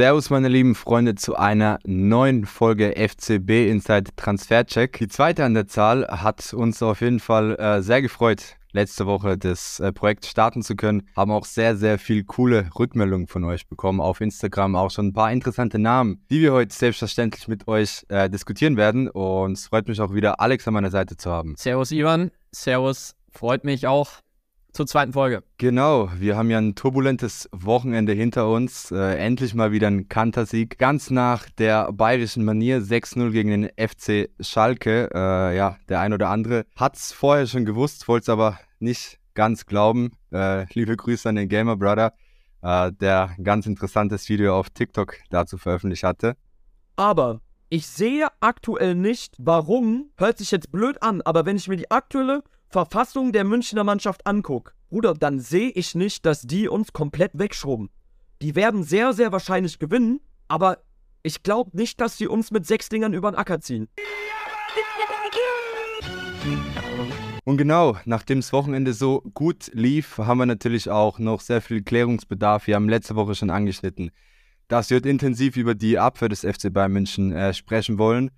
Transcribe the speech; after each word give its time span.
Servus, 0.00 0.30
meine 0.30 0.48
lieben 0.48 0.74
Freunde, 0.74 1.14
zu 1.14 1.36
einer 1.36 1.78
neuen 1.84 2.46
Folge 2.46 2.94
FCB 2.96 3.68
Inside 3.68 4.12
Transfercheck. 4.16 4.96
Die 4.96 5.08
zweite 5.08 5.44
an 5.44 5.52
der 5.52 5.66
Zahl 5.66 6.06
hat 6.08 6.54
uns 6.54 6.82
auf 6.82 7.02
jeden 7.02 7.20
Fall 7.20 7.54
äh, 7.56 7.82
sehr 7.82 8.00
gefreut, 8.00 8.56
letzte 8.72 9.04
Woche 9.04 9.36
das 9.36 9.78
äh, 9.78 9.92
Projekt 9.92 10.24
starten 10.24 10.62
zu 10.62 10.74
können. 10.74 11.06
Haben 11.14 11.32
auch 11.32 11.44
sehr, 11.44 11.76
sehr 11.76 11.98
viel 11.98 12.24
coole 12.24 12.70
Rückmeldungen 12.78 13.26
von 13.26 13.44
euch 13.44 13.68
bekommen. 13.68 14.00
Auf 14.00 14.22
Instagram 14.22 14.74
auch 14.74 14.90
schon 14.90 15.08
ein 15.08 15.12
paar 15.12 15.32
interessante 15.32 15.78
Namen, 15.78 16.24
die 16.30 16.40
wir 16.40 16.54
heute 16.54 16.74
selbstverständlich 16.74 17.46
mit 17.46 17.68
euch 17.68 18.06
äh, 18.08 18.30
diskutieren 18.30 18.78
werden. 18.78 19.06
Und 19.06 19.52
es 19.52 19.66
freut 19.66 19.86
mich 19.86 20.00
auch 20.00 20.14
wieder, 20.14 20.40
Alex 20.40 20.66
an 20.66 20.72
meiner 20.72 20.90
Seite 20.90 21.18
zu 21.18 21.30
haben. 21.30 21.56
Servus, 21.58 21.92
Ivan. 21.92 22.30
Servus. 22.52 23.16
Freut 23.32 23.64
mich 23.64 23.86
auch 23.86 24.22
zur 24.72 24.86
zweiten 24.86 25.12
Folge. 25.12 25.42
Genau, 25.58 26.10
wir 26.16 26.36
haben 26.36 26.50
ja 26.50 26.58
ein 26.58 26.74
turbulentes 26.74 27.48
Wochenende 27.52 28.12
hinter 28.12 28.48
uns. 28.48 28.90
Äh, 28.90 29.16
endlich 29.16 29.54
mal 29.54 29.72
wieder 29.72 29.88
ein 29.88 30.08
Kantersieg. 30.08 30.78
Ganz 30.78 31.10
nach 31.10 31.48
der 31.50 31.92
bayerischen 31.92 32.44
Manier 32.44 32.80
6-0 32.80 33.30
gegen 33.30 33.50
den 33.50 33.70
FC 33.76 34.30
Schalke. 34.40 35.10
Äh, 35.12 35.56
ja, 35.56 35.76
der 35.88 36.00
ein 36.00 36.12
oder 36.12 36.28
andere 36.28 36.66
hat 36.76 36.96
es 36.96 37.12
vorher 37.12 37.46
schon 37.46 37.64
gewusst, 37.64 38.08
wollte 38.08 38.24
es 38.24 38.28
aber 38.28 38.58
nicht 38.78 39.18
ganz 39.34 39.66
glauben. 39.66 40.12
Äh, 40.32 40.66
liebe 40.74 40.96
Grüße 40.96 41.28
an 41.28 41.36
den 41.36 41.48
Gamer 41.48 41.76
Brother, 41.76 42.12
äh, 42.62 42.92
der 42.92 43.30
ein 43.36 43.44
ganz 43.44 43.66
interessantes 43.66 44.28
Video 44.28 44.56
auf 44.56 44.70
TikTok 44.70 45.16
dazu 45.30 45.58
veröffentlicht 45.58 46.04
hatte. 46.04 46.36
Aber 46.96 47.40
ich 47.68 47.86
sehe 47.86 48.26
aktuell 48.40 48.94
nicht, 48.94 49.36
warum, 49.38 50.10
hört 50.16 50.38
sich 50.38 50.50
jetzt 50.50 50.72
blöd 50.72 51.02
an, 51.02 51.22
aber 51.22 51.46
wenn 51.46 51.56
ich 51.56 51.68
mir 51.68 51.76
die 51.76 51.90
aktuelle 51.90 52.42
Verfassung 52.72 53.32
der 53.32 53.42
Münchner 53.42 53.82
Mannschaft 53.82 54.24
angucke, 54.28 54.74
Bruder, 54.90 55.14
dann 55.14 55.40
sehe 55.40 55.70
ich 55.70 55.96
nicht, 55.96 56.24
dass 56.24 56.42
die 56.42 56.68
uns 56.68 56.92
komplett 56.92 57.32
wegschrubben. 57.34 57.90
Die 58.42 58.54
werden 58.54 58.84
sehr, 58.84 59.12
sehr 59.12 59.32
wahrscheinlich 59.32 59.80
gewinnen, 59.80 60.20
aber 60.46 60.78
ich 61.24 61.42
glaube 61.42 61.76
nicht, 61.76 62.00
dass 62.00 62.16
sie 62.16 62.28
uns 62.28 62.52
mit 62.52 62.66
sechs 62.66 62.88
Dingern 62.88 63.12
über 63.12 63.32
den 63.32 63.36
Acker 63.36 63.60
ziehen. 63.60 63.88
Und 67.42 67.56
genau, 67.56 67.96
nachdem 68.04 68.38
das 68.38 68.52
Wochenende 68.52 68.92
so 68.92 69.22
gut 69.34 69.72
lief, 69.74 70.18
haben 70.18 70.38
wir 70.38 70.46
natürlich 70.46 70.88
auch 70.88 71.18
noch 71.18 71.40
sehr 71.40 71.60
viel 71.60 71.82
Klärungsbedarf. 71.82 72.68
Wir 72.68 72.76
haben 72.76 72.88
letzte 72.88 73.16
Woche 73.16 73.34
schon 73.34 73.50
angeschnitten, 73.50 74.12
dass 74.68 74.90
wir 74.90 75.04
intensiv 75.04 75.56
über 75.56 75.74
die 75.74 75.98
Abwehr 75.98 76.28
des 76.28 76.42
FC 76.42 76.72
Bayern 76.72 76.92
München 76.92 77.32
äh, 77.32 77.52
sprechen 77.52 77.98
wollen. 77.98 78.30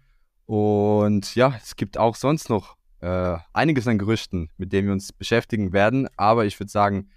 Und 0.47 1.35
ja, 1.35 1.55
es 1.62 1.77
gibt 1.77 1.98
auch 1.98 2.17
sonst 2.17 2.48
noch 2.48 2.77
äh, 3.03 3.36
einiges 3.53 3.86
an 3.86 3.98
Gerüchten, 3.98 4.50
mit 4.56 4.72
denen 4.72 4.89
wir 4.89 4.92
uns 4.92 5.12
beschäftigen 5.12 5.72
werden. 5.72 6.08
Aber 6.17 6.47
ich 6.47 6.58
würde 6.58 6.70
sagen, 6.70 7.11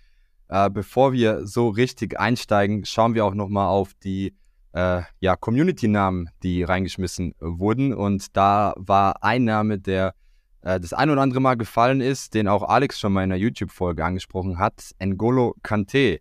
äh, 0.50 0.70
bevor 0.70 1.14
wir 1.14 1.48
so 1.48 1.70
richtig 1.70 2.20
einsteigen, 2.20 2.86
schauen 2.86 3.14
wir 3.14 3.26
auch 3.26 3.34
nochmal 3.34 3.68
auf 3.68 3.94
die 4.04 4.36
äh, 4.74 5.04
ja, 5.20 5.36
Community-Namen, 5.36 6.30
die 6.44 6.64
reingeschmissen 6.64 7.34
wurden. 7.40 7.94
Und 7.94 8.36
da 8.36 8.74
war 8.78 9.24
ein 9.24 9.46
Name, 9.46 9.80
der 9.80 10.14
äh, 10.62 10.80
das 10.80 10.92
ein 10.94 11.10
oder 11.10 11.22
andere 11.22 11.40
Mal 11.40 11.56
gefallen 11.56 12.02
ist, 12.02 12.34
den 12.34 12.48
auch 12.48 12.64
Alex 12.64 13.00
schon 13.00 13.14
mal 13.14 13.24
in 13.24 13.32
einer 13.32 13.40
YouTube-Folge 13.40 14.04
angesprochen 14.04 14.60
hat, 14.60 14.92
N'Golo 15.00 15.54
Kante. 15.64 16.20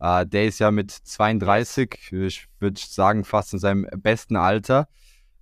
Äh, 0.00 0.26
der 0.26 0.46
ist 0.46 0.58
ja 0.58 0.70
mit 0.70 0.90
32, 0.90 2.12
ich 2.12 2.48
würde 2.58 2.80
sagen 2.80 3.24
fast 3.24 3.54
in 3.54 3.58
seinem 3.58 3.86
besten 3.96 4.36
Alter. 4.36 4.88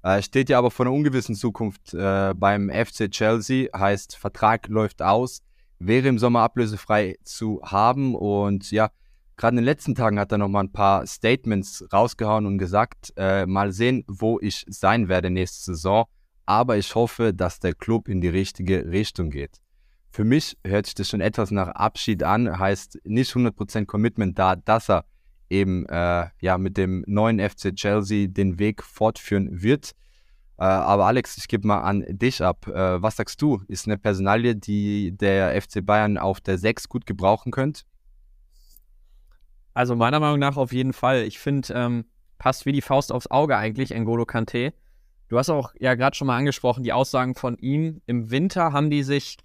Äh, 0.05 0.20
steht 0.20 0.50
ja 0.50 0.58
aber 0.58 0.70
vor 0.70 0.84
einer 0.84 0.94
ungewissen 0.94 1.34
Zukunft 1.34 1.94
äh, 1.94 2.34
beim 2.36 2.69
FC 2.69 3.10
Chelsea, 3.10 3.69
heißt 3.74 4.16
Vertrag 4.16 4.69
läuft 4.69 5.00
aus, 5.00 5.42
wäre 5.78 6.08
im 6.08 6.19
Sommer 6.19 6.41
ablösefrei 6.41 7.16
zu 7.24 7.62
haben. 7.64 8.14
Und 8.14 8.70
ja, 8.70 8.91
gerade 9.38 9.55
in 9.55 9.62
den 9.62 9.64
letzten 9.64 9.94
Tagen 9.94 10.20
hat 10.20 10.31
er 10.31 10.37
nochmal 10.37 10.65
ein 10.65 10.72
paar 10.72 11.06
Statements 11.06 11.82
rausgehauen 11.91 12.44
und 12.44 12.59
gesagt, 12.59 13.15
äh, 13.16 13.47
mal 13.47 13.72
sehen, 13.72 14.04
wo 14.06 14.38
ich 14.41 14.66
sein 14.69 15.09
werde 15.09 15.31
nächste 15.31 15.72
Saison, 15.72 16.04
aber 16.44 16.76
ich 16.76 16.94
hoffe, 16.94 17.32
dass 17.32 17.59
der 17.59 17.72
Club 17.72 18.06
in 18.06 18.21
die 18.21 18.28
richtige 18.28 18.91
Richtung 18.91 19.31
geht. 19.31 19.62
Für 20.10 20.25
mich 20.25 20.59
hört 20.66 20.84
sich 20.84 20.94
das 20.97 21.09
schon 21.09 21.22
etwas 21.22 21.50
nach 21.50 21.69
Abschied 21.69 22.22
an, 22.25 22.59
heißt 22.59 23.00
nicht 23.04 23.32
100% 23.32 23.86
Commitment 23.86 24.38
da, 24.38 24.54
dass 24.54 24.91
er 24.91 25.06
eben 25.54 25.87
äh, 25.87 26.26
ja, 26.41 26.59
mit 26.59 26.76
dem 26.76 27.04
neuen 27.06 27.38
FC 27.38 27.75
Chelsea 27.75 28.26
den 28.28 28.59
Weg 28.59 28.82
fortführen 28.82 29.62
wird. 29.62 29.92
Äh, 30.59 30.65
aber 30.65 31.06
Alex, 31.06 31.37
ich 31.37 31.48
gebe 31.48 31.66
mal 31.66 31.81
an 31.81 32.04
dich 32.09 32.42
ab. 32.42 32.66
Äh, 32.69 33.03
was 33.03 33.16
sagst 33.16 33.41
du? 33.42 33.62
Ist 33.69 33.87
eine 33.87 33.98
Personalie, 33.98 34.54
die 34.54 35.16
der 35.16 35.60
FC 35.60 35.84
Bayern 35.84 36.19
auf 36.19 36.41
der 36.41 36.59
6 36.59 36.88
gut 36.88 37.06
gebrauchen 37.06 37.53
könnte? 37.53 37.82
Also 39.72 39.97
meiner 39.97 40.20
Meinung 40.20 40.38
nach 40.38 40.56
auf 40.56 40.72
jeden 40.72 40.92
Fall. 40.92 41.22
Ich 41.25 41.38
finde, 41.38 41.72
ähm, 41.75 42.04
passt 42.38 42.66
wie 42.66 42.72
die 42.72 42.82
Faust 42.82 43.10
aufs 43.10 43.26
Auge 43.26 43.56
eigentlich, 43.56 43.91
N'Golo 43.91 44.25
Kante. 44.25 44.72
Du 45.28 45.38
hast 45.38 45.50
auch 45.50 45.75
ja 45.81 45.94
gerade 45.94 46.15
schon 46.15 46.28
mal 46.28 46.36
angesprochen, 46.36 46.84
die 46.84 46.92
Aussagen 46.92 47.34
von 47.34 47.56
ihm. 47.59 48.00
Im 48.06 48.31
Winter 48.31 48.72
haben 48.72 48.91
die 48.91 49.03
sich 49.03 49.38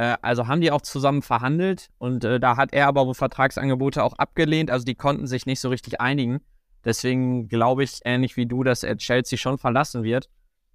also 0.00 0.46
haben 0.46 0.60
die 0.60 0.70
auch 0.70 0.82
zusammen 0.82 1.22
verhandelt 1.22 1.88
und 1.96 2.22
äh, 2.22 2.38
da 2.38 2.58
hat 2.58 2.74
er 2.74 2.86
aber 2.86 3.06
wohl 3.06 3.14
Vertragsangebote 3.14 4.02
auch 4.04 4.12
abgelehnt. 4.14 4.70
Also 4.70 4.84
die 4.84 4.94
konnten 4.94 5.26
sich 5.26 5.46
nicht 5.46 5.58
so 5.58 5.70
richtig 5.70 6.02
einigen. 6.02 6.40
Deswegen 6.84 7.48
glaube 7.48 7.82
ich, 7.82 8.00
ähnlich 8.04 8.36
wie 8.36 8.44
du, 8.44 8.62
dass 8.62 8.82
er 8.82 8.98
Chelsea 8.98 9.38
schon 9.38 9.56
verlassen 9.56 10.02
wird. 10.02 10.28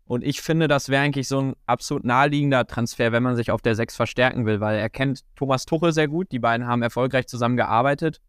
Und 0.06 0.24
ich 0.24 0.42
finde, 0.42 0.68
das 0.68 0.90
wäre 0.90 1.04
eigentlich 1.04 1.28
so 1.28 1.40
ein 1.40 1.56
absolut 1.68 2.04
naheliegender 2.04 2.66
Transfer, 2.66 3.12
wenn 3.12 3.22
man 3.22 3.36
sich 3.36 3.52
auf 3.52 3.62
der 3.62 3.76
6 3.76 3.96
verstärken 3.96 4.48
will, 4.48 4.60
weil 4.60 4.80
er 4.80 4.90
kennt 4.90 5.22
Thomas 5.36 5.68
Tuchel 5.68 5.94
sehr 5.94 6.08
gut. 6.08 6.32
Die 6.32 6.40
beiden 6.40 6.66
haben 6.66 6.82
erfolgreich 6.82 7.28
zusammen 7.28 7.58
gearbeitet. 7.58 8.22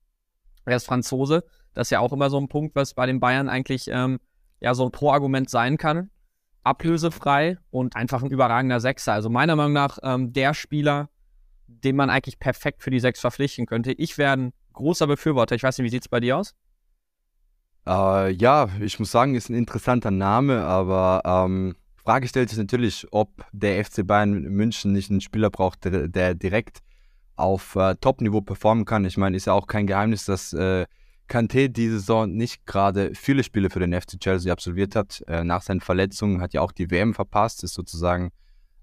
Er 0.67 0.77
ist 0.77 0.85
Franzose. 0.85 1.43
Das 1.73 1.87
ist 1.87 1.91
ja 1.91 2.01
auch 2.01 2.13
immer 2.13 2.29
so 2.29 2.39
ein 2.39 2.49
Punkt, 2.49 2.77
was 2.77 2.93
bei 2.93 3.07
den 3.07 3.19
Bayern 3.19 3.49
eigentlich 3.49 3.89
ähm, 3.89 4.21
ja 4.61 4.75
so 4.75 4.85
ein 4.85 4.93
Pro-Argument 4.93 5.49
sein 5.49 5.79
kann 5.79 6.11
ablösefrei 6.65 7.59
und 7.71 7.97
einfach 7.97 8.23
ein 8.23 8.31
überragender 8.31 8.81
Sechser. 8.81 9.13
Also 9.13 9.31
meiner 9.31 9.57
Meinung 9.57 9.73
nach 9.73 9.99
ähm, 10.03 10.33
der 10.33 10.55
Spieler, 10.55 11.09
den 11.67 11.97
man 11.97 12.11
eigentlich 12.11 12.39
perfekt 12.39 12.83
für 12.83 12.91
die 12.91 13.01
Sechs 13.01 13.21
verpflichten 13.21 13.67
könnte. 13.67 13.93
Ich 13.93 14.19
wäre 14.19 14.33
ein 14.33 14.53
großer 14.73 15.07
Befürworter. 15.07 15.55
Ich 15.55 15.63
weiß 15.63 15.79
nicht, 15.79 15.87
wie 15.87 15.91
sieht 15.91 16.03
es 16.03 16.09
bei 16.09 16.21
dir 16.21 16.39
aus? 16.39 16.55
Äh, 17.87 18.31
ja, 18.33 18.69
ich 18.81 18.99
muss 18.99 19.11
sagen, 19.11 19.35
ist 19.35 19.49
ein 19.49 19.55
interessanter 19.55 20.11
Name, 20.11 20.65
aber 20.65 21.23
ähm, 21.25 21.75
Frage 21.97 22.29
stellt 22.29 22.49
sich 22.49 22.59
natürlich, 22.59 23.07
ob 23.11 23.45
der 23.53 23.85
FC 23.85 24.07
Bayern 24.07 24.43
München 24.43 24.93
nicht 24.93 25.11
einen 25.11 25.21
Spieler 25.21 25.51
braucht, 25.51 25.85
der, 25.85 26.09
der 26.09 26.35
direkt 26.35 26.79
auf 27.37 27.77
äh, 27.77 27.97
Top-Niveau 27.97 28.41
performen 28.41 28.85
kann. 28.85 29.05
Ich 29.05 29.17
meine, 29.17 29.37
ist 29.37 29.47
ja 29.47 29.53
auch 29.53 29.67
kein 29.67 29.87
Geheimnis, 29.87 30.25
dass 30.25 30.53
äh, 30.53 30.87
Kanté 31.29 31.69
diese 31.69 31.99
Saison 31.99 32.31
nicht 32.31 32.67
gerade 32.67 33.13
viele 33.15 33.43
Spiele 33.43 33.71
für 33.71 33.81
den 33.81 33.99
FC 33.99 34.21
Chelsea 34.21 34.53
absolviert 34.53 34.97
hat. 34.97 35.23
Äh, 35.27 35.45
nach 35.45 35.63
seinen 35.63 35.81
Verletzungen 35.81 36.41
hat 36.41 36.53
ja 36.53 36.61
auch 36.61 36.73
die 36.73 36.91
WM 36.91 37.15
verpasst, 37.15 37.65
ist 37.65 37.75
sozusagen 37.75 38.31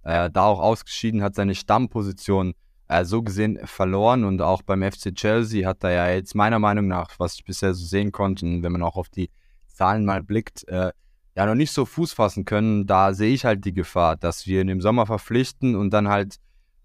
äh, 0.04 0.30
da 0.30 0.46
auch 0.46 0.60
ausgeschieden, 0.60 1.22
hat 1.22 1.36
seine 1.36 1.56
Stammposition 1.56 2.54
äh, 2.88 3.06
so 3.06 3.22
gesehen 3.22 3.60
verloren 3.66 4.24
und 4.24 4.42
auch 4.42 4.62
beim 4.62 4.82
FC 4.82 5.14
Chelsea 5.14 5.68
hat 5.68 5.84
er 5.84 5.92
ja 5.92 6.10
jetzt 6.10 6.36
meiner 6.36 6.60
Meinung 6.60 6.88
nach, 6.88 7.20
was 7.20 7.36
ich 7.36 7.46
bisher 7.46 7.74
so 7.74 7.86
sehen 7.86 8.12
konnte, 8.12 8.46
wenn 8.46 8.72
man 8.72 8.82
auch 8.82 8.96
auf 8.96 9.10
die 9.10 9.30
Zahlen 9.68 10.06
mal 10.06 10.24
blickt, 10.24 10.68
äh, 10.68 10.92
ja 11.36 11.46
noch 11.46 11.56
nicht 11.56 11.72
so 11.72 11.86
Fuß 11.86 12.14
fassen 12.14 12.46
können. 12.46 12.88
Da 12.88 13.14
sehe 13.14 13.34
ich 13.34 13.46
halt 13.46 13.64
die 13.64 13.74
Gefahr, 13.74 14.16
dass 14.16 14.48
wir 14.48 14.62
ihn 14.62 14.70
im 14.70 14.82
Sommer 14.82 15.06
verpflichten 15.06 15.76
und 15.76 15.92
dann 15.92 16.08
halt 16.08 16.38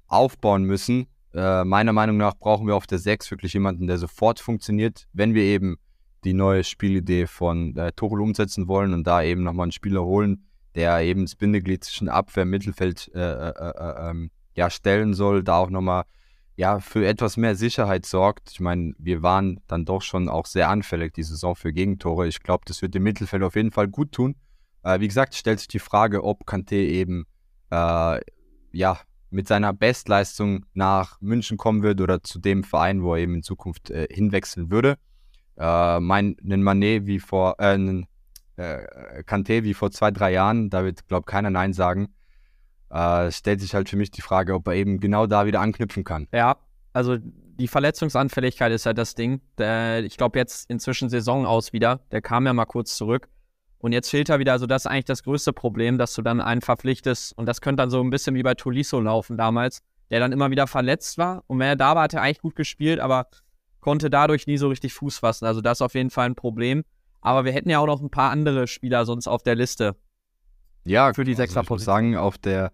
aufbauen 0.06 0.64
müssen 0.64 1.06
äh, 1.34 1.64
meiner 1.64 1.92
Meinung 1.92 2.16
nach 2.16 2.34
brauchen 2.34 2.66
wir 2.66 2.76
auf 2.76 2.86
der 2.86 2.98
6 2.98 3.30
wirklich 3.30 3.54
jemanden, 3.54 3.86
der 3.86 3.98
sofort 3.98 4.40
funktioniert, 4.40 5.06
wenn 5.12 5.34
wir 5.34 5.42
eben 5.42 5.76
die 6.24 6.32
neue 6.32 6.64
Spielidee 6.64 7.26
von 7.26 7.76
äh, 7.76 7.92
Tuchel 7.92 8.20
umsetzen 8.20 8.68
wollen 8.68 8.94
und 8.94 9.06
da 9.06 9.22
eben 9.22 9.42
nochmal 9.42 9.64
einen 9.64 9.72
Spieler 9.72 10.04
holen, 10.04 10.46
der 10.74 11.00
eben 11.00 11.24
das 11.24 11.34
Bindeglied 11.34 11.84
zwischen 11.84 12.08
Abwehr 12.08 12.44
und 12.44 12.50
Mittelfeld 12.50 13.10
äh, 13.14 13.20
äh, 13.20 13.50
äh, 13.50 14.10
ähm, 14.10 14.30
ja, 14.54 14.70
stellen 14.70 15.14
soll, 15.14 15.42
da 15.42 15.58
auch 15.58 15.70
nochmal 15.70 16.04
ja, 16.56 16.78
für 16.78 17.04
etwas 17.06 17.36
mehr 17.36 17.56
Sicherheit 17.56 18.06
sorgt. 18.06 18.52
Ich 18.52 18.60
meine, 18.60 18.94
wir 18.98 19.22
waren 19.22 19.60
dann 19.66 19.84
doch 19.84 20.02
schon 20.02 20.28
auch 20.28 20.46
sehr 20.46 20.68
anfällig 20.68 21.12
die 21.12 21.24
Saison 21.24 21.56
für 21.56 21.72
Gegentore. 21.72 22.28
Ich 22.28 22.42
glaube, 22.42 22.62
das 22.66 22.80
wird 22.80 22.94
dem 22.94 23.02
Mittelfeld 23.02 23.42
auf 23.42 23.56
jeden 23.56 23.72
Fall 23.72 23.88
gut 23.88 24.12
tun. 24.12 24.36
Äh, 24.84 25.00
wie 25.00 25.08
gesagt, 25.08 25.34
stellt 25.34 25.58
sich 25.58 25.68
die 25.68 25.80
Frage, 25.80 26.22
ob 26.22 26.44
Kanté 26.48 26.76
eben 26.76 27.26
äh, 27.70 28.20
ja, 28.70 28.98
mit 29.34 29.48
seiner 29.48 29.72
Bestleistung 29.72 30.64
nach 30.74 31.20
München 31.20 31.56
kommen 31.56 31.82
wird 31.82 32.00
oder 32.00 32.22
zu 32.22 32.38
dem 32.38 32.62
Verein, 32.62 33.02
wo 33.02 33.14
er 33.14 33.20
eben 33.20 33.34
in 33.34 33.42
Zukunft 33.42 33.90
äh, 33.90 34.06
hinwechseln 34.08 34.70
würde. 34.70 34.96
Äh, 35.58 35.98
mein 36.00 36.36
einen 36.42 36.62
Manet 36.62 37.06
wie 37.06 37.18
vor, 37.18 37.56
äh, 37.58 37.74
einen, 37.74 38.06
äh, 38.56 39.22
Kanté 39.24 39.64
wie 39.64 39.74
vor 39.74 39.90
zwei, 39.90 40.12
drei 40.12 40.32
Jahren, 40.32 40.70
da 40.70 40.84
wird, 40.84 41.08
glaube 41.08 41.26
keiner 41.26 41.50
Nein 41.50 41.72
sagen. 41.72 42.14
Äh, 42.90 43.32
stellt 43.32 43.60
sich 43.60 43.74
halt 43.74 43.88
für 43.88 43.96
mich 43.96 44.12
die 44.12 44.22
Frage, 44.22 44.54
ob 44.54 44.68
er 44.68 44.74
eben 44.74 45.00
genau 45.00 45.26
da 45.26 45.46
wieder 45.46 45.60
anknüpfen 45.60 46.04
kann. 46.04 46.28
Ja, 46.32 46.56
also 46.92 47.16
die 47.18 47.66
Verletzungsanfälligkeit 47.66 48.70
ist 48.70 48.86
halt 48.86 48.98
das 48.98 49.16
Ding. 49.16 49.40
Der, 49.58 50.04
ich 50.04 50.16
glaube 50.16 50.38
jetzt 50.38 50.70
inzwischen 50.70 51.08
Saison 51.08 51.44
aus 51.44 51.72
wieder. 51.72 52.00
Der 52.12 52.22
kam 52.22 52.46
ja 52.46 52.52
mal 52.52 52.66
kurz 52.66 52.96
zurück. 52.96 53.28
Und 53.84 53.92
jetzt 53.92 54.08
fehlt 54.08 54.30
er 54.30 54.38
wieder, 54.38 54.52
also 54.52 54.64
das 54.64 54.86
ist 54.86 54.90
eigentlich 54.90 55.04
das 55.04 55.24
größte 55.24 55.52
Problem, 55.52 55.98
dass 55.98 56.14
du 56.14 56.22
dann 56.22 56.40
einen 56.40 56.62
verpflichtest. 56.62 57.36
Und 57.36 57.44
das 57.44 57.60
könnte 57.60 57.82
dann 57.82 57.90
so 57.90 58.00
ein 58.00 58.08
bisschen 58.08 58.34
wie 58.34 58.42
bei 58.42 58.54
Tolisso 58.54 58.98
laufen 58.98 59.36
damals, 59.36 59.82
der 60.10 60.20
dann 60.20 60.32
immer 60.32 60.50
wieder 60.50 60.66
verletzt 60.66 61.18
war. 61.18 61.44
Und 61.48 61.58
wenn 61.58 61.68
er 61.68 61.76
da 61.76 61.94
war, 61.94 62.04
hat 62.04 62.14
er 62.14 62.22
eigentlich 62.22 62.40
gut 62.40 62.56
gespielt, 62.56 62.98
aber 62.98 63.26
konnte 63.80 64.08
dadurch 64.08 64.46
nie 64.46 64.56
so 64.56 64.68
richtig 64.68 64.94
Fuß 64.94 65.18
fassen. 65.18 65.44
Also 65.44 65.60
das 65.60 65.76
ist 65.76 65.82
auf 65.82 65.92
jeden 65.92 66.08
Fall 66.08 66.24
ein 66.24 66.34
Problem. 66.34 66.84
Aber 67.20 67.44
wir 67.44 67.52
hätten 67.52 67.68
ja 67.68 67.78
auch 67.78 67.86
noch 67.86 68.00
ein 68.00 68.08
paar 68.08 68.30
andere 68.30 68.68
Spieler 68.68 69.04
sonst 69.04 69.28
auf 69.28 69.42
der 69.42 69.54
Liste. 69.54 69.94
Ja, 70.84 71.12
Für 71.12 71.24
die 71.24 71.32
also 71.32 71.42
Sechserposition. 71.42 72.16
Auf 72.16 72.38
der, 72.38 72.72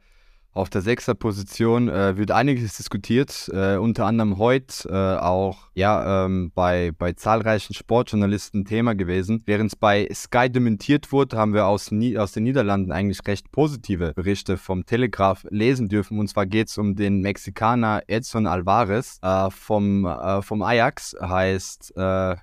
auf 0.52 0.70
der 0.70 0.80
Sechserposition 0.80 1.88
äh, 1.88 2.16
wird 2.18 2.30
einiges 2.30 2.76
diskutiert, 2.76 3.50
äh, 3.52 3.78
unter 3.78 4.06
anderem 4.06 4.38
heute 4.38 4.88
äh, 4.88 5.20
auch 5.20 5.69
ja, 5.80 6.26
ähm, 6.26 6.52
bei, 6.54 6.92
bei 6.96 7.14
zahlreichen 7.14 7.72
Sportjournalisten 7.72 8.66
Thema 8.66 8.94
gewesen. 8.94 9.42
Während 9.46 9.72
es 9.72 9.76
bei 9.76 10.06
Sky 10.12 10.50
dementiert 10.50 11.10
wurde, 11.10 11.38
haben 11.38 11.54
wir 11.54 11.66
aus, 11.66 11.90
aus 12.18 12.32
den 12.32 12.42
Niederlanden 12.42 12.92
eigentlich 12.92 13.26
recht 13.26 13.50
positive 13.50 14.12
Berichte 14.14 14.58
vom 14.58 14.84
Telegraph 14.84 15.46
lesen 15.48 15.88
dürfen. 15.88 16.18
Und 16.18 16.28
zwar 16.28 16.44
geht 16.44 16.68
es 16.68 16.76
um 16.76 16.96
den 16.96 17.22
Mexikaner 17.22 18.02
Edson 18.08 18.46
Alvarez 18.46 19.18
äh, 19.22 19.50
vom, 19.50 20.04
äh, 20.04 20.42
vom 20.42 20.60
Ajax. 20.60 21.16
Heißt, 21.18 21.94
äh, 21.96 22.00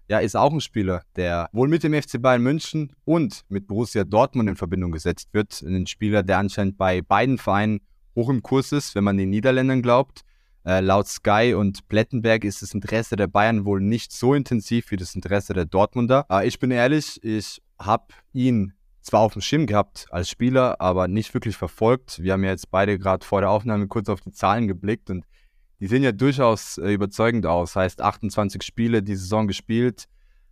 ja, 0.10 0.20
ist 0.20 0.36
auch 0.36 0.52
ein 0.52 0.62
Spieler, 0.62 1.04
der 1.16 1.48
wohl 1.52 1.68
mit 1.68 1.84
dem 1.84 1.94
FC 1.94 2.20
Bayern 2.20 2.42
München 2.42 2.92
und 3.06 3.44
mit 3.50 3.68
Borussia 3.68 4.04
Dortmund 4.04 4.50
in 4.50 4.56
Verbindung 4.56 4.92
gesetzt 4.92 5.30
wird. 5.34 5.62
Ein 5.62 5.86
Spieler, 5.86 6.24
der 6.24 6.40
anscheinend 6.40 6.80
bei 6.80 7.04
beiden 7.04 7.38
Vereinen 7.38 7.82
hoch 8.16 8.30
im 8.30 8.42
Kurs 8.42 8.72
ist, 8.72 8.96
wenn 8.96 9.04
man 9.04 9.16
den 9.16 9.30
Niederländern 9.30 9.84
glaubt. 9.84 10.24
Äh, 10.68 10.82
laut 10.82 11.08
Sky 11.08 11.54
und 11.56 11.88
Plettenberg 11.88 12.44
ist 12.44 12.62
das 12.62 12.74
Interesse 12.74 13.16
der 13.16 13.28
Bayern 13.28 13.64
wohl 13.64 13.80
nicht 13.80 14.12
so 14.12 14.34
intensiv 14.34 14.92
wie 14.92 14.98
das 14.98 15.16
Interesse 15.16 15.54
der 15.54 15.64
Dortmunder. 15.64 16.26
Äh, 16.30 16.46
ich 16.46 16.60
bin 16.60 16.72
ehrlich, 16.72 17.24
ich 17.24 17.62
habe 17.80 18.08
ihn 18.34 18.74
zwar 19.02 19.22
auf 19.22 19.32
dem 19.32 19.42
Schirm 19.42 19.66
gehabt 19.66 20.08
als 20.10 20.30
Spieler, 20.30 20.82
aber 20.82 21.08
nicht 21.08 21.34
wirklich 21.34 21.56
verfolgt. 21.56 22.22
Wir 22.22 22.34
haben 22.34 22.44
ja 22.44 22.50
jetzt 22.50 22.70
beide 22.70 23.00
gerade 23.00 23.26
vor 23.26 23.40
der 23.40 23.50
Aufnahme 23.50 23.88
kurz 23.88 24.10
auf 24.10 24.20
die 24.20 24.34
Zahlen 24.34 24.68
geblickt 24.68 25.10
und 25.10 25.24
die 25.80 25.88
sehen 25.88 26.04
ja 26.04 26.12
durchaus 26.12 26.78
äh, 26.78 26.92
überzeugend 26.92 27.46
aus. 27.46 27.78
Heißt 27.78 28.02
28 28.02 28.62
Spiele 28.62 29.02
die 29.02 29.16
Saison 29.16 29.48
gespielt, 29.48 30.04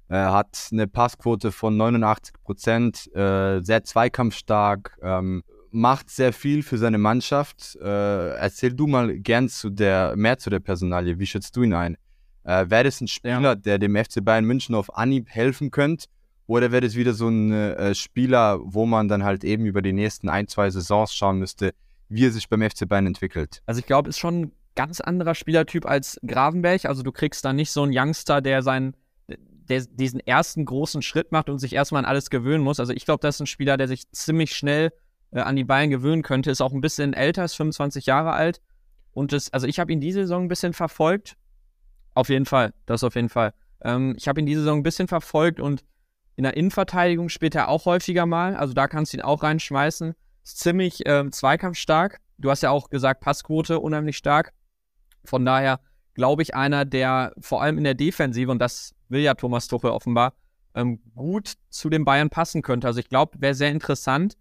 äh, 0.08 0.16
hat 0.16 0.70
eine 0.72 0.88
Passquote 0.88 1.52
von 1.52 1.76
89 1.76 2.36
Prozent, 2.42 3.14
äh, 3.14 3.60
sehr 3.62 3.84
zweikampfstark, 3.84 4.98
ähm, 5.02 5.44
macht 5.76 6.10
sehr 6.10 6.32
viel 6.32 6.64
für 6.64 6.78
seine 6.78 6.98
Mannschaft. 6.98 7.78
Äh, 7.82 8.36
erzähl 8.36 8.74
du 8.74 8.88
mal 8.88 9.20
gern 9.20 9.50
zu 9.50 9.70
der, 9.70 10.16
mehr 10.16 10.38
zu 10.38 10.50
der 10.50 10.62
Personalie. 10.62 11.20
Wie 11.20 11.26
schätzt 11.26 11.56
du 11.58 11.64
ihn 11.64 11.74
ein? 11.74 11.98
Äh, 12.44 12.70
wäre 12.70 12.86
das 12.86 13.02
ein 13.02 13.10
Spieler, 13.10 13.58
der 13.58 13.78
dem 13.78 13.96
FC 13.96 14.24
Bayern 14.24 14.46
München 14.46 14.74
auf 14.74 14.96
Anhieb 14.98 15.30
helfen 15.30 15.72
könnte? 15.72 16.08
Oder 16.48 16.72
wäre 16.72 16.82
das 16.82 16.96
wieder 16.96 17.14
so 17.14 17.28
ein 17.28 17.52
äh, 17.52 17.94
Spieler, 17.94 18.60
wo 18.64 18.86
man 18.86 19.10
dann 19.10 19.24
halt 19.24 19.44
eben 19.44 19.66
über 19.66 19.82
die 19.82 19.92
nächsten 19.92 20.30
ein, 20.30 20.48
zwei 20.48 20.70
Saisons 20.70 21.14
schauen 21.14 21.40
müsste, 21.40 21.74
wie 22.08 22.26
er 22.26 22.32
sich 22.32 22.48
beim 22.48 22.62
FC 22.62 22.88
Bayern 22.88 23.08
entwickelt? 23.08 23.62
Also 23.66 23.80
ich 23.80 23.86
glaube, 23.86 24.10
ist 24.10 24.20
schon 24.20 24.42
ein 24.42 24.52
ganz 24.76 25.02
anderer 25.02 25.36
Spielertyp 25.36 25.86
als 25.86 26.20
Gravenberg. 26.26 26.86
Also 26.86 27.04
du 27.04 27.12
kriegst 27.12 27.44
da 27.44 27.52
nicht 27.52 27.72
so 27.72 27.84
einen 27.84 27.92
Youngster, 27.94 28.42
der 28.42 28.62
seinen, 28.62 28.96
der 29.28 29.86
diesen 29.88 30.22
ersten 30.22 30.64
großen 30.64 31.02
Schritt 31.02 31.34
macht 31.34 31.50
und 31.50 31.60
sich 31.60 31.74
erstmal 31.74 32.04
an 32.04 32.10
alles 32.10 32.30
gewöhnen 32.30 32.64
muss. 32.64 32.80
Also 32.80 32.94
ich 32.94 33.04
glaube, 33.04 33.22
das 33.22 33.36
ist 33.36 33.42
ein 33.42 33.48
Spieler, 33.48 33.76
der 33.76 33.90
sich 33.90 34.10
ziemlich 34.12 34.56
schnell 34.56 34.94
äh, 35.36 35.42
an 35.42 35.56
die 35.56 35.64
Bayern 35.64 35.90
gewöhnen 35.90 36.24
könnte. 36.24 36.50
Ist 36.50 36.62
auch 36.62 36.74
ein 36.74 36.82
bisschen 36.82 37.14
älter, 37.14 37.46
ist 37.46 37.56
25 37.56 38.06
Jahre 38.06 38.32
alt. 38.32 38.62
Und 39.12 39.32
das, 39.32 39.54
also 39.54 39.68
ich 39.68 39.80
habe 39.80 39.92
ihn 39.92 40.02
diese 40.02 40.22
Saison 40.22 40.44
ein 40.44 40.48
bisschen 40.48 40.74
verfolgt. 40.74 41.36
Auf 42.16 42.30
jeden 42.30 42.46
Fall, 42.46 42.74
das 42.86 43.04
auf 43.04 43.16
jeden 43.16 43.30
Fall. 43.30 43.54
Ähm, 43.84 44.16
ich 44.18 44.28
habe 44.28 44.40
ihn 44.40 44.46
diese 44.46 44.62
Saison 44.62 44.80
ein 44.80 44.84
bisschen 44.84 45.08
verfolgt 45.08 45.60
und 45.60 45.84
in 46.38 46.44
der 46.44 46.58
Innenverteidigung 46.58 47.30
spielt 47.30 47.56
er 47.56 47.70
auch 47.70 47.86
häufiger 47.86 48.26
mal. 48.26 48.56
Also 48.56 48.74
da 48.74 48.88
kannst 48.88 49.14
du 49.14 49.18
ihn 49.18 49.24
auch 49.24 49.44
reinschmeißen. 49.44 50.16
Ist 50.44 50.60
ziemlich 50.60 51.02
ähm, 51.06 51.32
zweikampfstark. 51.32 52.20
Du 52.38 52.50
hast 52.50 52.64
ja 52.64 52.72
auch 52.72 52.90
gesagt, 52.90 53.22
Passquote 53.22 53.80
unheimlich 53.80 54.18
stark. 54.18 54.54
Von 55.24 55.46
daher 55.46 55.80
glaube 56.14 56.42
ich, 56.42 56.56
einer, 56.56 56.86
der 56.86 57.34
vor 57.40 57.62
allem 57.62 57.78
in 57.78 57.84
der 57.84 57.94
Defensive, 57.94 58.50
und 58.50 58.60
das 58.60 58.96
will 59.10 59.22
ja 59.22 59.34
Thomas 59.36 59.68
Tuchel 59.68 59.92
offenbar, 59.92 60.34
ähm, 60.74 61.00
gut 61.14 61.54
zu 61.70 61.90
den 61.90 62.06
Bayern 62.06 62.30
passen 62.30 62.62
könnte. 62.62 62.88
Also 62.88 63.00
ich 63.00 63.10
glaube, 63.10 63.40
wäre 63.40 63.54
sehr 63.54 63.72
interessant. 63.72 64.36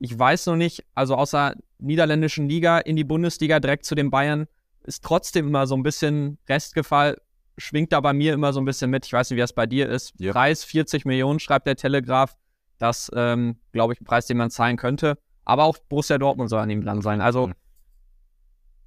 Ich 0.00 0.18
weiß 0.18 0.46
noch 0.46 0.56
nicht, 0.56 0.84
also 0.94 1.14
außer 1.14 1.54
niederländischen 1.78 2.48
Liga 2.48 2.78
in 2.78 2.96
die 2.96 3.04
Bundesliga 3.04 3.60
direkt 3.60 3.84
zu 3.84 3.94
den 3.94 4.10
Bayern 4.10 4.46
ist 4.82 5.04
trotzdem 5.04 5.46
immer 5.48 5.66
so 5.66 5.76
ein 5.76 5.82
bisschen 5.82 6.38
Restgefall, 6.48 7.18
schwingt 7.58 7.92
da 7.92 8.00
bei 8.00 8.14
mir 8.14 8.32
immer 8.32 8.52
so 8.54 8.60
ein 8.60 8.64
bisschen 8.64 8.90
mit. 8.90 9.04
Ich 9.04 9.12
weiß 9.12 9.28
nicht, 9.30 9.36
wie 9.36 9.40
das 9.40 9.52
bei 9.52 9.66
dir 9.66 9.88
ist. 9.88 10.14
Ja. 10.18 10.32
Preis 10.32 10.64
40 10.64 11.04
Millionen, 11.04 11.38
schreibt 11.38 11.66
der 11.66 11.76
Telegraph. 11.76 12.36
Das, 12.78 13.10
ähm, 13.14 13.56
glaube 13.72 13.92
ich, 13.92 14.00
ein 14.00 14.06
Preis, 14.06 14.26
den 14.26 14.38
man 14.38 14.50
zahlen 14.50 14.78
könnte. 14.78 15.18
Aber 15.44 15.64
auch 15.64 15.76
Borussia 15.90 16.16
Dortmund 16.16 16.48
soll 16.48 16.60
an 16.60 16.70
ihm 16.70 16.82
dran 16.82 17.02
sein. 17.02 17.20
Also 17.20 17.48
Mhm. 17.48 17.54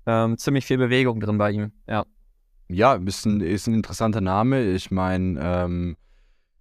ähm, 0.07 0.37
ziemlich 0.39 0.65
viel 0.65 0.77
Bewegung 0.79 1.19
drin 1.19 1.37
bei 1.37 1.51
ihm. 1.51 1.71
Ja. 1.87 2.05
Ja, 2.69 2.95
ist 2.95 3.25
ein, 3.25 3.39
ist 3.41 3.67
ein 3.67 3.75
interessanter 3.75 4.21
Name. 4.21 4.63
Ich 4.71 4.89
meine, 4.89 5.39
ähm, 5.39 5.97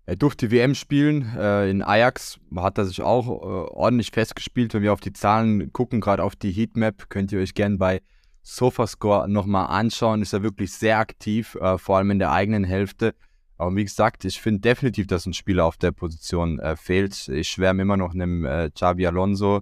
er 0.04 0.16
durfte 0.16 0.50
WM 0.50 0.74
spielen. 0.74 1.32
Äh, 1.36 1.70
in 1.70 1.82
Ajax 1.82 2.40
hat 2.56 2.78
er 2.78 2.84
sich 2.86 3.02
auch 3.02 3.26
äh, 3.26 3.70
ordentlich 3.72 4.10
festgespielt. 4.10 4.74
Wenn 4.74 4.82
wir 4.82 4.92
auf 4.92 5.00
die 5.00 5.12
Zahlen 5.12 5.72
gucken, 5.72 6.00
gerade 6.00 6.24
auf 6.24 6.34
die 6.34 6.50
Heatmap, 6.50 7.08
könnt 7.08 7.30
ihr 7.30 7.40
euch 7.40 7.54
gerne 7.54 7.76
bei 7.76 8.02
Sofascore 8.42 9.28
nochmal 9.28 9.66
anschauen. 9.66 10.22
Ist 10.22 10.32
er 10.32 10.42
wirklich 10.42 10.72
sehr 10.72 10.98
aktiv, 10.98 11.54
äh, 11.54 11.78
vor 11.78 11.98
allem 11.98 12.10
in 12.10 12.18
der 12.18 12.32
eigenen 12.32 12.64
Hälfte. 12.64 13.14
Aber 13.58 13.76
wie 13.76 13.84
gesagt, 13.84 14.24
ich 14.24 14.40
finde 14.40 14.60
definitiv, 14.60 15.06
dass 15.06 15.24
ein 15.24 15.34
Spieler 15.34 15.64
auf 15.64 15.76
der 15.76 15.92
Position 15.92 16.58
äh, 16.58 16.74
fehlt. 16.74 17.28
Ich 17.28 17.48
schwärme 17.48 17.82
immer 17.82 17.96
noch 17.96 18.12
einem 18.12 18.44
äh, 18.44 18.70
Xabi 18.70 19.06
Alonso 19.06 19.60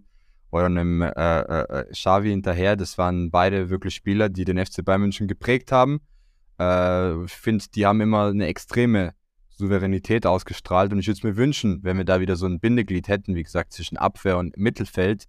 oder 0.50 0.66
einem 0.66 1.02
äh, 1.02 1.84
Xavi 1.92 2.30
hinterher. 2.30 2.76
Das 2.76 2.96
waren 2.96 3.30
beide 3.30 3.68
wirklich 3.68 3.94
Spieler, 3.94 4.30
die 4.30 4.46
den 4.46 4.64
FC 4.64 4.82
Bayern 4.82 5.02
München 5.02 5.28
geprägt 5.28 5.70
haben. 5.70 6.00
Ich 6.58 7.32
finde, 7.32 7.64
die 7.74 7.86
haben 7.86 8.02
immer 8.02 8.26
eine 8.26 8.46
extreme 8.46 9.14
Souveränität 9.60 10.26
ausgestrahlt 10.26 10.92
und 10.92 10.98
ich 10.98 11.06
würde 11.06 11.18
es 11.18 11.22
mir 11.22 11.36
wünschen, 11.36 11.80
wenn 11.82 11.96
wir 11.96 12.04
da 12.04 12.20
wieder 12.20 12.36
so 12.36 12.46
ein 12.46 12.60
Bindeglied 12.60 13.08
hätten, 13.08 13.34
wie 13.34 13.42
gesagt, 13.42 13.72
zwischen 13.72 13.96
Abwehr 13.96 14.38
und 14.38 14.56
Mittelfeld. 14.56 15.24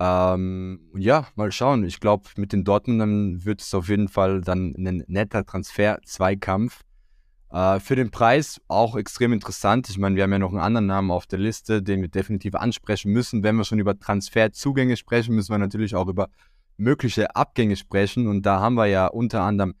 Ähm, 0.00 0.80
ja, 0.96 1.26
mal 1.34 1.50
schauen. 1.50 1.84
Ich 1.84 1.98
glaube, 1.98 2.28
mit 2.36 2.52
den 2.52 2.64
Dortmundern 2.64 3.44
wird 3.44 3.62
es 3.62 3.74
auf 3.74 3.88
jeden 3.88 4.08
Fall 4.08 4.40
dann 4.42 4.74
ein 4.76 5.02
netter 5.08 5.44
Transfer-Zweikampf. 5.44 6.82
Äh, 7.50 7.80
für 7.80 7.96
den 7.96 8.10
Preis 8.10 8.60
auch 8.68 8.94
extrem 8.94 9.32
interessant. 9.32 9.88
Ich 9.88 9.98
meine, 9.98 10.14
wir 10.14 10.22
haben 10.22 10.32
ja 10.32 10.38
noch 10.38 10.50
einen 10.50 10.60
anderen 10.60 10.86
Namen 10.86 11.10
auf 11.10 11.26
der 11.26 11.38
Liste, 11.38 11.82
den 11.82 12.00
wir 12.02 12.08
definitiv 12.08 12.54
ansprechen 12.54 13.12
müssen. 13.12 13.42
Wenn 13.42 13.56
wir 13.56 13.64
schon 13.64 13.80
über 13.80 13.98
Transferzugänge 13.98 14.96
sprechen, 14.96 15.34
müssen 15.34 15.52
wir 15.52 15.58
natürlich 15.58 15.94
auch 15.94 16.06
über 16.06 16.28
mögliche 16.76 17.34
Abgänge 17.34 17.76
sprechen. 17.76 18.28
Und 18.28 18.46
da 18.46 18.60
haben 18.60 18.74
wir 18.74 18.86
ja 18.86 19.06
unter 19.06 19.42
anderem 19.42 19.74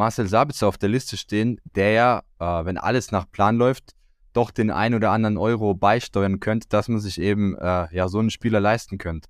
Marcel 0.00 0.28
Sabitzer 0.28 0.66
auf 0.66 0.78
der 0.78 0.88
Liste 0.88 1.18
stehen, 1.18 1.60
der 1.76 1.90
ja, 1.92 2.22
äh, 2.38 2.64
wenn 2.64 2.78
alles 2.78 3.12
nach 3.12 3.30
Plan 3.30 3.56
läuft, 3.56 3.92
doch 4.32 4.50
den 4.50 4.70
ein 4.70 4.94
oder 4.94 5.10
anderen 5.10 5.36
Euro 5.36 5.74
beisteuern 5.74 6.40
könnte, 6.40 6.68
dass 6.70 6.88
man 6.88 7.00
sich 7.00 7.20
eben 7.20 7.54
äh, 7.58 7.94
ja 7.94 8.08
so 8.08 8.18
einen 8.18 8.30
Spieler 8.30 8.60
leisten 8.60 8.96
könnte. 8.96 9.28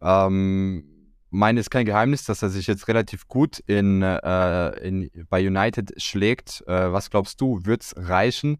Ähm, 0.00 1.16
meine 1.30 1.58
ist 1.58 1.70
kein 1.70 1.86
Geheimnis, 1.86 2.24
dass 2.24 2.40
er 2.40 2.50
sich 2.50 2.68
jetzt 2.68 2.86
relativ 2.86 3.26
gut 3.26 3.58
in, 3.66 4.02
äh, 4.02 4.68
in, 4.78 5.10
bei 5.28 5.44
United 5.44 6.00
schlägt. 6.00 6.62
Äh, 6.68 6.92
was 6.92 7.10
glaubst 7.10 7.40
du, 7.40 7.58
wird 7.64 7.82
es 7.82 7.94
reichen, 7.96 8.58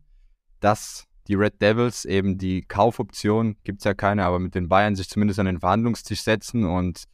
dass 0.59 1.07
die 1.29 1.37
Red 1.37 1.63
Devils 1.63 2.07
eben 2.07 2.39
die 2.39 2.63
Kaufoption, 2.63 3.55
gibt 3.63 3.83
es 3.83 3.85
ja 3.85 3.95
keine, 3.95 4.25
aber 4.25 4.41
mit 4.41 4.57
den 4.57 4.69
Bayern 4.69 4.97
sich 4.97 5.09
zumindest 5.09 5.39
an 5.39 5.47
den 5.47 5.61
Verhandlungstisch 5.61 6.23
setzen 6.23 6.65
und 6.65 7.05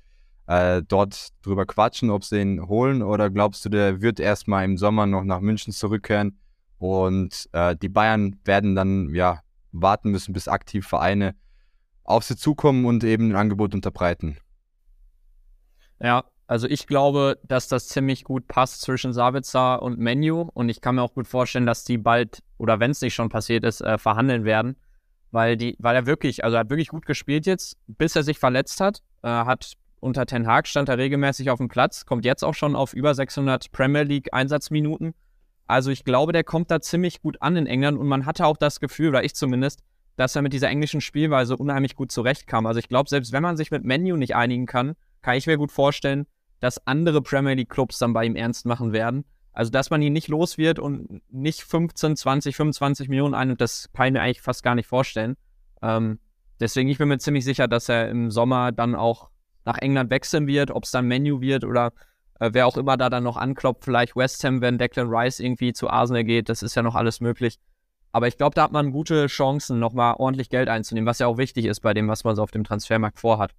äh, 0.47 0.83
dort 0.87 1.29
drüber 1.43 1.67
quatschen, 1.67 2.11
ob 2.11 2.25
sie 2.25 2.41
ihn 2.41 2.69
holen? 2.69 3.03
Oder 3.03 3.31
glaubst 3.31 3.65
du, 3.65 3.69
der 3.69 4.01
wird 4.01 4.21
erstmal 4.21 4.65
im 4.65 4.77
Sommer 4.77 5.07
noch 5.07 5.25
nach 5.25 5.41
München 5.41 5.73
zurückkehren 5.73 6.39
und 6.79 7.49
äh, 7.53 7.77
die 7.77 7.89
Bayern 7.89 8.39
werden 8.45 8.75
dann 8.75 9.15
ja 9.15 9.41
warten 9.73 10.11
müssen, 10.11 10.33
bis 10.33 10.49
aktiv 10.49 10.87
Vereine 10.87 11.35
auf 12.05 12.25
sie 12.25 12.37
zukommen 12.37 12.85
und 12.87 13.05
eben 13.05 13.31
ein 13.31 13.37
Angebot 13.37 13.75
unterbreiten? 13.75 14.39
Ja, 16.01 16.25
also 16.47 16.69
ich 16.69 16.87
glaube, 16.87 17.39
dass 17.43 17.69
das 17.69 17.89
ziemlich 17.89 18.23
gut 18.23 18.47
passt 18.47 18.83
zwischen 18.83 19.13
Sabitzer 19.13 19.83
und 19.83 19.99
Menu 19.99 20.49
und 20.55 20.69
ich 20.69 20.81
kann 20.81 20.95
mir 20.95 21.03
auch 21.03 21.15
gut 21.15 21.27
vorstellen, 21.27 21.67
dass 21.67 21.85
die 21.85 21.99
bald, 21.99 22.43
oder 22.59 22.79
wenn 22.79 22.93
es 22.93 23.01
nicht 23.01 23.15
schon 23.15 23.29
passiert 23.29 23.65
ist, 23.65 23.81
äh, 23.81 23.99
verhandeln 23.99 24.45
werden, 24.45 24.77
weil 25.33 25.57
die, 25.57 25.77
weil 25.81 25.97
er 25.97 26.07
wirklich, 26.07 26.45
also 26.45 26.57
er 26.57 26.61
hat 26.61 26.71
wirklich 26.71 26.89
gut 26.89 27.07
gespielt 27.07 27.47
jetzt, 27.47 27.77
bis 27.89 28.15
er 28.15 28.23
sich 28.23 28.39
verletzt 28.39 28.81
hat, 28.81 29.03
äh, 29.23 29.29
hat 29.29 29.73
unter 30.01 30.27
Ten 30.27 30.47
Hag 30.47 30.69
stand 30.69 30.89
er 30.89 30.99
regelmäßig 30.99 31.51
auf 31.51 31.59
dem 31.59 31.69
Platz, 31.69 32.07
kommt 32.07 32.25
jetzt 32.25 32.45
auch 32.45 32.55
schon 32.55 32.77
auf 32.77 32.93
über 32.93 33.15
600 33.15 33.73
Premier 33.73 34.03
League 34.03 34.33
Einsatzminuten. 34.33 35.15
Also 35.67 35.91
ich 35.91 36.05
glaube, 36.05 36.33
der 36.33 36.45
kommt 36.45 36.71
da 36.71 36.81
ziemlich 36.81 37.23
gut 37.23 37.43
an 37.43 37.57
in 37.57 37.67
England 37.67 37.99
und 37.99 38.07
man 38.07 38.27
hatte 38.27 38.47
auch 38.47 38.57
das 38.57 38.79
Gefühl, 38.81 39.09
oder 39.09 39.25
ich 39.25 39.35
zumindest, 39.35 39.81
dass 40.17 40.37
er 40.37 40.43
mit 40.43 40.53
dieser 40.53 40.69
englischen 40.69 41.01
Spielweise 41.01 41.57
unheimlich 41.57 41.97
gut 41.97 42.13
zurechtkam. 42.13 42.67
Also 42.67 42.79
ich 42.79 42.89
glaube, 42.89 43.09
selbst 43.09 43.33
wenn 43.33 43.43
man 43.43 43.57
sich 43.57 43.71
mit 43.71 43.85
Menu 43.85 44.17
nicht 44.17 44.35
einigen 44.35 44.67
kann, 44.67 44.95
kann 45.23 45.37
ich 45.37 45.47
mir 45.47 45.57
gut 45.57 45.73
vorstellen, 45.73 46.27
dass 46.61 46.87
andere 46.87 47.21
Premier 47.21 47.55
League 47.55 47.69
Clubs 47.69 47.99
dann 47.99 48.13
bei 48.13 48.25
ihm 48.25 48.37
ernst 48.37 48.65
machen 48.65 48.93
werden. 48.93 49.25
Also 49.53 49.71
dass 49.71 49.91
man 49.91 50.03
ihn 50.03 50.13
nicht 50.13 50.29
los 50.29 50.59
wird 50.59 50.79
und 50.79 51.23
nicht 51.31 51.63
15, 51.63 52.17
20, 52.17 52.57
25 52.57 53.09
Millionen 53.09 53.35
ein 53.35 53.51
und 53.51 53.61
das 53.61 53.91
kann 53.93 54.09
ich 54.09 54.13
mir 54.13 54.21
eigentlich 54.21 54.43
fast 54.43 54.63
gar 54.63 54.75
nicht 54.75 54.87
vorstellen. 54.87 55.37
Ähm, 55.83 56.19
deswegen 56.61 56.89
ich 56.89 56.99
bin 56.99 57.09
mir 57.09 57.19
ziemlich 57.19 57.45
sicher, 57.45 57.67
dass 57.67 57.89
er 57.89 58.09
im 58.11 58.31
Sommer 58.31 58.73
dann 58.73 58.95
auch 58.95 59.31
nach 59.67 59.79
England 59.79 60.11
wechseln 60.11 60.47
wird, 60.47 60.71
ob 60.71 60.85
es 60.85 60.93
dann 60.93 61.07
Menu 61.07 61.41
wird 61.41 61.65
oder 61.65 61.93
äh, 62.41 62.51
wer 62.53 62.67
auch 62.67 62.77
immer 62.77 62.97
da 62.97 63.11
dann 63.11 63.25
noch 63.25 63.37
anklopft, 63.37 63.85
vielleicht 63.85 64.17
West 64.17 64.43
Ham, 64.45 64.61
wenn 64.61 64.79
Declan 64.79 65.09
Rice 65.09 65.41
irgendwie 65.41 65.73
zu 65.73 65.91
Arsenal 65.91 66.25
geht, 66.25 66.49
das 66.49 66.63
ist 66.63 66.75
ja 66.75 66.83
noch 66.83 66.95
alles 66.95 67.21
möglich. 67.21 67.59
Aber 68.13 68.29
ich 68.29 68.39
glaube, 68.39 68.55
da 68.55 68.63
hat 68.63 68.73
man 68.73 68.93
gute 68.93 69.27
Chancen, 69.27 69.79
nochmal 69.79 70.15
ordentlich 70.17 70.49
Geld 70.49 70.69
einzunehmen, 70.69 71.07
was 71.07 71.19
ja 71.19 71.27
auch 71.27 71.37
wichtig 71.37 71.67
ist 71.67 71.81
bei 71.81 71.93
dem, 71.93 72.09
was 72.09 72.25
man 72.25 72.35
so 72.35 72.43
auf 72.43 72.51
dem 72.51 72.65
Transfermarkt 72.65 73.19
vorhat. 73.19 73.53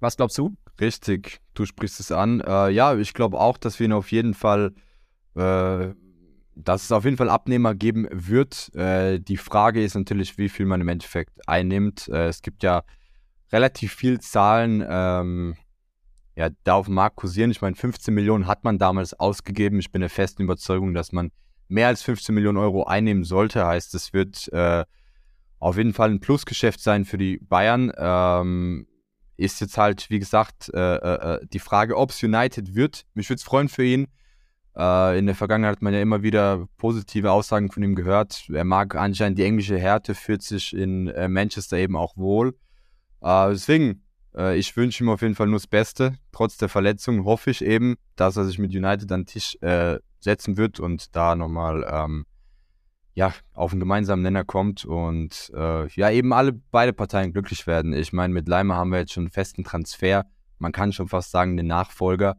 Was 0.00 0.16
glaubst 0.18 0.36
du? 0.36 0.54
Richtig, 0.78 1.40
du 1.54 1.64
sprichst 1.64 2.00
es 2.00 2.12
an. 2.12 2.40
Äh, 2.40 2.70
ja, 2.70 2.94
ich 2.96 3.14
glaube 3.14 3.38
auch, 3.40 3.56
dass 3.56 3.78
wir 3.78 3.86
ihn 3.86 3.92
auf 3.92 4.12
jeden 4.12 4.34
Fall, 4.34 4.74
äh, 5.34 5.94
dass 6.54 6.84
es 6.84 6.92
auf 6.92 7.04
jeden 7.04 7.16
Fall 7.16 7.30
Abnehmer 7.30 7.74
geben 7.74 8.06
wird. 8.10 8.74
Äh, 8.74 9.18
die 9.20 9.38
Frage 9.38 9.82
ist 9.82 9.94
natürlich, 9.94 10.36
wie 10.36 10.50
viel 10.50 10.66
man 10.66 10.82
im 10.82 10.88
Endeffekt 10.88 11.48
einnimmt. 11.48 12.08
Äh, 12.08 12.28
es 12.28 12.42
gibt 12.42 12.62
ja 12.62 12.82
relativ 13.52 13.94
viel 13.94 14.20
Zahlen, 14.20 14.84
ähm, 14.88 15.56
ja, 16.36 16.50
da 16.64 16.74
auf 16.74 16.86
dem 16.86 16.94
Markt 16.94 17.16
kursieren. 17.16 17.50
Ich 17.50 17.62
meine, 17.62 17.76
15 17.76 18.12
Millionen 18.12 18.46
hat 18.46 18.64
man 18.64 18.78
damals 18.78 19.14
ausgegeben. 19.14 19.78
Ich 19.78 19.90
bin 19.90 20.00
der 20.00 20.10
festen 20.10 20.42
Überzeugung, 20.42 20.92
dass 20.92 21.12
man 21.12 21.30
mehr 21.68 21.88
als 21.88 22.02
15 22.02 22.34
Millionen 22.34 22.58
Euro 22.58 22.84
einnehmen 22.84 23.24
sollte. 23.24 23.66
Heißt, 23.66 23.94
es 23.94 24.12
wird 24.12 24.48
äh, 24.52 24.84
auf 25.58 25.76
jeden 25.76 25.94
Fall 25.94 26.10
ein 26.10 26.20
Plusgeschäft 26.20 26.80
sein 26.80 27.04
für 27.04 27.18
die 27.18 27.38
Bayern. 27.38 27.90
Ähm, 27.96 28.86
ist 29.38 29.60
jetzt 29.60 29.78
halt, 29.78 30.08
wie 30.10 30.18
gesagt, 30.18 30.70
äh, 30.74 30.96
äh, 30.96 31.34
äh 31.34 31.46
die 31.46 31.58
Frage, 31.58 31.96
ob 31.96 32.10
es 32.10 32.22
United 32.22 32.74
wird. 32.74 33.04
Mich 33.14 33.28
würde 33.28 33.38
es 33.38 33.44
freuen 33.44 33.68
für 33.68 33.84
ihn. 33.84 34.06
Äh, 34.76 35.18
in 35.18 35.26
der 35.26 35.34
Vergangenheit 35.34 35.76
hat 35.76 35.82
man 35.82 35.94
ja 35.94 36.00
immer 36.00 36.22
wieder 36.22 36.66
positive 36.76 37.32
Aussagen 37.32 37.70
von 37.70 37.82
ihm 37.82 37.94
gehört. 37.94 38.48
Er 38.52 38.64
mag 38.64 38.94
anscheinend 38.94 39.38
die 39.38 39.44
englische 39.44 39.78
Härte, 39.78 40.14
fühlt 40.14 40.42
sich 40.42 40.74
in 40.74 41.08
äh, 41.08 41.28
Manchester 41.28 41.78
eben 41.78 41.96
auch 41.96 42.16
wohl. 42.16 42.54
Äh, 43.26 43.50
deswegen, 43.50 44.02
ich 44.54 44.76
wünsche 44.76 45.02
ihm 45.02 45.08
auf 45.08 45.22
jeden 45.22 45.34
Fall 45.34 45.46
nur 45.46 45.58
das 45.58 45.66
Beste. 45.66 46.18
Trotz 46.30 46.58
der 46.58 46.68
Verletzung 46.68 47.24
hoffe 47.24 47.50
ich 47.50 47.64
eben, 47.64 47.96
dass 48.16 48.36
er 48.36 48.44
sich 48.44 48.58
mit 48.58 48.70
United 48.70 49.10
an 49.10 49.22
den 49.22 49.26
Tisch 49.26 49.56
setzen 50.20 50.58
wird 50.58 50.78
und 50.78 51.16
da 51.16 51.34
nochmal 51.34 51.86
ähm, 51.90 52.26
ja, 53.16 53.32
auf 53.54 53.72
einen 53.72 53.80
gemeinsamen 53.80 54.22
Nenner 54.22 54.44
kommt 54.44 54.84
und 54.84 55.50
äh, 55.54 55.88
ja, 55.88 56.10
eben 56.10 56.34
alle 56.34 56.52
beide 56.52 56.92
Parteien 56.92 57.32
glücklich 57.32 57.66
werden. 57.66 57.94
Ich 57.94 58.12
meine, 58.12 58.34
mit 58.34 58.46
Leimer 58.46 58.76
haben 58.76 58.90
wir 58.90 58.98
jetzt 58.98 59.14
schon 59.14 59.22
einen 59.22 59.30
festen 59.30 59.64
Transfer. 59.64 60.26
Man 60.58 60.72
kann 60.72 60.92
schon 60.92 61.08
fast 61.08 61.30
sagen, 61.30 61.56
den 61.56 61.66
Nachfolger. 61.66 62.36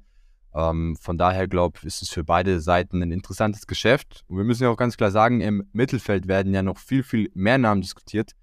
Ähm, 0.54 0.96
von 1.02 1.18
daher, 1.18 1.48
glaube 1.48 1.80
ich, 1.80 1.86
ist 1.86 2.04
es 2.04 2.10
für 2.10 2.24
beide 2.24 2.60
Seiten 2.60 3.02
ein 3.02 3.12
interessantes 3.12 3.66
Geschäft. 3.66 4.24
Und 4.28 4.38
wir 4.38 4.44
müssen 4.44 4.64
ja 4.64 4.70
auch 4.70 4.78
ganz 4.78 4.98
klar 4.98 5.10
sagen, 5.10 5.42
im 5.42 5.68
Mittelfeld 5.74 6.28
werden 6.28 6.54
ja 6.54 6.62
noch 6.62 6.78
viel, 6.78 7.02
viel 7.02 7.32
mehr 7.34 7.58
Namen 7.58 7.82
diskutiert, 7.82 8.34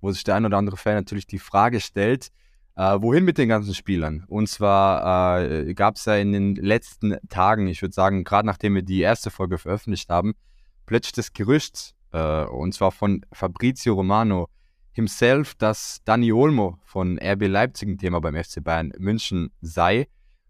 wo 0.00 0.10
sich 0.12 0.24
der 0.24 0.36
ein 0.36 0.44
oder 0.44 0.58
andere 0.58 0.76
Fan 0.76 0.94
natürlich 0.94 1.26
die 1.26 1.38
Frage 1.38 1.80
stellt, 1.80 2.28
äh, 2.76 2.98
wohin 3.00 3.24
mit 3.24 3.38
den 3.38 3.48
ganzen 3.48 3.74
Spielern? 3.74 4.24
Und 4.28 4.48
zwar 4.48 5.42
äh, 5.42 5.74
gab 5.74 5.96
es 5.96 6.04
ja 6.04 6.16
in 6.16 6.32
den 6.32 6.54
letzten 6.54 7.16
Tagen, 7.28 7.66
ich 7.66 7.82
würde 7.82 7.94
sagen, 7.94 8.24
gerade 8.24 8.46
nachdem 8.46 8.74
wir 8.74 8.82
die 8.82 9.00
erste 9.00 9.30
Folge 9.30 9.58
veröffentlicht 9.58 10.08
haben, 10.10 10.34
plötzlich 10.86 11.12
das 11.12 11.32
Gerücht, 11.32 11.94
äh, 12.12 12.44
und 12.44 12.74
zwar 12.74 12.92
von 12.92 13.24
Fabrizio 13.32 13.94
Romano 13.94 14.48
himself, 14.92 15.54
dass 15.54 16.00
Dani 16.04 16.32
Olmo 16.32 16.78
von 16.84 17.18
RB 17.18 17.46
Leipzig 17.46 17.88
ein 17.88 17.98
Thema 17.98 18.20
beim 18.20 18.34
FC 18.34 18.62
Bayern 18.62 18.92
München 18.98 19.50
sei. 19.60 20.08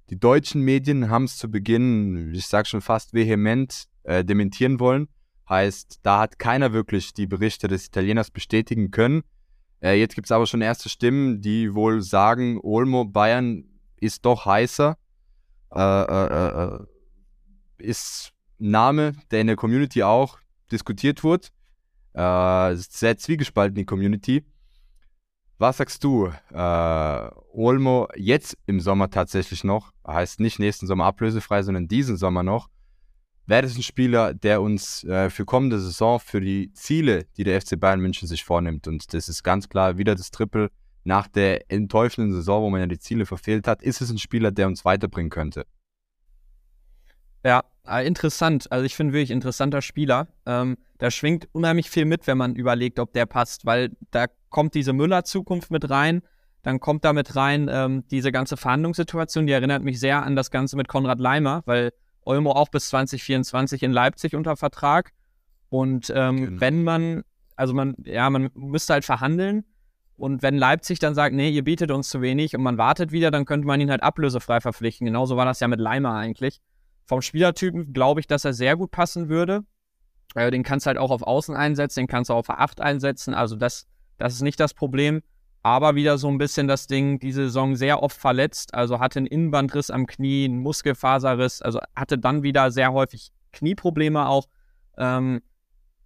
Die 0.09 0.19
deutschen 0.19 0.63
Medien 0.63 1.09
haben 1.09 1.25
es 1.25 1.37
zu 1.37 1.51
Beginn, 1.51 2.33
ich 2.35 2.47
sage 2.47 2.67
schon 2.67 2.81
fast 2.81 3.13
vehement, 3.13 3.85
äh, 4.03 4.25
dementieren 4.25 4.81
wollen. 4.81 5.09
Heißt, 5.49 6.01
da 6.03 6.21
hat 6.21 6.39
keiner 6.39 6.73
wirklich 6.73 7.13
die 7.13 7.27
Berichte 7.27 7.69
des 7.69 7.87
Italieners 7.87 8.31
bestätigen 8.31 8.91
können. 8.91 9.23
Äh, 9.83 9.95
jetzt 9.95 10.15
gibt 10.15 10.27
es 10.27 10.33
aber 10.33 10.47
schon 10.47 10.61
erste 10.61 10.89
Stimmen, 10.89 11.41
die 11.41 11.75
wohl 11.75 12.03
sagen, 12.03 12.61
Olmo 12.63 13.05
Bayern 13.05 13.65
ist 13.97 14.25
doch 14.25 14.47
heißer. 14.47 14.97
Äh, 15.75 15.81
äh, 15.81 16.27
äh, 16.27 16.65
äh 16.65 16.79
ist 17.79 18.35
Name, 18.59 19.15
der 19.31 19.41
in 19.41 19.47
der 19.47 19.57
Community 19.57 20.03
auch 20.03 20.39
diskutiert 20.71 21.25
wurde. 21.25 21.49
Sehr 22.13 23.17
zwiegespalten, 23.17 23.77
die 23.77 23.87
Community. 23.87 24.45
Was 25.61 25.77
sagst 25.77 26.03
du? 26.05 26.33
Äh, 26.53 27.31
Olmo 27.53 28.09
jetzt 28.17 28.57
im 28.65 28.81
Sommer 28.81 29.11
tatsächlich 29.11 29.63
noch, 29.63 29.93
heißt 30.07 30.41
nicht 30.41 30.59
nächsten 30.59 30.87
Sommer 30.87 31.05
ablösefrei, 31.05 31.63
sondern 31.63 31.87
diesen 31.87 32.17
Sommer 32.17 32.43
noch. 32.43 32.69
Wäre 33.51 33.63
das 33.63 33.77
ein 33.77 33.83
Spieler, 33.83 34.33
der 34.33 34.63
uns 34.63 35.03
äh, 35.03 35.29
für 35.29 35.45
kommende 35.45 35.81
Saison, 35.81 36.21
für 36.21 36.41
die 36.41 36.73
Ziele, 36.73 37.27
die 37.37 37.43
der 37.43 37.61
FC 37.61 37.81
Bayern 37.81 37.99
München 37.99 38.29
sich 38.29 38.45
vornimmt, 38.45 38.87
und 38.87 39.13
das 39.13 39.29
ist 39.29 39.43
ganz 39.43 39.69
klar 39.69 39.99
wieder 39.99 40.15
das 40.15 40.31
Triple 40.31 40.71
nach 41.03 41.27
der 41.27 41.69
enttäuschenden 41.69 42.33
Saison, 42.33 42.63
wo 42.63 42.71
man 42.71 42.79
ja 42.79 42.87
die 42.87 43.01
Ziele 43.01 43.27
verfehlt 43.27 43.67
hat, 43.67 43.83
ist 43.83 44.01
es 44.01 44.09
ein 44.09 44.19
Spieler, 44.19 44.53
der 44.53 44.69
uns 44.69 44.85
weiterbringen 44.85 45.31
könnte? 45.31 45.67
Ja, 47.45 47.65
äh, 47.89 48.07
interessant. 48.07 48.71
Also 48.71 48.85
ich 48.85 48.95
finde 48.95 49.15
wirklich 49.15 49.33
interessanter 49.33 49.83
Spieler. 49.83 50.29
Ähm, 50.47 50.79
da 50.99 51.11
schwingt 51.11 51.49
unheimlich 51.51 51.91
viel 51.91 52.05
mit, 52.05 52.29
wenn 52.29 52.39
man 52.39 52.55
überlegt, 52.55 53.01
ob 53.01 53.13
der 53.15 53.27
passt, 53.27 53.67
weil 53.67 53.97
da 54.13 54.27
kommt 54.51 54.77
diese 54.77 54.93
Müller-Zukunft 54.93 55.73
mit 55.73 55.91
rein. 55.91 56.23
Dann 56.63 56.79
kommt 56.79 57.05
da 57.05 57.13
mit 57.13 57.35
rein 57.35 57.69
ähm, 57.69 58.05
diese 58.13 58.31
ganze 58.31 58.57
Verhandlungssituation, 58.57 59.49
die 59.49 59.55
erinnert 59.55 59.83
mich 59.83 59.99
sehr 59.99 60.23
an 60.23 60.37
das 60.37 60.53
Ganze 60.53 60.77
mit 60.77 60.87
Konrad 60.87 61.19
Leimer, 61.19 61.63
weil 61.65 61.91
Olmo 62.25 62.53
auch 62.53 62.69
bis 62.69 62.89
2024 62.89 63.83
in 63.83 63.93
Leipzig 63.93 64.35
unter 64.35 64.57
Vertrag. 64.57 65.13
Und 65.69 66.13
ähm, 66.15 66.37
genau. 66.37 66.61
wenn 66.61 66.85
man, 66.85 67.23
also 67.57 67.75
man, 67.75 67.95
ja, 68.05 68.29
man 68.31 68.51
müsste 68.55 68.95
halt 68.95 69.05
verhandeln. 69.05 69.65
Und 70.17 70.43
wenn 70.43 70.59
Leipzig 70.59 70.99
dann 70.99 71.15
sagt, 71.15 71.35
nee, 71.35 71.49
ihr 71.49 71.65
bietet 71.65 71.91
uns 71.91 72.11
zu 72.11 72.21
wenig 72.21 72.55
und 72.55 72.63
man 72.63 72.77
wartet 72.77 73.11
wieder, 73.11 73.31
dann 73.31 73.47
könnte 73.47 73.67
man 73.67 73.81
ihn 73.81 73.91
halt 73.91 74.03
ablösefrei 74.03 74.61
verpflichten. 74.61 75.07
Genauso 75.07 75.37
war 75.37 75.47
das 75.47 75.61
ja 75.61 75.69
mit 75.69 75.81
Leimer 75.81 76.13
eigentlich. 76.13 76.61
Vom 77.07 77.23
Spielertypen 77.23 77.93
glaube 77.93 78.21
ich, 78.21 78.27
dass 78.27 78.45
er 78.45 78.53
sehr 78.53 78.77
gut 78.77 78.91
passen 78.91 79.29
würde. 79.29 79.65
Äh, 80.35 80.51
den 80.51 80.63
kannst 80.63 80.87
du 80.87 80.89
halt 80.89 80.99
auch 80.99 81.11
auf 81.11 81.23
Außen 81.23 81.57
einsetzen, 81.57 82.01
den 82.01 82.07
kannst 82.07 82.31
du 82.31 82.35
auf 82.35 82.51
A8 82.51 82.81
einsetzen. 82.81 83.35
Also 83.35 83.57
das, 83.57 83.87
das 84.19 84.35
ist 84.35 84.43
nicht 84.43 84.61
das 84.61 84.75
Problem. 84.75 85.23
Aber 85.63 85.95
wieder 85.95 86.17
so 86.17 86.29
ein 86.29 86.39
bisschen 86.39 86.69
das 86.69 86.87
Ding, 86.87 87.19
diese 87.19 87.45
Saison 87.45 87.77
sehr 87.77 88.03
oft 88.03 88.17
verletzt. 88.17 88.75
Also 88.75 88.99
hatte 88.99 89.19
einen 89.19 89.27
Innenbandriss 89.27 89.91
am 89.91 90.07
Knie, 90.07 90.47
einen 90.47 90.61
Muskelfaserriss. 90.61 91.61
Also 91.61 91.81
hatte 91.95 92.19
dann 92.19 92.43
wieder 92.43 92.71
sehr 92.71 92.93
häufig 92.93 93.31
Knieprobleme 93.53 94.27
auch. 94.27 94.47
Ähm, 94.97 95.43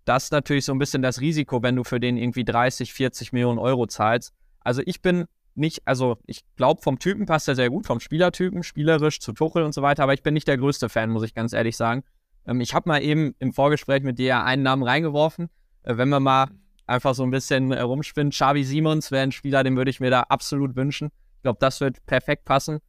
das 0.05 0.25
ist 0.25 0.33
natürlich 0.33 0.65
so 0.65 0.73
ein 0.73 0.79
bisschen 0.79 1.03
das 1.03 1.21
Risiko, 1.21 1.63
wenn 1.63 1.77
du 1.77 1.85
für 1.85 2.01
den 2.01 2.17
irgendwie 2.17 2.45
30, 2.45 2.93
40 2.93 3.33
Millionen 3.33 3.59
Euro 3.59 3.87
zahlst. 3.87 4.35
Also 4.61 4.83
ich 4.85 5.03
bin 5.03 5.27
nicht, 5.55 5.83
also 5.87 6.19
ich 6.27 6.45
glaube, 6.57 6.83
vom 6.83 6.99
Typen 6.99 7.27
passt 7.27 7.49
er 7.49 7.55
sehr 7.55 7.71
gut, 7.71 7.87
vom 7.87 8.01
Spielertypen, 8.01 8.63
spielerisch 8.63 9.21
zu 9.21 9.33
Tuchel 9.33 9.63
und 9.63 9.73
so 9.73 9.83
weiter, 9.83 10.03
aber 10.03 10.15
ich 10.15 10.23
bin 10.23 10.35
nicht 10.35 10.49
der 10.49 10.59
größte 10.59 10.89
Fan, 10.89 11.11
muss 11.11 11.23
ich 11.23 11.35
ganz 11.35 11.53
ehrlich 11.53 11.77
sagen. 11.77 12.03
Ähm, 12.47 12.61
ich 12.61 12.75
habe 12.75 12.89
mal 12.89 13.03
eben 13.03 13.35
im 13.39 13.53
Vorgespräch 13.53 14.03
mit 14.03 14.19
dir 14.19 14.43
einen 14.45 14.63
Namen 14.63 14.83
reingeworfen. 14.83 15.49
Äh, 15.83 15.97
wenn 15.97 16.09
wir 16.09 16.21
mal 16.21 16.49
einfach 16.87 17.15
so 17.15 17.23
ein 17.23 17.31
bisschen 17.31 17.73
äh, 17.73 17.81
rumspinnen, 17.81 18.31
Xavi 18.31 18.65
Simons 18.65 19.11
wäre 19.11 19.23
ein 19.23 19.33
Spieler, 19.33 19.65
den 19.65 19.77
würde 19.77 19.91
ich 19.91 20.01
mir 20.01 20.11
da 20.11 20.23
absolut 20.23 20.77
wünschen. 20.77 21.11
Ich 21.37 21.43
glaube, 21.43 21.59
das 21.61 21.81
wird 21.81 22.05
perfekt 22.07 22.45
passen. 22.45 22.81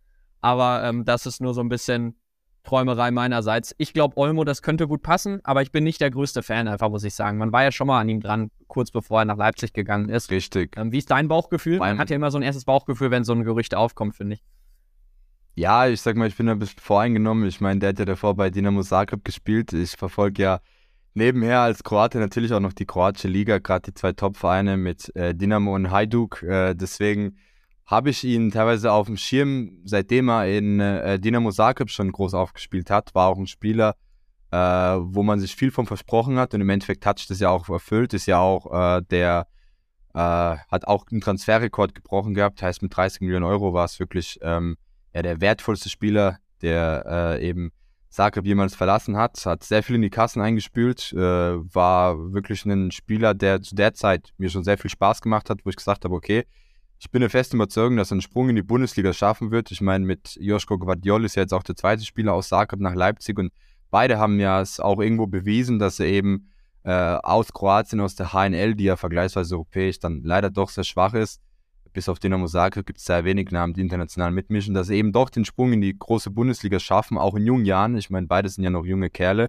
Aber 0.41 0.83
ähm, 0.83 1.05
das 1.05 1.25
ist 1.25 1.41
nur 1.41 1.53
so 1.53 1.61
ein 1.61 1.69
bisschen 1.69 2.15
Träumerei 2.63 3.11
meinerseits. 3.11 3.73
Ich 3.77 3.93
glaube, 3.93 4.17
Olmo, 4.17 4.43
das 4.43 4.61
könnte 4.61 4.87
gut 4.87 5.01
passen, 5.01 5.39
aber 5.43 5.61
ich 5.61 5.71
bin 5.71 5.83
nicht 5.83 6.01
der 6.01 6.11
größte 6.11 6.43
Fan, 6.43 6.67
einfach 6.67 6.89
muss 6.89 7.03
ich 7.03 7.13
sagen. 7.13 7.37
Man 7.37 7.51
war 7.51 7.63
ja 7.63 7.71
schon 7.71 7.87
mal 7.87 7.99
an 8.01 8.09
ihm 8.09 8.19
dran, 8.19 8.51
kurz 8.67 8.91
bevor 8.91 9.19
er 9.19 9.25
nach 9.25 9.37
Leipzig 9.37 9.73
gegangen 9.73 10.09
ist. 10.09 10.31
Richtig. 10.31 10.75
Ähm, 10.77 10.91
wie 10.91 10.97
ist 10.97 11.09
dein 11.11 11.27
Bauchgefühl? 11.27 11.79
Man 11.79 11.97
hat 11.97 12.09
ja 12.09 12.15
immer 12.15 12.31
so 12.31 12.37
ein 12.37 12.43
erstes 12.43 12.65
Bauchgefühl, 12.65 13.11
wenn 13.11 13.23
so 13.23 13.33
ein 13.33 13.43
Gerücht 13.43 13.75
aufkommt, 13.75 14.15
finde 14.15 14.35
ich. 14.35 14.43
Ja, 15.55 15.87
ich 15.87 16.01
sag 16.01 16.17
mal, 16.17 16.27
ich 16.27 16.35
bin 16.35 16.49
ein 16.49 16.59
bisschen 16.59 16.79
voreingenommen. 16.79 17.47
Ich 17.47 17.61
meine, 17.61 17.79
der 17.79 17.89
hat 17.89 17.99
ja 17.99 18.05
davor 18.05 18.35
bei 18.35 18.49
Dinamo 18.49 18.81
Zagreb 18.81 19.23
gespielt. 19.23 19.71
Ich 19.71 19.91
verfolge 19.91 20.43
ja 20.43 20.59
nebenher 21.15 21.62
als 21.62 21.84
Kroate 21.84 22.19
natürlich 22.19 22.53
auch 22.53 22.60
noch 22.60 22.74
die 22.74 22.86
kroatische 22.86 23.27
Liga, 23.27 23.57
gerade 23.57 23.91
die 23.91 23.93
zwei 23.93 24.12
Top-Vereine 24.12 24.77
mit 24.77 25.13
äh, 25.15 25.34
Dinamo 25.34 25.74
und 25.74 25.89
Hajduk. 25.89 26.43
Äh, 26.43 26.75
deswegen 26.75 27.38
habe 27.86 28.10
ich 28.10 28.24
ihn 28.24 28.51
teilweise 28.51 28.91
auf 28.91 29.07
dem 29.07 29.17
Schirm, 29.17 29.79
seitdem 29.86 30.29
er 30.29 30.48
in 30.48 30.79
äh, 30.79 31.19
Dinamo 31.19 31.51
Zagreb 31.51 31.89
schon 31.89 32.12
groß 32.12 32.34
aufgespielt 32.34 32.89
hat. 32.89 33.15
War 33.15 33.27
auch 33.27 33.38
ein 33.38 33.48
Spieler, 33.48 33.95
äh, 34.51 34.57
wo 34.57 35.24
man 35.24 35.39
sich 35.39 35.55
viel 35.55 35.72
von 35.72 35.86
versprochen 35.86 36.38
hat 36.38 36.53
und 36.53 36.62
im 36.62 36.69
Endeffekt 36.69 37.05
hat 37.05 37.19
sich 37.19 37.27
das 37.27 37.39
ja 37.39 37.50
auch 37.50 37.69
erfüllt. 37.69 38.13
Ist 38.13 38.25
ja 38.25 38.39
auch 38.39 38.98
äh, 38.98 39.01
der, 39.10 39.48
äh, 40.13 40.19
hat 40.19 40.88
auch 40.88 41.05
einen 41.12 41.22
Transferrekord 41.22 41.95
gebrochen 41.95 42.34
gehabt. 42.34 42.62
Heißt, 42.62 42.81
mit 42.81 42.95
30 42.95 43.22
Millionen 43.22 43.45
Euro 43.45 43.74
war 43.74 43.86
es 43.86 44.00
wirklich 44.00 44.39
ähm, 44.41 44.77
ja, 45.13 45.22
der 45.22 45.39
wertvollste 45.39 45.89
Spieler, 45.89 46.39
der 46.62 47.38
eben 47.41 47.72
Zagreb 48.15 48.45
jemals 48.45 48.75
verlassen 48.75 49.17
hat. 49.17 49.45
Hat 49.45 49.63
sehr 49.63 49.84
viel 49.84 49.98
in 49.98 50.01
die 50.01 50.10
Kassen 50.10 50.41
eingespült. 50.41 51.12
Äh, 51.13 51.17
war 51.19 52.34
wirklich 52.34 52.65
ein 52.65 52.91
Spieler, 52.91 53.34
der 53.34 53.62
zu 53.62 53.75
der 53.75 53.93
Zeit 53.93 54.34
mir 54.38 54.50
schon 54.50 54.63
sehr 54.63 54.77
viel 54.77 54.89
Spaß 54.89 55.22
gemacht 55.22 55.50
hat, 55.50 55.65
wo 55.65 55.69
ich 55.69 55.75
gesagt 55.75 56.05
habe, 56.05 56.15
okay, 56.15 56.45
ich 56.98 57.12
bin 57.12 57.19
der 57.19 57.29
festen 57.29 57.57
Überzeugung, 57.57 57.98
dass 57.98 58.12
er 58.12 58.13
einen 58.13 58.22
Sprung 58.22 58.50
in 58.50 58.55
die 58.55 58.63
Bundesliga 58.63 59.12
schaffen 59.12 59.51
wird. 59.51 59.69
Ich 59.72 59.81
meine, 59.81 60.05
mit 60.05 60.38
Joschko 60.39 60.77
Guardiol 60.77 61.25
ist 61.25 61.36
ja 61.36 61.41
jetzt 61.41 61.53
auch 61.53 61.63
der 61.63 61.75
zweite 61.75 62.05
Spieler 62.05 62.34
aus 62.34 62.48
Zagreb 62.48 62.79
nach 62.79 62.95
Leipzig 62.95 63.38
und 63.38 63.51
beide 63.91 64.17
haben 64.17 64.39
ja 64.39 64.62
es 64.62 64.79
auch 64.79 65.00
irgendwo 65.01 65.27
bewiesen, 65.27 65.77
dass 65.77 66.00
er 66.00 66.07
eben 66.07 66.50
äh, 66.84 66.91
aus 66.91 67.51
Kroatien, 67.51 68.00
aus 68.00 68.15
der 68.15 68.31
HNL, 68.31 68.75
die 68.75 68.86
ja 68.86 68.95
vergleichsweise 68.95 69.55
europäisch 69.55 70.00
dann 70.00 70.22
leider 70.24 70.50
doch 70.50 70.69
sehr 70.69 70.86
schwach 70.86 71.13
ist, 71.13 71.41
bis 71.95 72.09
auf 72.09 72.19
Dynamo 72.19 72.45
Zagreb 72.45 72.85
gibt 72.85 72.99
es 72.99 73.05
sehr 73.05 73.23
wenig 73.23 73.51
Namen, 73.51 73.73
die 73.73 73.81
international 73.81 74.31
mitmischen, 74.31 74.73
dass 74.73 74.87
sie 74.87 74.97
eben 74.97 75.13
doch 75.13 75.29
den 75.29 75.45
Sprung 75.45 75.71
in 75.71 75.81
die 75.81 75.97
große 75.97 76.29
Bundesliga 76.29 76.77
schaffen, 76.77 77.17
auch 77.17 77.35
in 77.35 77.45
jungen 77.45 77.65
Jahren. 77.65 77.97
Ich 77.97 78.09
meine, 78.09 78.27
beide 78.27 78.49
sind 78.49 78.65
ja 78.65 78.69
noch 78.69 78.85
junge 78.85 79.09
Kerle. 79.09 79.47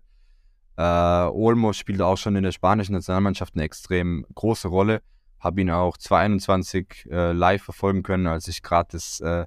Äh, 0.77 0.83
Olmo 0.83 1.73
spielt 1.73 2.01
auch 2.01 2.17
schon 2.17 2.37
in 2.37 2.45
der 2.45 2.53
spanischen 2.53 2.93
Nationalmannschaft 2.93 3.55
eine 3.55 3.65
extrem 3.65 4.25
große 4.35 4.69
Rolle. 4.69 5.03
Habe 5.41 5.61
ihn 5.61 5.71
auch 5.71 5.97
2021 5.97 7.09
äh, 7.11 7.33
live 7.33 7.63
verfolgen 7.63 8.05
können, 8.05 8.29
als 8.29 8.47
ich 8.47 8.63
gerade 8.63 8.91
das 8.93 9.21
äh, 9.21 9.45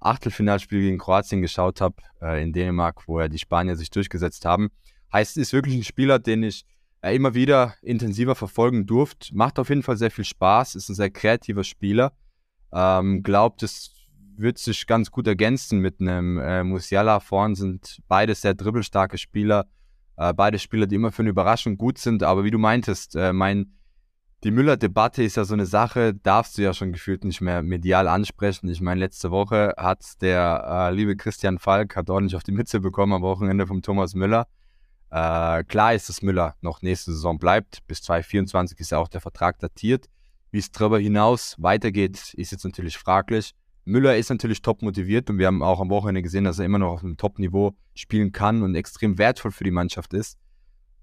Achtelfinalspiel 0.00 0.80
gegen 0.80 0.98
Kroatien 0.98 1.42
geschaut 1.42 1.82
habe 1.82 1.96
äh, 2.22 2.42
in 2.42 2.54
Dänemark, 2.54 3.06
wo 3.06 3.20
ja 3.20 3.28
die 3.28 3.38
Spanier 3.38 3.76
sich 3.76 3.90
durchgesetzt 3.90 4.46
haben. 4.46 4.70
Heißt, 5.12 5.36
ist 5.36 5.52
wirklich 5.52 5.76
ein 5.76 5.84
Spieler, 5.84 6.18
den 6.18 6.42
ich 6.44 6.64
äh, 7.02 7.14
immer 7.14 7.34
wieder 7.34 7.74
intensiver 7.82 8.34
verfolgen 8.34 8.86
durfte. 8.86 9.36
Macht 9.36 9.58
auf 9.58 9.68
jeden 9.68 9.82
Fall 9.82 9.98
sehr 9.98 10.10
viel 10.10 10.24
Spaß, 10.24 10.76
ist 10.76 10.88
ein 10.88 10.94
sehr 10.94 11.10
kreativer 11.10 11.64
Spieler. 11.64 12.12
Ähm, 12.72 13.22
glaubt, 13.22 13.62
es 13.62 13.94
wird 14.36 14.58
sich 14.58 14.86
ganz 14.86 15.10
gut 15.10 15.26
ergänzen 15.26 15.80
mit 15.80 16.00
einem 16.00 16.38
äh, 16.38 16.62
Musiala. 16.62 17.20
Vorn 17.20 17.54
sind 17.54 18.00
beide 18.08 18.34
sehr 18.34 18.54
dribbelstarke 18.54 19.18
Spieler. 19.18 19.66
Äh, 20.16 20.32
beide 20.34 20.58
Spieler, 20.58 20.86
die 20.86 20.96
immer 20.96 21.12
für 21.12 21.22
eine 21.22 21.30
Überraschung 21.30 21.76
gut 21.76 21.98
sind. 21.98 22.22
Aber 22.22 22.44
wie 22.44 22.50
du 22.50 22.58
meintest, 22.58 23.16
äh, 23.16 23.32
mein, 23.32 23.78
die 24.44 24.50
Müller-Debatte 24.50 25.22
ist 25.22 25.36
ja 25.36 25.44
so 25.44 25.54
eine 25.54 25.66
Sache, 25.66 26.14
darfst 26.14 26.56
du 26.58 26.62
ja 26.62 26.72
schon 26.72 26.92
gefühlt 26.92 27.24
nicht 27.24 27.40
mehr 27.40 27.62
medial 27.62 28.06
ansprechen. 28.06 28.68
Ich 28.68 28.80
meine, 28.80 29.00
letzte 29.00 29.30
Woche 29.30 29.74
hat 29.76 30.20
der 30.20 30.88
äh, 30.90 30.94
liebe 30.94 31.16
Christian 31.16 31.58
Falk 31.58 31.96
hat 31.96 32.08
ordentlich 32.10 32.36
auf 32.36 32.44
die 32.44 32.52
Mütze 32.52 32.80
bekommen 32.80 33.14
am 33.14 33.22
Wochenende 33.22 33.66
vom 33.66 33.82
Thomas 33.82 34.14
Müller. 34.14 34.46
Äh, 35.10 35.64
klar 35.64 35.94
ist, 35.94 36.08
dass 36.08 36.22
Müller 36.22 36.54
noch 36.60 36.82
nächste 36.82 37.12
Saison 37.12 37.38
bleibt. 37.38 37.86
Bis 37.86 38.02
2024 38.02 38.78
ist 38.78 38.90
ja 38.90 38.98
auch 38.98 39.08
der 39.08 39.20
Vertrag 39.20 39.58
datiert. 39.58 40.06
Wie 40.50 40.58
es 40.58 40.70
darüber 40.70 40.98
hinaus 40.98 41.54
weitergeht, 41.58 42.34
ist 42.34 42.52
jetzt 42.52 42.64
natürlich 42.64 42.96
fraglich. 42.96 43.54
Müller 43.84 44.16
ist 44.16 44.28
natürlich 44.28 44.60
top 44.60 44.82
motiviert 44.82 45.30
und 45.30 45.38
wir 45.38 45.46
haben 45.46 45.62
auch 45.62 45.80
am 45.80 45.90
Wochenende 45.90 46.22
gesehen, 46.22 46.44
dass 46.44 46.58
er 46.58 46.66
immer 46.66 46.78
noch 46.78 46.92
auf 46.92 47.04
einem 47.04 47.16
Top-Niveau 47.16 47.74
spielen 47.94 48.32
kann 48.32 48.62
und 48.62 48.74
extrem 48.74 49.16
wertvoll 49.18 49.50
für 49.50 49.64
die 49.64 49.70
Mannschaft 49.70 50.12
ist. 50.12 50.38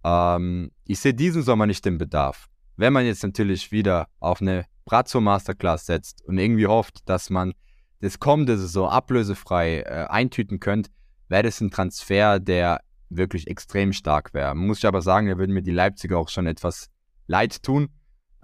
Ähm, 0.03 0.71
ich 0.85 0.99
sehe 0.99 1.13
diesen 1.13 1.41
Sommer 1.41 1.65
nicht 1.65 1.83
den 1.83 1.97
Bedarf. 1.97 2.47
Wenn 2.77 2.93
man 2.93 3.05
jetzt 3.05 3.23
natürlich 3.23 3.71
wieder 3.71 4.07
auf 4.19 4.41
eine 4.41 4.65
Brazzo 4.85 5.19
Masterclass 5.19 5.87
setzt 5.87 6.23
und 6.25 6.37
irgendwie 6.37 6.67
hofft, 6.67 7.09
dass 7.09 7.31
man 7.31 7.53
das 8.01 8.19
kommende 8.19 8.57
Saison 8.57 8.89
ablösefrei 8.89 9.79
äh, 9.79 10.05
eintüten 10.09 10.59
könnte, 10.59 10.91
wäre 11.27 11.43
das 11.43 11.59
ein 11.61 11.71
Transfer, 11.71 12.39
der 12.39 12.81
wirklich 13.09 13.47
extrem 13.47 13.93
stark 13.93 14.33
wäre. 14.33 14.53
Muss 14.55 14.79
ich 14.79 14.85
aber 14.85 15.01
sagen, 15.01 15.27
da 15.27 15.37
würden 15.37 15.53
mir 15.53 15.63
die 15.63 15.71
Leipziger 15.71 16.19
auch 16.19 16.29
schon 16.29 16.45
etwas 16.45 16.89
leid 17.25 17.63
tun. 17.63 17.89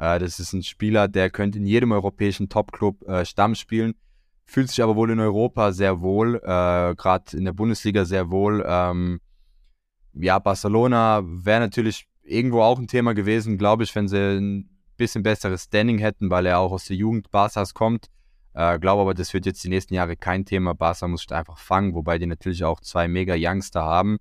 Äh, 0.01 0.19
das 0.19 0.39
ist 0.39 0.51
ein 0.51 0.63
Spieler, 0.63 1.07
der 1.07 1.29
könnte 1.29 1.59
in 1.59 1.65
jedem 1.65 1.93
europäischen 1.93 2.49
Top-Club 2.49 3.07
äh, 3.07 3.23
Stamm 3.23 3.55
spielen 3.55 3.95
fühlt 4.51 4.69
sich 4.69 4.83
aber 4.83 4.97
wohl 4.97 5.11
in 5.11 5.19
Europa 5.21 5.71
sehr 5.71 6.01
wohl, 6.01 6.35
äh, 6.35 6.93
gerade 6.95 7.37
in 7.37 7.45
der 7.45 7.53
Bundesliga 7.53 8.03
sehr 8.03 8.31
wohl. 8.31 8.63
Ähm, 8.67 9.21
ja, 10.13 10.39
Barcelona 10.39 11.21
wäre 11.23 11.61
natürlich 11.61 12.05
irgendwo 12.21 12.61
auch 12.61 12.77
ein 12.77 12.87
Thema 12.87 13.13
gewesen, 13.13 13.57
glaube 13.57 13.83
ich, 13.83 13.95
wenn 13.95 14.09
sie 14.09 14.17
ein 14.17 14.69
bisschen 14.97 15.23
besseres 15.23 15.63
Standing 15.63 15.99
hätten, 15.99 16.29
weil 16.29 16.45
er 16.45 16.59
auch 16.59 16.73
aus 16.73 16.83
der 16.83 16.97
Jugend 16.97 17.31
Barca's 17.31 17.73
kommt. 17.73 18.07
Äh, 18.53 18.77
glaube 18.79 19.03
aber, 19.03 19.13
das 19.13 19.33
wird 19.33 19.45
jetzt 19.45 19.63
die 19.63 19.69
nächsten 19.69 19.93
Jahre 19.93 20.17
kein 20.17 20.43
Thema. 20.43 20.75
Barca 20.75 21.07
muss 21.07 21.31
einfach 21.31 21.57
fangen, 21.57 21.95
wobei 21.95 22.17
die 22.17 22.27
natürlich 22.27 22.65
auch 22.65 22.81
zwei 22.81 23.07
mega 23.07 23.35
Youngster 23.37 23.81
haben. 23.81 24.17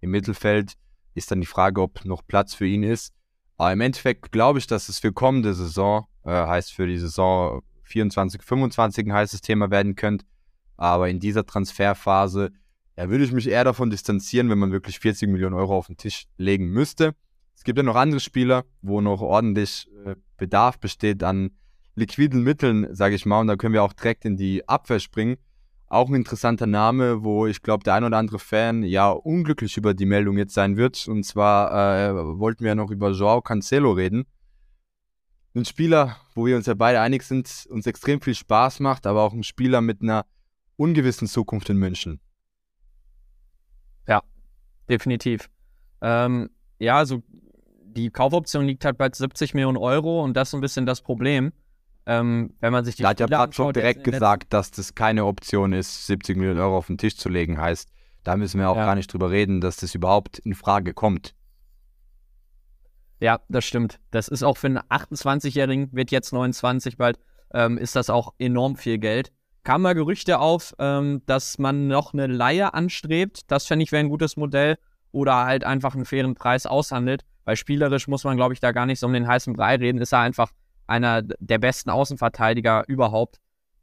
Im 0.00 0.12
Mittelfeld 0.12 0.74
ist 1.14 1.32
dann 1.32 1.40
die 1.40 1.46
Frage, 1.48 1.82
ob 1.82 2.04
noch 2.04 2.24
Platz 2.24 2.54
für 2.54 2.66
ihn 2.66 2.84
ist. 2.84 3.12
Aber 3.56 3.72
im 3.72 3.80
Endeffekt 3.80 4.32
glaube 4.32 4.58
ich, 4.58 4.66
dass 4.66 4.88
es 4.88 4.98
für 4.98 5.12
kommende 5.12 5.54
Saison, 5.54 6.06
äh, 6.24 6.30
heißt 6.30 6.72
für 6.72 6.86
die 6.86 6.98
Saison 6.98 7.62
24, 7.84 8.42
25 8.42 9.06
ein 9.06 9.12
heißes 9.12 9.40
Thema 9.40 9.70
werden 9.70 9.94
könnte. 9.94 10.24
Aber 10.76 11.08
in 11.08 11.20
dieser 11.20 11.44
Transferphase 11.44 12.50
ja, 12.96 13.08
würde 13.08 13.24
ich 13.24 13.32
mich 13.32 13.48
eher 13.48 13.64
davon 13.64 13.90
distanzieren, 13.90 14.50
wenn 14.50 14.58
man 14.58 14.72
wirklich 14.72 14.98
40 14.98 15.28
Millionen 15.28 15.54
Euro 15.54 15.76
auf 15.76 15.86
den 15.86 15.96
Tisch 15.96 16.26
legen 16.36 16.68
müsste. 16.68 17.14
Es 17.54 17.64
gibt 17.64 17.78
ja 17.78 17.82
noch 17.82 17.96
andere 17.96 18.20
Spieler, 18.20 18.64
wo 18.80 19.00
noch 19.00 19.20
ordentlich 19.20 19.88
äh, 20.04 20.16
Bedarf 20.36 20.78
besteht 20.78 21.22
an 21.22 21.50
liquiden 21.94 22.42
Mitteln, 22.42 22.94
sage 22.94 23.14
ich 23.14 23.26
mal. 23.26 23.40
Und 23.40 23.46
da 23.46 23.56
können 23.56 23.74
wir 23.74 23.82
auch 23.82 23.92
direkt 23.92 24.24
in 24.24 24.36
die 24.36 24.68
Abwehr 24.68 24.98
springen. 24.98 25.36
Auch 25.92 26.08
ein 26.08 26.14
interessanter 26.14 26.66
Name, 26.66 27.22
wo 27.22 27.46
ich 27.46 27.62
glaube, 27.62 27.84
der 27.84 27.94
ein 27.94 28.04
oder 28.04 28.16
andere 28.16 28.38
Fan 28.38 28.82
ja 28.82 29.10
unglücklich 29.10 29.76
über 29.76 29.92
die 29.92 30.06
Meldung 30.06 30.38
jetzt 30.38 30.54
sein 30.54 30.76
wird. 30.76 31.06
Und 31.06 31.24
zwar 31.24 31.70
äh, 31.72 32.14
wollten 32.38 32.60
wir 32.60 32.68
ja 32.68 32.74
noch 32.74 32.90
über 32.90 33.10
Joao 33.10 33.42
Cancelo 33.42 33.92
reden 33.92 34.24
ein 35.54 35.64
Spieler, 35.64 36.16
wo 36.34 36.46
wir 36.46 36.56
uns 36.56 36.66
ja 36.66 36.74
beide 36.74 37.00
einig 37.00 37.22
sind, 37.22 37.66
uns 37.68 37.86
extrem 37.86 38.20
viel 38.20 38.34
Spaß 38.34 38.80
macht, 38.80 39.06
aber 39.06 39.22
auch 39.22 39.32
ein 39.32 39.42
Spieler 39.42 39.80
mit 39.80 40.02
einer 40.02 40.24
ungewissen 40.76 41.28
Zukunft 41.28 41.68
in 41.70 41.76
München. 41.76 42.20
Ja, 44.08 44.22
definitiv. 44.88 45.50
Ähm, 46.00 46.50
ja, 46.78 46.96
also 46.96 47.22
die 47.84 48.10
Kaufoption 48.10 48.66
liegt 48.66 48.84
halt 48.84 48.96
bei 48.96 49.10
70 49.12 49.54
Millionen 49.54 49.76
Euro 49.76 50.24
und 50.24 50.34
das 50.34 50.48
ist 50.48 50.54
ein 50.54 50.60
bisschen 50.62 50.86
das 50.86 51.02
Problem. 51.02 51.52
Ähm, 52.04 52.54
wenn 52.60 52.72
man 52.72 52.84
sich 52.84 52.96
die 52.96 53.02
da 53.02 53.10
hat 53.10 53.20
ja 53.20 53.26
Pat 53.28 53.54
schon 53.54 53.72
direkt 53.72 54.04
gesagt, 54.04 54.52
dass 54.52 54.70
das 54.70 54.94
keine 54.94 55.24
Option 55.24 55.72
ist, 55.72 56.06
70 56.06 56.36
Millionen 56.36 56.58
Euro 56.58 56.76
auf 56.76 56.88
den 56.88 56.98
Tisch 56.98 57.16
zu 57.16 57.28
legen. 57.28 57.60
Heißt, 57.60 57.88
da 58.24 58.36
müssen 58.36 58.58
wir 58.58 58.68
auch 58.68 58.76
ja. 58.76 58.86
gar 58.86 58.94
nicht 58.94 59.12
drüber 59.12 59.30
reden, 59.30 59.60
dass 59.60 59.76
das 59.76 59.94
überhaupt 59.94 60.38
in 60.40 60.54
Frage 60.54 60.94
kommt. 60.94 61.34
Ja, 63.20 63.40
das 63.48 63.64
stimmt. 63.64 64.00
Das 64.10 64.26
ist 64.26 64.42
auch 64.42 64.56
für 64.56 64.66
einen 64.66 64.78
28-Jährigen, 64.78 65.92
wird 65.92 66.10
jetzt 66.10 66.32
29 66.32 66.96
bald, 66.96 67.20
ähm, 67.54 67.78
ist 67.78 67.94
das 67.94 68.10
auch 68.10 68.34
enorm 68.38 68.76
viel 68.76 68.98
Geld. 68.98 69.32
Kamen 69.64 69.82
mal 69.82 69.94
Gerüchte 69.94 70.40
auf, 70.40 70.74
ähm, 70.80 71.22
dass 71.26 71.58
man 71.58 71.86
noch 71.86 72.14
eine 72.14 72.26
Leihe 72.26 72.74
anstrebt. 72.74 73.42
Das 73.46 73.66
fände 73.66 73.84
ich 73.84 73.92
wäre 73.92 74.00
ein 74.00 74.08
gutes 74.08 74.36
Modell. 74.36 74.76
Oder 75.12 75.44
halt 75.44 75.62
einfach 75.62 75.94
einen 75.94 76.04
fairen 76.04 76.34
Preis 76.34 76.66
aushandelt. 76.66 77.22
Weil 77.44 77.56
spielerisch 77.56 78.08
muss 78.08 78.24
man, 78.24 78.36
glaube 78.36 78.54
ich, 78.54 78.60
da 78.60 78.72
gar 78.72 78.86
nicht 78.86 78.98
so 78.98 79.06
um 79.06 79.12
den 79.12 79.28
heißen 79.28 79.52
Brei 79.52 79.76
reden. 79.76 80.00
Ist 80.00 80.12
er 80.12 80.20
einfach 80.20 80.50
einer 80.92 81.22
der 81.22 81.58
besten 81.58 81.90
Außenverteidiger 81.90 82.84
überhaupt 82.86 83.40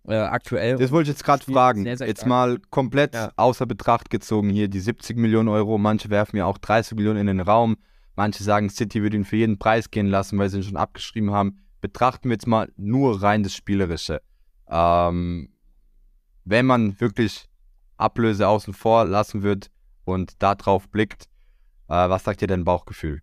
äh, 0.08 0.16
aktuell. 0.16 0.78
Das 0.78 0.92
wollte 0.92 1.10
ich 1.10 1.16
jetzt 1.16 1.24
gerade 1.24 1.44
fragen. 1.44 1.84
Sehr, 1.84 1.98
sehr 1.98 2.08
jetzt 2.08 2.26
mal 2.26 2.60
komplett 2.70 3.16
ja. 3.16 3.32
außer 3.36 3.66
Betracht 3.66 4.10
gezogen 4.10 4.50
hier 4.50 4.68
die 4.68 4.80
70 4.80 5.18
Millionen 5.18 5.50
Euro. 5.50 5.78
Manche 5.78 6.10
werfen 6.10 6.38
ja 6.38 6.46
auch 6.46 6.60
30 6.60 6.96
Millionen 6.96 7.20
in 7.20 7.28
den 7.28 7.40
Raum. 7.42 7.78
Manche 8.16 8.44
sagen, 8.44 8.70
City 8.70 9.02
würde 9.02 9.18
ihn 9.18 9.26
für 9.26 9.38
jeden 9.38 9.58
Preis 9.58 9.90
gehen 9.90 10.08
lassen, 10.08 10.38
weil 10.38 10.50
sie 10.50 10.58
ihn 10.58 10.64
schon 10.64 10.78
abgeschrieben 10.78 11.32
haben. 11.32 11.60
Betrachten 11.82 12.30
wir 12.30 12.36
jetzt 12.36 12.48
mal 12.48 12.72
nur 12.76 13.22
rein 13.22 13.44
das 13.44 13.56
Spielerische. 13.56 14.22
Ähm, 14.70 15.50
wenn 16.46 16.66
man 16.66 17.00
wirklich 17.00 17.50
Ablöse 17.98 18.48
außen 18.48 18.74
vor 18.74 19.06
lassen 19.06 19.42
wird 19.42 19.72
und 20.06 20.42
darauf 20.44 20.90
blickt, 20.90 21.26
äh, 21.88 22.10
was 22.10 22.24
sagt 22.24 22.42
dir 22.42 22.48
dein 22.48 22.66
Bauchgefühl? 22.66 23.22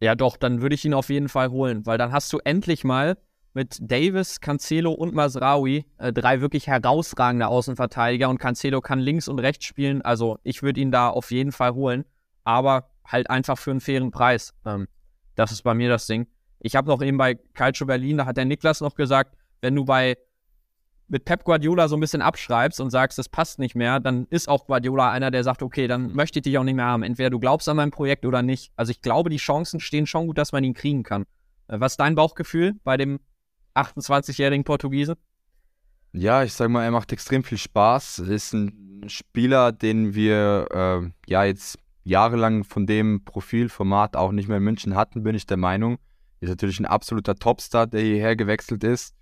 Ja, 0.00 0.14
doch, 0.14 0.36
dann 0.36 0.62
würde 0.62 0.74
ich 0.74 0.84
ihn 0.84 0.94
auf 0.94 1.10
jeden 1.10 1.28
Fall 1.28 1.50
holen, 1.50 1.84
weil 1.84 1.98
dann 1.98 2.10
hast 2.10 2.32
du 2.32 2.38
endlich 2.38 2.84
mal 2.84 3.18
mit 3.52 3.78
Davis, 3.80 4.40
Cancelo 4.40 4.92
und 4.92 5.14
Masraoui 5.14 5.84
äh, 5.98 6.12
drei 6.12 6.40
wirklich 6.40 6.66
herausragende 6.68 7.48
Außenverteidiger 7.48 8.28
und 8.28 8.38
Cancelo 8.38 8.80
kann 8.80 8.98
links 8.98 9.28
und 9.28 9.38
rechts 9.40 9.64
spielen. 9.64 10.02
Also 10.02 10.38
ich 10.42 10.62
würde 10.62 10.80
ihn 10.80 10.90
da 10.90 11.08
auf 11.08 11.30
jeden 11.30 11.52
Fall 11.52 11.74
holen. 11.74 12.04
Aber 12.44 12.90
halt 13.04 13.28
einfach 13.28 13.58
für 13.58 13.72
einen 13.72 13.80
fairen 13.80 14.10
Preis. 14.10 14.54
Ähm, 14.64 14.88
das 15.34 15.52
ist 15.52 15.62
bei 15.62 15.74
mir 15.74 15.88
das 15.88 16.06
Ding. 16.06 16.26
Ich 16.60 16.76
habe 16.76 16.88
noch 16.88 17.02
eben 17.02 17.18
bei 17.18 17.34
Calcio 17.54 17.86
Berlin, 17.86 18.18
da 18.18 18.26
hat 18.26 18.36
der 18.36 18.44
Niklas 18.44 18.80
noch 18.80 18.94
gesagt, 18.94 19.36
wenn 19.60 19.74
du 19.74 19.84
bei 19.84 20.16
mit 21.10 21.24
Pep 21.24 21.44
Guardiola 21.44 21.88
so 21.88 21.96
ein 21.96 22.00
bisschen 22.00 22.22
abschreibst 22.22 22.80
und 22.80 22.90
sagst, 22.90 23.18
das 23.18 23.28
passt 23.28 23.58
nicht 23.58 23.74
mehr, 23.74 23.98
dann 23.98 24.26
ist 24.30 24.48
auch 24.48 24.66
Guardiola 24.66 25.10
einer, 25.10 25.30
der 25.30 25.42
sagt, 25.42 25.62
okay, 25.62 25.88
dann 25.88 26.14
möchte 26.14 26.38
ich 26.38 26.44
dich 26.44 26.56
auch 26.56 26.64
nicht 26.64 26.76
mehr 26.76 26.84
haben. 26.84 27.02
Entweder 27.02 27.30
du 27.30 27.40
glaubst 27.40 27.68
an 27.68 27.76
mein 27.76 27.90
Projekt 27.90 28.24
oder 28.24 28.42
nicht. 28.42 28.72
Also 28.76 28.90
ich 28.92 29.02
glaube, 29.02 29.28
die 29.28 29.36
Chancen 29.36 29.80
stehen 29.80 30.06
schon 30.06 30.28
gut, 30.28 30.38
dass 30.38 30.52
man 30.52 30.62
ihn 30.62 30.72
kriegen 30.72 31.02
kann. 31.02 31.22
Äh, 31.66 31.80
was 31.80 31.94
ist 31.94 32.00
dein 32.00 32.14
Bauchgefühl 32.14 32.74
bei 32.84 32.96
dem 32.96 33.18
28-jährigen 33.74 34.64
Portugiesen? 34.64 35.16
Ja, 36.12 36.44
ich 36.44 36.52
sag 36.52 36.70
mal, 36.70 36.84
er 36.84 36.90
macht 36.92 37.12
extrem 37.12 37.42
viel 37.42 37.58
Spaß. 37.58 38.20
Ist 38.20 38.52
ein 38.52 39.04
Spieler, 39.08 39.72
den 39.72 40.14
wir 40.14 40.66
äh, 40.72 41.10
ja 41.26 41.44
jetzt 41.44 41.78
jahrelang 42.04 42.64
von 42.64 42.86
dem 42.86 43.24
Profilformat 43.24 44.16
auch 44.16 44.32
nicht 44.32 44.48
mehr 44.48 44.58
in 44.58 44.64
München 44.64 44.94
hatten, 44.94 45.22
bin 45.22 45.34
ich 45.34 45.46
der 45.46 45.56
Meinung. 45.56 45.98
Ist 46.40 46.48
natürlich 46.48 46.80
ein 46.80 46.86
absoluter 46.86 47.34
Topstar, 47.34 47.86
der 47.86 48.00
hierher 48.00 48.36
gewechselt 48.36 48.84
ist. 48.84 49.14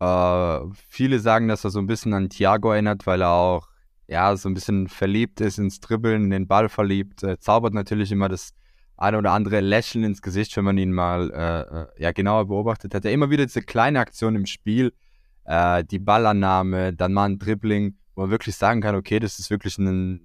Äh, 0.00 0.60
viele 0.88 1.18
sagen, 1.18 1.48
dass 1.48 1.64
er 1.64 1.70
so 1.70 1.78
ein 1.78 1.86
bisschen 1.86 2.14
an 2.14 2.28
Thiago 2.28 2.72
erinnert, 2.72 3.06
weil 3.06 3.22
er 3.22 3.30
auch 3.30 3.68
ja 4.06 4.36
so 4.36 4.48
ein 4.48 4.54
bisschen 4.54 4.88
verliebt 4.88 5.40
ist 5.40 5.58
ins 5.58 5.80
Dribbeln, 5.80 6.24
in 6.24 6.30
den 6.30 6.46
Ball 6.46 6.68
verliebt. 6.68 7.22
Er 7.22 7.40
zaubert 7.40 7.74
natürlich 7.74 8.12
immer 8.12 8.28
das 8.28 8.52
eine 8.96 9.18
oder 9.18 9.32
andere 9.32 9.60
Lächeln 9.60 10.04
ins 10.04 10.22
Gesicht, 10.22 10.56
wenn 10.56 10.64
man 10.64 10.78
ihn 10.78 10.92
mal 10.92 11.30
äh, 11.30 11.80
äh 11.80 11.86
ja 11.98 12.12
genauer 12.12 12.46
beobachtet 12.46 12.94
hat. 12.94 13.04
Er 13.04 13.12
immer 13.12 13.30
wieder 13.30 13.46
diese 13.46 13.62
kleine 13.62 14.00
Aktion 14.00 14.36
im 14.36 14.46
Spiel, 14.46 14.92
äh, 15.44 15.84
die 15.84 15.98
Ballannahme, 15.98 16.92
dann 16.92 17.12
mal 17.12 17.24
ein 17.24 17.38
Dribbling, 17.38 17.96
wo 18.14 18.22
man 18.22 18.30
wirklich 18.30 18.56
sagen 18.56 18.80
kann, 18.80 18.94
okay, 18.94 19.18
das 19.18 19.38
ist 19.38 19.50
wirklich 19.50 19.78
ein, 19.78 20.20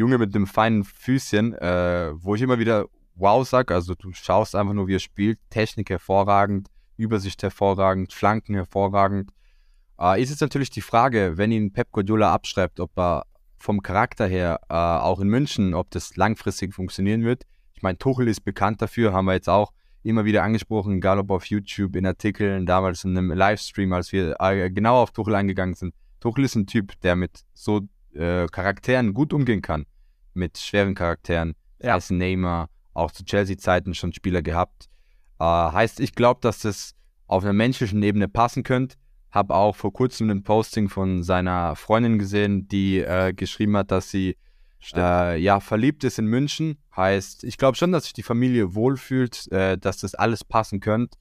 Junge 0.00 0.18
mit 0.18 0.34
dem 0.34 0.46
feinen 0.46 0.82
Füßchen, 0.82 1.52
äh, 1.54 2.12
wo 2.14 2.34
ich 2.34 2.40
immer 2.40 2.58
wieder 2.58 2.86
wow 3.16 3.46
sag. 3.46 3.70
Also 3.70 3.94
du 3.94 4.12
schaust 4.12 4.56
einfach 4.56 4.72
nur, 4.72 4.88
wie 4.88 4.94
er 4.94 5.00
spielt. 5.00 5.38
Technik 5.50 5.90
hervorragend, 5.90 6.68
Übersicht 7.00 7.42
hervorragend, 7.42 8.12
Flanken 8.12 8.54
hervorragend. 8.54 9.30
Äh, 9.98 10.22
ist 10.22 10.30
jetzt 10.30 10.40
natürlich 10.40 10.70
die 10.70 10.80
Frage, 10.80 11.32
wenn 11.36 11.50
ihn 11.50 11.72
Pep 11.72 11.90
Guardiola 11.92 12.32
abschreibt, 12.32 12.80
ob 12.80 12.96
er 12.98 13.24
vom 13.58 13.82
Charakter 13.82 14.26
her, 14.26 14.60
äh, 14.68 14.74
auch 14.74 15.20
in 15.20 15.28
München, 15.28 15.74
ob 15.74 15.90
das 15.90 16.16
langfristig 16.16 16.74
funktionieren 16.74 17.24
wird. 17.24 17.44
Ich 17.74 17.82
meine, 17.82 17.98
Tuchel 17.98 18.28
ist 18.28 18.40
bekannt 18.40 18.80
dafür, 18.82 19.12
haben 19.12 19.26
wir 19.26 19.34
jetzt 19.34 19.48
auch 19.48 19.72
immer 20.02 20.24
wieder 20.24 20.42
angesprochen, 20.42 20.96
egal 20.96 21.18
ob 21.18 21.30
auf 21.30 21.46
YouTube, 21.46 21.96
in 21.96 22.06
Artikeln, 22.06 22.66
damals 22.66 23.04
in 23.04 23.16
einem 23.16 23.32
Livestream, 23.32 23.92
als 23.92 24.12
wir 24.12 24.36
äh, 24.40 24.70
genau 24.70 25.02
auf 25.02 25.12
Tuchel 25.12 25.34
eingegangen 25.34 25.74
sind. 25.74 25.94
Tuchel 26.20 26.44
ist 26.44 26.54
ein 26.54 26.66
Typ, 26.66 26.98
der 27.00 27.16
mit 27.16 27.40
so 27.54 27.82
äh, 28.14 28.46
Charakteren 28.46 29.14
gut 29.14 29.32
umgehen 29.32 29.62
kann, 29.62 29.86
mit 30.34 30.58
schweren 30.58 30.94
Charakteren. 30.94 31.54
Ja. 31.82 31.94
Heißt 31.94 32.10
Neymar, 32.10 32.68
auch 32.94 33.10
zu 33.10 33.24
Chelsea-Zeiten 33.24 33.94
schon 33.94 34.12
Spieler 34.12 34.42
gehabt. 34.42 34.89
Äh, 35.40 35.44
heißt, 35.44 36.00
ich 36.00 36.14
glaube, 36.14 36.40
dass 36.42 36.60
das 36.60 36.94
auf 37.26 37.42
einer 37.42 37.52
menschlichen 37.52 38.02
Ebene 38.02 38.28
passen 38.28 38.62
könnte. 38.62 38.96
Habe 39.30 39.54
auch 39.54 39.74
vor 39.74 39.92
kurzem 39.92 40.28
ein 40.30 40.42
Posting 40.42 40.88
von 40.88 41.22
seiner 41.22 41.76
Freundin 41.76 42.18
gesehen, 42.18 42.68
die 42.68 42.98
äh, 42.98 43.32
geschrieben 43.32 43.76
hat, 43.76 43.90
dass 43.90 44.10
sie 44.10 44.36
äh, 44.94 45.40
ja 45.40 45.60
verliebt 45.60 46.04
ist 46.04 46.18
in 46.18 46.26
München. 46.26 46.78
Heißt, 46.96 47.44
ich 47.44 47.56
glaube 47.56 47.76
schon, 47.76 47.92
dass 47.92 48.04
sich 48.04 48.12
die 48.12 48.22
Familie 48.22 48.74
wohlfühlt, 48.74 49.50
äh, 49.52 49.78
dass 49.78 49.98
das 49.98 50.14
alles 50.14 50.44
passen 50.44 50.80
könnte. 50.80 51.16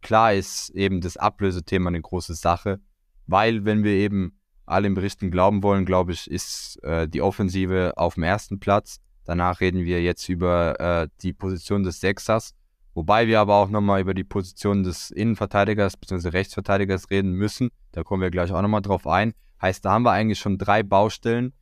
Klar 0.00 0.32
ist 0.32 0.70
eben 0.70 1.00
das 1.02 1.16
Ablösethema 1.18 1.88
eine 1.88 2.00
große 2.00 2.34
Sache, 2.34 2.80
weil 3.26 3.66
wenn 3.66 3.84
wir 3.84 3.92
eben 3.92 4.38
allen 4.64 4.94
Berichten 4.94 5.30
glauben 5.30 5.62
wollen, 5.62 5.84
glaube 5.84 6.12
ich, 6.12 6.30
ist 6.30 6.82
äh, 6.82 7.06
die 7.08 7.20
Offensive 7.20 7.92
auf 7.96 8.14
dem 8.14 8.22
ersten 8.22 8.58
Platz. 8.60 9.00
Danach 9.24 9.60
reden 9.60 9.84
wir 9.84 10.02
jetzt 10.02 10.28
über 10.28 10.80
äh, 10.80 11.08
die 11.20 11.34
Position 11.34 11.82
des 11.82 12.00
Sechsers. 12.00 12.54
Wobei 12.94 13.26
wir 13.28 13.40
aber 13.40 13.56
auch 13.56 13.68
nochmal 13.68 14.00
über 14.00 14.14
die 14.14 14.24
Position 14.24 14.82
des 14.82 15.10
Innenverteidigers 15.10 15.96
bzw. 15.96 16.28
Rechtsverteidigers 16.28 17.10
reden 17.10 17.32
müssen. 17.32 17.70
Da 17.92 18.02
kommen 18.02 18.22
wir 18.22 18.30
gleich 18.30 18.52
auch 18.52 18.62
nochmal 18.62 18.82
drauf 18.82 19.06
ein. 19.06 19.34
Heißt, 19.62 19.84
da 19.84 19.92
haben 19.92 20.02
wir 20.02 20.12
eigentlich 20.12 20.38
schon 20.38 20.58
drei 20.58 20.82
Baustellen 20.82 21.52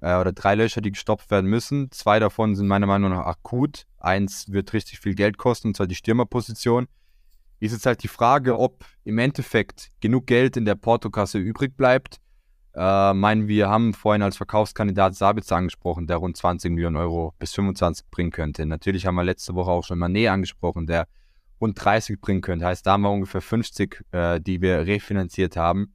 äh, 0.00 0.16
oder 0.16 0.32
drei 0.32 0.54
Löcher, 0.54 0.80
die 0.80 0.92
gestopft 0.92 1.30
werden 1.30 1.50
müssen. 1.50 1.90
Zwei 1.90 2.18
davon 2.18 2.54
sind 2.54 2.66
meiner 2.66 2.86
Meinung 2.86 3.10
nach 3.10 3.26
akut. 3.26 3.86
Eins 3.98 4.52
wird 4.52 4.72
richtig 4.72 5.00
viel 5.00 5.14
Geld 5.14 5.38
kosten, 5.38 5.68
und 5.68 5.76
zwar 5.76 5.86
die 5.86 5.94
Stürmerposition. 5.94 6.86
Ist 7.60 7.72
jetzt 7.72 7.86
halt 7.86 8.02
die 8.02 8.08
Frage, 8.08 8.58
ob 8.58 8.84
im 9.04 9.18
Endeffekt 9.18 9.90
genug 10.00 10.26
Geld 10.26 10.56
in 10.56 10.64
der 10.64 10.74
Portokasse 10.74 11.38
übrig 11.38 11.76
bleibt, 11.76 12.20
äh, 12.74 13.14
meinen 13.14 13.46
wir 13.46 13.68
haben 13.68 13.94
vorhin 13.94 14.22
als 14.22 14.36
Verkaufskandidat 14.36 15.14
Sabitzer 15.14 15.56
angesprochen, 15.56 16.06
der 16.06 16.16
rund 16.16 16.36
20 16.36 16.72
Millionen 16.72 16.96
Euro 16.96 17.32
bis 17.38 17.52
25 17.54 18.06
bringen 18.10 18.30
könnte. 18.30 18.66
Natürlich 18.66 19.06
haben 19.06 19.14
wir 19.14 19.24
letzte 19.24 19.54
Woche 19.54 19.70
auch 19.70 19.84
schon 19.84 19.98
Manet 19.98 20.28
angesprochen, 20.28 20.86
der 20.86 21.06
rund 21.60 21.82
30 21.82 22.20
bringen 22.20 22.40
könnte. 22.40 22.66
Heißt, 22.66 22.86
da 22.86 22.92
haben 22.92 23.02
wir 23.02 23.12
ungefähr 23.12 23.40
50, 23.40 24.04
äh, 24.10 24.40
die 24.40 24.60
wir 24.60 24.86
refinanziert 24.86 25.56
haben. 25.56 25.94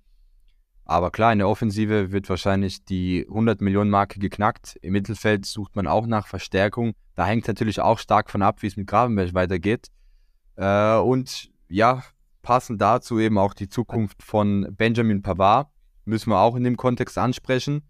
Aber 0.85 1.11
klar, 1.11 1.33
in 1.33 1.39
der 1.39 1.49
Offensive 1.49 2.11
wird 2.11 2.29
wahrscheinlich 2.29 2.83
die 2.85 3.25
100 3.27 3.61
Millionen 3.61 3.91
Marke 3.91 4.19
geknackt. 4.19 4.77
Im 4.81 4.93
Mittelfeld 4.93 5.45
sucht 5.45 5.75
man 5.75 5.85
auch 5.85 6.07
nach 6.07 6.25
Verstärkung. 6.25 6.93
Da 7.15 7.25
hängt 7.25 7.47
natürlich 7.47 7.81
auch 7.81 7.99
stark 7.99 8.31
von 8.31 8.41
ab, 8.41 8.63
wie 8.63 8.67
es 8.67 8.77
mit 8.77 8.87
Gravenberg 8.87 9.33
weitergeht. 9.33 9.87
Äh, 10.55 10.95
und 10.95 11.51
ja, 11.67 12.03
passend 12.41 12.81
dazu 12.81 13.19
eben 13.19 13.37
auch 13.37 13.53
die 13.53 13.67
Zukunft 13.67 14.23
von 14.23 14.67
Benjamin 14.75 15.21
Pavard 15.21 15.67
müssen 16.09 16.29
wir 16.31 16.39
auch 16.39 16.55
in 16.55 16.63
dem 16.63 16.75
Kontext 16.75 17.17
ansprechen. 17.17 17.83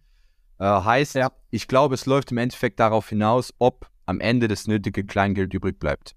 Äh, 0.60 0.66
heißt, 0.66 1.16
ja. 1.16 1.32
ich 1.50 1.68
glaube, 1.68 1.96
es 1.96 2.06
läuft 2.06 2.32
im 2.32 2.38
Endeffekt 2.38 2.80
darauf 2.80 3.10
hinaus, 3.10 3.54
ob 3.60 3.88
am 4.06 4.20
Ende 4.20 4.48
das 4.48 4.68
nötige 4.68 5.04
Kleingeld 5.06 5.54
übrig 5.54 5.80
bleibt. 5.80 6.16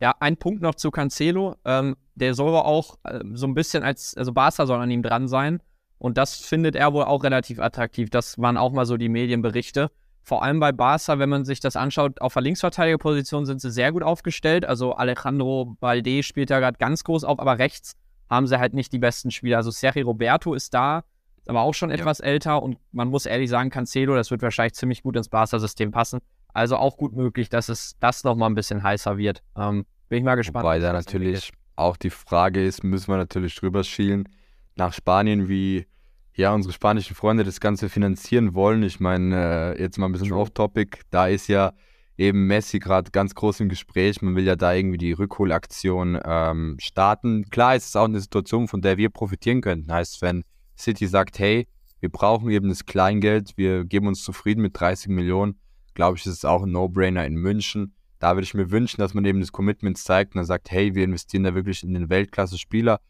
Ja, 0.00 0.14
ein 0.18 0.36
Punkt 0.36 0.62
noch 0.62 0.74
zu 0.74 0.90
Cancelo. 0.90 1.56
Ähm, 1.64 1.96
der 2.14 2.34
soll 2.34 2.56
auch 2.56 2.98
äh, 3.04 3.20
so 3.34 3.46
ein 3.46 3.54
bisschen 3.54 3.84
als, 3.84 4.16
also 4.16 4.32
Barca 4.32 4.66
soll 4.66 4.80
an 4.80 4.90
ihm 4.90 5.02
dran 5.02 5.28
sein. 5.28 5.62
Und 5.98 6.18
das 6.18 6.40
findet 6.40 6.74
er 6.74 6.92
wohl 6.92 7.04
auch 7.04 7.22
relativ 7.22 7.60
attraktiv. 7.60 8.10
Das 8.10 8.38
waren 8.38 8.56
auch 8.56 8.72
mal 8.72 8.86
so 8.86 8.96
die 8.96 9.08
Medienberichte. 9.08 9.90
Vor 10.24 10.42
allem 10.42 10.58
bei 10.58 10.72
Barca, 10.72 11.18
wenn 11.18 11.28
man 11.28 11.44
sich 11.44 11.60
das 11.60 11.76
anschaut, 11.76 12.20
auf 12.20 12.32
der 12.32 12.42
Linksverteidigerposition 12.42 13.46
sind 13.46 13.60
sie 13.60 13.70
sehr 13.70 13.92
gut 13.92 14.02
aufgestellt. 14.02 14.64
Also 14.64 14.94
Alejandro 14.94 15.76
Balde 15.78 16.22
spielt 16.22 16.50
da 16.50 16.58
gerade 16.58 16.78
ganz 16.78 17.04
groß 17.04 17.24
auf, 17.24 17.38
aber 17.38 17.58
rechts 17.58 17.94
haben 18.32 18.46
sie 18.46 18.58
halt 18.58 18.72
nicht 18.72 18.92
die 18.92 18.98
besten 18.98 19.30
Spieler. 19.30 19.58
Also 19.58 19.70
Sergi 19.70 20.00
Roberto 20.00 20.54
ist 20.54 20.72
da, 20.72 21.04
ist 21.36 21.50
aber 21.50 21.60
auch 21.60 21.74
schon 21.74 21.90
ja. 21.90 21.96
etwas 21.96 22.18
älter 22.18 22.62
und 22.62 22.78
man 22.90 23.08
muss 23.08 23.26
ehrlich 23.26 23.50
sagen, 23.50 23.68
Cancelo, 23.68 24.14
das 24.14 24.30
wird 24.30 24.40
wahrscheinlich 24.42 24.74
ziemlich 24.74 25.02
gut 25.02 25.16
ins 25.16 25.28
Barca-System 25.28 25.90
passen. 25.90 26.20
Also 26.54 26.76
auch 26.76 26.96
gut 26.96 27.14
möglich, 27.14 27.50
dass 27.50 27.68
es 27.68 27.96
das 28.00 28.24
nochmal 28.24 28.48
ein 28.50 28.54
bisschen 28.54 28.82
heißer 28.82 29.18
wird. 29.18 29.42
Ähm, 29.56 29.84
bin 30.08 30.18
ich 30.18 30.24
mal 30.24 30.34
gespannt. 30.34 30.64
Wobei 30.64 30.78
da 30.78 30.92
natürlich 30.92 31.52
auch 31.76 31.96
die 31.96 32.10
Frage 32.10 32.64
ist, 32.64 32.82
müssen 32.84 33.08
wir 33.08 33.18
natürlich 33.18 33.54
drüber 33.54 33.84
schielen 33.84 34.28
nach 34.76 34.94
Spanien, 34.94 35.48
wie 35.48 35.86
ja 36.34 36.54
unsere 36.54 36.72
spanischen 36.72 37.14
Freunde 37.14 37.44
das 37.44 37.60
Ganze 37.60 37.90
finanzieren 37.90 38.54
wollen. 38.54 38.82
Ich 38.82 38.98
meine, 38.98 39.74
äh, 39.76 39.82
jetzt 39.82 39.98
mal 39.98 40.06
ein 40.06 40.12
bisschen 40.12 40.32
off-topic, 40.32 41.00
da 41.10 41.26
ist 41.26 41.48
ja 41.48 41.72
eben 42.22 42.46
Messi 42.46 42.78
gerade 42.78 43.10
ganz 43.10 43.34
groß 43.34 43.60
im 43.60 43.68
Gespräch. 43.68 44.22
Man 44.22 44.36
will 44.36 44.44
ja 44.44 44.56
da 44.56 44.72
irgendwie 44.72 44.98
die 44.98 45.12
Rückholaktion 45.12 46.18
ähm, 46.24 46.76
starten. 46.80 47.44
Klar 47.50 47.76
ist 47.76 47.88
es 47.88 47.96
auch 47.96 48.04
eine 48.04 48.20
Situation, 48.20 48.68
von 48.68 48.80
der 48.80 48.96
wir 48.96 49.10
profitieren 49.10 49.60
könnten. 49.60 49.92
Heißt, 49.92 50.22
wenn 50.22 50.44
City 50.78 51.06
sagt, 51.06 51.38
hey, 51.38 51.66
wir 52.00 52.10
brauchen 52.10 52.50
eben 52.50 52.68
das 52.68 52.86
Kleingeld, 52.86 53.52
wir 53.56 53.84
geben 53.84 54.06
uns 54.06 54.22
zufrieden 54.22 54.62
mit 54.62 54.78
30 54.78 55.08
Millionen, 55.08 55.58
glaube 55.94 56.16
ich, 56.16 56.26
ist 56.26 56.38
es 56.38 56.44
auch 56.44 56.62
ein 56.62 56.72
No-Brainer 56.72 57.26
in 57.26 57.34
München. 57.34 57.94
Da 58.18 58.34
würde 58.34 58.44
ich 58.44 58.54
mir 58.54 58.70
wünschen, 58.70 59.00
dass 59.00 59.14
man 59.14 59.24
eben 59.24 59.40
das 59.40 59.52
Commitment 59.52 59.98
zeigt 59.98 60.34
und 60.34 60.38
dann 60.38 60.46
sagt, 60.46 60.70
hey, 60.70 60.94
wir 60.94 61.04
investieren 61.04 61.42
da 61.42 61.54
wirklich 61.54 61.82
in 61.82 61.92
den 61.92 62.08
Weltklasse-Spieler. 62.08 63.00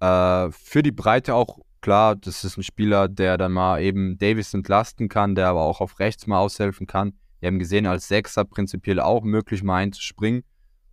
Äh, 0.00 0.50
für 0.52 0.82
die 0.82 0.92
Breite 0.92 1.34
auch 1.34 1.58
klar, 1.80 2.14
das 2.14 2.44
ist 2.44 2.56
ein 2.56 2.62
Spieler, 2.62 3.08
der 3.08 3.38
dann 3.38 3.52
mal 3.52 3.82
eben 3.82 4.18
Davis 4.18 4.54
entlasten 4.54 5.08
kann, 5.08 5.34
der 5.34 5.48
aber 5.48 5.62
auch 5.62 5.80
auf 5.80 5.98
rechts 5.98 6.26
mal 6.26 6.38
aushelfen 6.38 6.86
kann. 6.86 7.14
Wir 7.42 7.48
haben 7.48 7.58
gesehen, 7.58 7.86
als 7.86 8.06
Sechser 8.06 8.44
prinzipiell 8.44 9.00
auch 9.00 9.24
möglich, 9.24 9.64
mal 9.64 9.78
einzuspringen. 9.78 10.44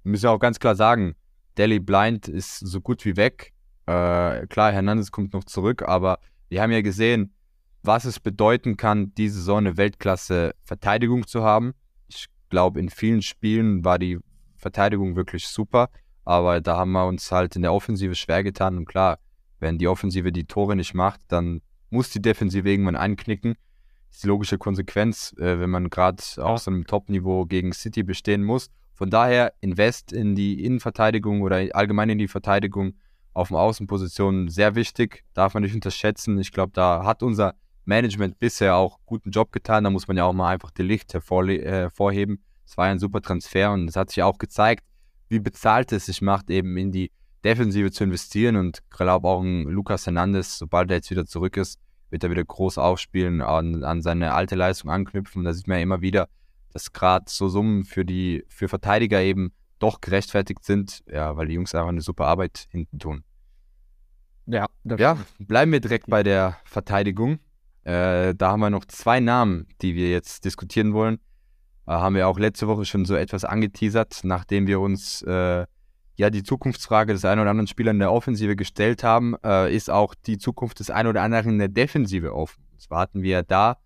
Wir 0.02 0.10
müssen 0.10 0.26
auch 0.26 0.40
ganz 0.40 0.60
klar 0.60 0.76
sagen, 0.76 1.14
Delhi 1.60 1.78
Blind 1.78 2.28
ist 2.28 2.58
so 2.58 2.82
gut 2.82 3.06
wie 3.06 3.18
weg. 3.18 3.54
Äh, 3.86 4.48
klar, 4.48 4.72
Hernandez 4.72 5.12
kommt 5.12 5.34
noch 5.34 5.44
zurück, 5.44 5.84
aber 5.84 6.18
wir 6.50 6.64
haben 6.64 6.72
ja 6.72 6.82
gesehen, 6.82 7.36
was 7.84 8.04
es 8.06 8.20
bedeuten 8.20 8.78
kann, 8.78 9.14
diese 9.14 9.36
Saison 9.36 9.60
eine 9.60 9.78
Weltklasse-Verteidigung 9.78 11.28
zu 11.28 11.44
haben. 11.44 11.76
Ich 12.08 12.26
glaube, 12.50 12.80
in 12.80 12.90
vielen 12.90 13.22
Spielen 13.22 13.86
war 13.86 14.00
die 14.00 14.18
Verteidigung 14.56 15.16
wirklich 15.16 15.48
super, 15.48 15.92
aber 16.26 16.62
da 16.62 16.78
haben 16.78 16.94
wir 16.94 17.06
uns 17.06 17.32
halt 17.32 17.58
in 17.58 17.62
der 17.62 17.74
Offensive 17.74 18.16
schwer 18.16 18.42
getan. 18.42 18.76
Und 18.76 18.86
klar, 18.86 19.20
wenn 19.60 19.78
die 19.78 19.88
Offensive 19.88 20.32
die 20.32 20.46
Tore 20.46 20.76
nicht 20.76 20.96
macht, 20.96 21.22
dann 21.28 21.62
muss 21.92 22.10
die 22.10 22.24
Defensive 22.24 22.68
irgendwann 22.68 22.96
einknicken 22.96 23.54
ist 24.12 24.24
die 24.24 24.28
logische 24.28 24.58
Konsequenz, 24.58 25.36
äh, 25.38 25.60
wenn 25.60 25.70
man 25.70 25.90
gerade 25.90 26.22
auf 26.38 26.60
so 26.60 26.72
einem 26.72 26.86
Top-Niveau 26.86 27.46
gegen 27.46 27.74
City 27.74 28.04
bestehen 28.04 28.44
muss. 28.44 28.70
Von 28.94 29.10
daher 29.10 29.54
Invest 29.62 30.12
in 30.12 30.36
die 30.36 30.64
Innenverteidigung 30.66 31.42
oder 31.42 31.64
allgemein 31.74 32.10
in 32.10 32.18
die 32.18 32.28
Verteidigung 32.28 32.96
auf 33.34 33.48
dem 33.48 33.58
Außenposition 33.58 34.50
sehr 34.50 34.76
wichtig, 34.76 35.24
darf 35.34 35.54
man 35.54 35.64
nicht 35.64 35.74
unterschätzen. 35.74 36.38
Ich 36.40 36.52
glaube, 36.52 36.72
da 36.74 37.06
hat 37.06 37.24
unser 37.24 37.56
Management 37.86 38.40
bisher 38.40 38.76
auch 38.76 39.00
guten 39.06 39.32
Job 39.32 39.52
getan. 39.52 39.84
Da 39.84 39.90
muss 39.90 40.08
man 40.08 40.18
ja 40.18 40.26
auch 40.26 40.34
mal 40.34 40.50
einfach 40.50 40.72
die 40.72 40.84
Licht 40.84 41.14
hervorheben. 41.14 42.36
Äh, 42.36 42.40
es 42.66 42.78
war 42.78 42.86
ein 42.86 43.00
super 43.00 43.22
Transfer 43.22 43.72
und 43.72 43.88
es 43.88 43.96
hat 43.96 44.10
sich 44.10 44.22
auch 44.22 44.38
gezeigt, 44.38 44.84
wie 45.28 45.40
bezahlt 45.40 45.92
es 45.92 46.06
sich 46.06 46.22
macht, 46.22 46.50
eben 46.50 46.78
in 46.78 46.92
die 46.92 47.12
Defensive 47.44 47.92
zu 47.92 48.04
investieren. 48.04 48.58
Und 48.58 48.82
ich 48.84 48.98
glaube 48.98 49.28
auch 49.28 49.42
ein 49.42 49.64
Lucas 49.64 50.06
Hernandez, 50.06 50.58
sobald 50.58 50.92
er 50.92 50.98
jetzt 50.98 51.10
wieder 51.10 51.26
zurück 51.26 51.58
ist, 51.58 51.80
wird 52.10 52.24
er 52.24 52.32
wieder 52.32 52.44
groß 52.44 52.78
aufspielen, 52.78 53.42
an, 53.42 53.84
an 53.84 54.02
seine 54.02 54.34
alte 54.34 54.56
Leistung 54.56 54.90
anknüpfen. 54.90 55.44
Da 55.44 55.54
sieht 55.54 55.68
man 55.68 55.78
ja 55.78 55.84
immer 55.84 56.02
wieder, 56.02 56.28
dass 56.74 56.94
gerade 56.94 57.26
so 57.28 57.50
Summen 57.50 57.84
für 57.84 58.06
die 58.06 58.44
für 58.48 58.68
Verteidiger 58.68 59.22
eben 59.22 59.52
doch 59.80 60.02
gerechtfertigt 60.02 60.64
sind, 60.64 61.04
ja, 61.12 61.36
weil 61.38 61.48
die 61.48 61.54
Jungs 61.54 61.74
einfach 61.74 61.90
eine 61.90 62.02
super 62.02 62.26
Arbeit 62.26 62.68
hinten 62.70 63.00
tun. 63.00 63.24
Ja, 64.46 64.66
ja 64.84 65.18
bleiben 65.40 65.72
wir 65.72 65.80
direkt 65.80 66.08
bei 66.08 66.24
der 66.24 66.58
Verteidigung. 66.66 67.40
Äh, 67.84 68.36
da 68.36 68.52
haben 68.52 68.60
wir 68.60 68.70
noch 68.70 68.86
zwei 68.86 69.20
Namen, 69.20 69.68
die 69.82 69.96
wir 69.96 70.12
jetzt 70.12 70.44
diskutieren 70.44 70.94
wollen. 70.94 71.20
Äh, 71.88 71.92
haben 71.92 72.16
wir 72.16 72.28
auch 72.28 72.38
letzte 72.38 72.68
Woche 72.68 72.86
schon 72.86 73.06
so 73.06 73.16
etwas 73.16 73.46
angeteasert, 73.46 74.22
nachdem 74.24 74.68
wir 74.68 74.80
uns 74.80 75.22
äh, 75.22 75.66
ja 76.20 76.30
die 76.30 76.44
Zukunftsfrage 76.44 77.14
des 77.14 77.26
einen 77.26 77.42
oder 77.42 77.50
anderen 77.50 77.68
Spielers 77.68 77.94
in 77.94 78.00
der 78.00 78.12
Offensive 78.12 78.56
gestellt 78.56 79.04
haben, 79.04 79.36
äh, 79.44 79.74
ist 79.74 79.90
auch 79.90 80.14
die 80.14 80.38
Zukunft 80.38 80.80
des 80.80 80.92
einen 80.92 81.10
oder 81.10 81.24
anderen 81.24 81.54
in 81.54 81.60
der 81.60 81.70
Defensive 81.70 82.36
offen. 82.36 82.64
Zwar 82.78 83.00
hatten 83.00 83.24
wir 83.24 83.42
da 83.42 83.78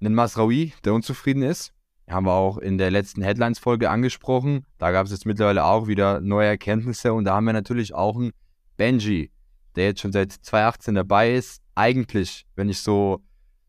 einen 0.00 0.14
Masraoui, 0.14 0.74
der 0.84 0.94
unzufrieden 0.94 1.42
ist. 1.42 1.72
Haben 2.08 2.26
wir 2.26 2.32
auch 2.32 2.58
in 2.58 2.78
der 2.78 2.90
letzten 2.90 3.22
Headlines-Folge 3.22 3.90
angesprochen. 3.90 4.66
Da 4.78 4.92
gab 4.92 5.06
es 5.06 5.12
jetzt 5.12 5.26
mittlerweile 5.26 5.64
auch 5.64 5.88
wieder 5.88 6.20
neue 6.20 6.48
Erkenntnisse 6.48 7.12
und 7.12 7.24
da 7.24 7.34
haben 7.34 7.44
wir 7.44 7.52
natürlich 7.54 7.94
auch 7.94 8.16
einen 8.16 8.32
Benji, 8.76 9.30
der 9.74 9.86
jetzt 9.86 10.00
schon 10.00 10.12
seit 10.12 10.32
2018 10.32 10.94
dabei 10.94 11.34
ist. 11.34 11.62
Eigentlich, 11.74 12.46
wenn 12.56 12.68
ich 12.68 12.80
so 12.80 13.22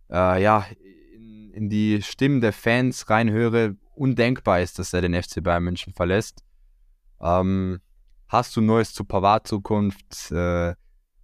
äh, 0.09 0.41
ja, 0.41 0.65
in, 1.15 1.51
in 1.51 1.69
die 1.69 2.01
Stimmen 2.01 2.41
der 2.41 2.53
Fans 2.53 3.09
reinhöre, 3.09 3.75
undenkbar 3.95 4.61
ist, 4.61 4.79
dass 4.79 4.93
er 4.93 5.01
den 5.01 5.21
FC 5.21 5.41
Bayern 5.43 5.63
München 5.63 5.93
verlässt. 5.93 6.43
Ähm, 7.21 7.79
hast 8.27 8.55
du 8.55 8.61
Neues 8.61 8.93
zur 8.93 9.07
Pavard-Zukunft? 9.07 10.31
Äh, 10.31 10.75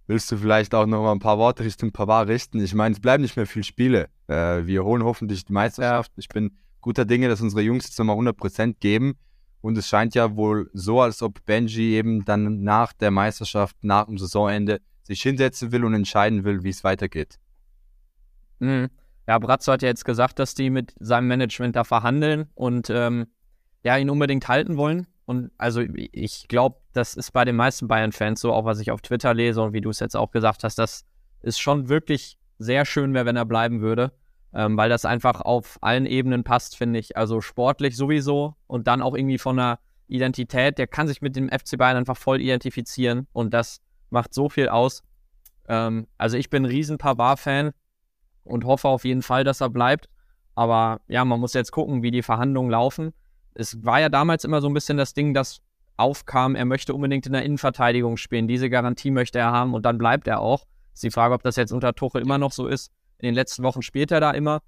willst 0.06 0.30
du 0.30 0.36
vielleicht 0.36 0.74
auch 0.74 0.86
noch 0.86 1.02
mal 1.02 1.12
ein 1.12 1.18
paar 1.18 1.38
Worte 1.38 1.64
Richtung 1.64 1.92
Pavard 1.92 2.28
richten? 2.28 2.60
Ich 2.60 2.74
meine, 2.74 2.94
es 2.94 3.00
bleiben 3.00 3.22
nicht 3.22 3.36
mehr 3.36 3.46
viele 3.46 3.64
Spiele. 3.64 4.08
Äh, 4.28 4.66
wir 4.66 4.84
holen 4.84 5.04
hoffentlich 5.04 5.44
die 5.44 5.52
Meisterschaft. 5.52 6.12
Ich 6.16 6.28
bin 6.28 6.56
guter 6.80 7.04
Dinge, 7.04 7.28
dass 7.28 7.40
unsere 7.40 7.62
Jungs 7.62 7.86
jetzt 7.86 7.98
nochmal 7.98 8.16
100% 8.16 8.76
geben. 8.80 9.14
Und 9.60 9.76
es 9.76 9.88
scheint 9.88 10.14
ja 10.14 10.36
wohl 10.36 10.70
so, 10.74 11.00
als 11.00 11.22
ob 11.22 11.44
Benji 11.44 11.94
eben 11.96 12.24
dann 12.24 12.62
nach 12.62 12.92
der 12.92 13.10
Meisterschaft, 13.10 13.76
nach 13.82 14.06
dem 14.06 14.18
Saisonende, 14.18 14.80
sich 15.02 15.22
hinsetzen 15.22 15.72
will 15.72 15.84
und 15.84 15.94
entscheiden 15.94 16.44
will, 16.44 16.62
wie 16.62 16.70
es 16.70 16.84
weitergeht. 16.84 17.38
Mhm. 18.58 18.88
Ja, 19.26 19.38
Bratzo 19.38 19.72
hat 19.72 19.82
ja 19.82 19.88
jetzt 19.88 20.04
gesagt, 20.04 20.38
dass 20.38 20.54
die 20.54 20.70
mit 20.70 20.94
seinem 21.00 21.26
Management 21.26 21.74
da 21.74 21.82
verhandeln 21.82 22.48
und 22.54 22.90
ähm, 22.90 23.26
ja, 23.82 23.96
ihn 23.96 24.10
unbedingt 24.10 24.46
halten 24.46 24.76
wollen. 24.76 25.06
Und 25.26 25.50
also 25.58 25.82
ich 26.12 26.46
glaube, 26.48 26.76
das 26.92 27.14
ist 27.14 27.32
bei 27.32 27.44
den 27.44 27.56
meisten 27.56 27.88
Bayern-Fans 27.88 28.40
so, 28.40 28.52
auch 28.52 28.64
was 28.64 28.80
ich 28.80 28.92
auf 28.92 29.02
Twitter 29.02 29.34
lese 29.34 29.60
und 29.60 29.72
wie 29.72 29.80
du 29.80 29.90
es 29.90 29.98
jetzt 29.98 30.16
auch 30.16 30.30
gesagt 30.30 30.62
hast, 30.64 30.78
das 30.78 31.04
ist 31.42 31.58
schon 31.58 31.88
wirklich 31.88 32.38
sehr 32.58 32.84
schön 32.84 33.12
wäre, 33.12 33.26
wenn 33.26 33.36
er 33.36 33.44
bleiben 33.44 33.80
würde, 33.80 34.12
ähm, 34.54 34.76
weil 34.76 34.88
das 34.88 35.04
einfach 35.04 35.40
auf 35.40 35.78
allen 35.80 36.06
Ebenen 36.06 36.44
passt, 36.44 36.76
finde 36.76 37.00
ich. 37.00 37.16
Also 37.16 37.40
sportlich 37.40 37.96
sowieso 37.96 38.54
und 38.68 38.86
dann 38.86 39.02
auch 39.02 39.16
irgendwie 39.16 39.38
von 39.38 39.56
der 39.56 39.80
Identität. 40.06 40.78
Der 40.78 40.86
kann 40.86 41.08
sich 41.08 41.20
mit 41.20 41.34
dem 41.34 41.48
FC 41.48 41.76
Bayern 41.76 41.96
einfach 41.96 42.16
voll 42.16 42.40
identifizieren 42.40 43.26
und 43.32 43.52
das 43.52 43.80
macht 44.10 44.32
so 44.32 44.48
viel 44.48 44.68
aus. 44.68 45.02
Ähm, 45.68 46.06
also 46.18 46.36
ich 46.36 46.50
bin 46.50 46.62
ein 46.62 46.70
riesen 46.70 46.98
Pavard-Fan 46.98 47.72
und 48.44 48.64
hoffe 48.64 48.86
auf 48.86 49.04
jeden 49.04 49.22
Fall, 49.22 49.42
dass 49.42 49.60
er 49.60 49.70
bleibt. 49.70 50.08
Aber 50.54 51.00
ja, 51.08 51.24
man 51.24 51.40
muss 51.40 51.52
jetzt 51.52 51.72
gucken, 51.72 52.02
wie 52.02 52.12
die 52.12 52.22
Verhandlungen 52.22 52.70
laufen. 52.70 53.12
Es 53.58 53.84
war 53.84 54.00
ja 54.00 54.08
damals 54.08 54.44
immer 54.44 54.60
so 54.60 54.68
ein 54.68 54.74
bisschen 54.74 54.96
das 54.96 55.14
Ding, 55.14 55.34
das 55.34 55.60
aufkam, 55.96 56.54
er 56.54 56.64
möchte 56.66 56.94
unbedingt 56.94 57.26
in 57.26 57.32
der 57.32 57.42
Innenverteidigung 57.42 58.16
spielen. 58.16 58.48
Diese 58.48 58.68
Garantie 58.68 59.10
möchte 59.10 59.38
er 59.38 59.50
haben 59.50 59.74
und 59.74 59.84
dann 59.84 59.98
bleibt 59.98 60.28
er 60.28 60.40
auch. 60.40 60.66
Ist 60.92 61.02
die 61.02 61.10
Frage, 61.10 61.34
ob 61.34 61.42
das 61.42 61.56
jetzt 61.56 61.72
unter 61.72 61.94
Tuchel 61.94 62.22
immer 62.22 62.38
noch 62.38 62.52
so 62.52 62.66
ist. 62.66 62.92
In 63.18 63.26
den 63.26 63.34
letzten 63.34 63.62
Wochen 63.62 63.82
spielt 63.82 64.10
er 64.10 64.20
da 64.20 64.30
immer. 64.32 64.60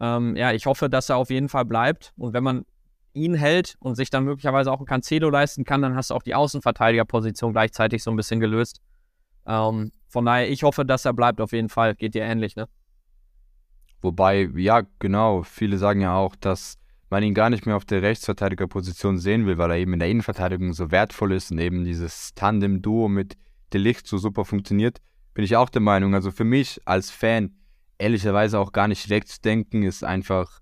Ähm, 0.00 0.36
ja, 0.36 0.52
ich 0.52 0.66
hoffe, 0.66 0.90
dass 0.90 1.08
er 1.08 1.16
auf 1.16 1.30
jeden 1.30 1.48
Fall 1.48 1.64
bleibt. 1.64 2.12
Und 2.16 2.34
wenn 2.34 2.44
man 2.44 2.66
ihn 3.14 3.34
hält 3.34 3.76
und 3.80 3.94
sich 3.94 4.10
dann 4.10 4.24
möglicherweise 4.24 4.70
auch 4.70 4.80
ein 4.80 4.86
Cancelo 4.86 5.30
leisten 5.30 5.64
kann, 5.64 5.80
dann 5.80 5.94
hast 5.94 6.10
du 6.10 6.14
auch 6.14 6.22
die 6.22 6.34
Außenverteidigerposition 6.34 7.52
gleichzeitig 7.52 8.02
so 8.02 8.10
ein 8.10 8.16
bisschen 8.16 8.40
gelöst. 8.40 8.80
Ähm, 9.46 9.92
von 10.08 10.24
daher, 10.24 10.50
ich 10.50 10.62
hoffe, 10.62 10.84
dass 10.84 11.04
er 11.04 11.12
bleibt 11.12 11.40
auf 11.40 11.52
jeden 11.52 11.68
Fall. 11.68 11.94
Geht 11.94 12.14
dir 12.14 12.24
ähnlich, 12.24 12.56
ne? 12.56 12.68
Wobei, 14.02 14.50
ja, 14.54 14.82
genau, 14.98 15.42
viele 15.44 15.78
sagen 15.78 16.02
ja 16.02 16.14
auch, 16.14 16.36
dass 16.36 16.76
man 17.14 17.22
ihn 17.22 17.32
gar 17.32 17.48
nicht 17.48 17.64
mehr 17.64 17.76
auf 17.76 17.84
der 17.84 18.02
Rechtsverteidigerposition 18.02 19.18
sehen 19.18 19.46
will, 19.46 19.56
weil 19.56 19.70
er 19.70 19.76
eben 19.76 19.92
in 19.92 20.00
der 20.00 20.08
Innenverteidigung 20.08 20.72
so 20.72 20.90
wertvoll 20.90 21.32
ist 21.32 21.52
und 21.52 21.58
eben 21.58 21.84
dieses 21.84 22.34
Tandem-Duo 22.34 23.06
mit 23.06 23.36
Delicht 23.72 24.08
so 24.08 24.18
super 24.18 24.44
funktioniert, 24.44 24.98
bin 25.32 25.44
ich 25.44 25.54
auch 25.54 25.68
der 25.68 25.80
Meinung. 25.80 26.14
Also 26.14 26.32
für 26.32 26.42
mich 26.42 26.80
als 26.86 27.12
Fan 27.12 27.54
ehrlicherweise 27.98 28.58
auch 28.58 28.72
gar 28.72 28.88
nicht 28.88 29.10
wegzudenken, 29.10 29.84
ist 29.84 30.02
einfach, 30.02 30.58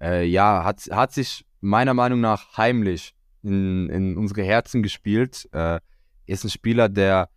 äh, 0.00 0.24
ja, 0.24 0.64
hat, 0.64 0.80
hat 0.90 1.12
sich 1.12 1.44
meiner 1.60 1.92
Meinung 1.92 2.22
nach 2.22 2.56
heimlich 2.56 3.14
in, 3.42 3.90
in 3.90 4.16
unsere 4.16 4.42
Herzen 4.42 4.82
gespielt. 4.82 5.50
Äh, 5.52 5.80
ist 6.24 6.44
ein 6.44 6.50
Spieler, 6.50 6.88
der 6.88 7.28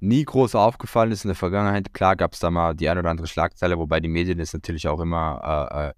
nie 0.00 0.24
groß 0.24 0.56
aufgefallen 0.56 1.12
ist 1.12 1.24
in 1.24 1.28
der 1.28 1.36
Vergangenheit. 1.36 1.94
Klar 1.94 2.16
gab 2.16 2.32
es 2.32 2.40
da 2.40 2.50
mal 2.50 2.74
die 2.74 2.88
eine 2.88 2.98
oder 2.98 3.10
andere 3.10 3.28
Schlagzeile, 3.28 3.78
wobei 3.78 4.00
die 4.00 4.08
Medien 4.08 4.40
es 4.40 4.52
natürlich 4.52 4.88
auch 4.88 4.98
immer 4.98 5.68
äh, 5.70 5.90
äh, 5.90 5.92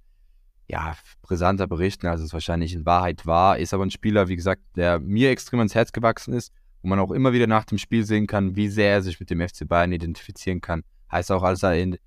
ja, 0.72 0.96
brisanter 1.20 1.66
berichten, 1.66 2.06
als 2.06 2.22
es 2.22 2.32
wahrscheinlich 2.32 2.72
in 2.72 2.86
Wahrheit 2.86 3.26
war. 3.26 3.58
Ist 3.58 3.74
aber 3.74 3.84
ein 3.84 3.90
Spieler, 3.90 4.28
wie 4.28 4.36
gesagt, 4.36 4.62
der 4.74 4.98
mir 4.98 5.30
extrem 5.30 5.60
ans 5.60 5.74
Herz 5.74 5.92
gewachsen 5.92 6.32
ist, 6.32 6.50
wo 6.80 6.88
man 6.88 6.98
auch 6.98 7.10
immer 7.10 7.34
wieder 7.34 7.46
nach 7.46 7.66
dem 7.66 7.76
Spiel 7.76 8.04
sehen 8.04 8.26
kann, 8.26 8.56
wie 8.56 8.68
sehr 8.68 8.90
er 8.90 9.02
sich 9.02 9.20
mit 9.20 9.28
dem 9.28 9.46
FC 9.46 9.68
Bayern 9.68 9.92
identifizieren 9.92 10.62
kann. 10.62 10.82
Heißt 11.12 11.30
auch, 11.30 11.42
als 11.42 11.62
er 11.62 11.74
in, 11.76 11.98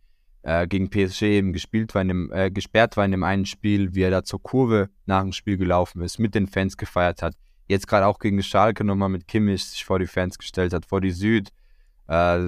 äh, 0.42 0.68
gegen 0.68 0.90
PSG 0.90 1.22
eben 1.24 1.54
gespielt 1.54 1.94
war 1.94 2.02
in 2.02 2.08
dem, 2.08 2.32
äh, 2.34 2.50
gesperrt 2.50 2.98
war 2.98 3.06
in 3.06 3.12
dem 3.12 3.24
einen 3.24 3.46
Spiel, 3.46 3.94
wie 3.94 4.02
er 4.02 4.10
da 4.10 4.24
zur 4.24 4.42
Kurve 4.42 4.90
nach 5.06 5.22
dem 5.22 5.32
Spiel 5.32 5.58
gelaufen 5.58 6.02
ist, 6.02 6.18
mit 6.18 6.34
den 6.34 6.48
Fans 6.48 6.76
gefeiert 6.76 7.22
hat. 7.22 7.36
Jetzt 7.68 7.88
gerade 7.88 8.08
auch 8.08 8.18
gegen 8.18 8.42
Schalke 8.42 8.84
nochmal 8.84 9.10
mit 9.10 9.28
Kimmich 9.28 9.64
sich 9.64 9.86
vor 9.86 10.00
die 10.00 10.08
Fans 10.08 10.40
gestellt 10.40 10.74
hat, 10.74 10.88
vor 10.88 11.02
die 11.02 11.12
Süd, 11.12 11.50
äh, 12.08 12.40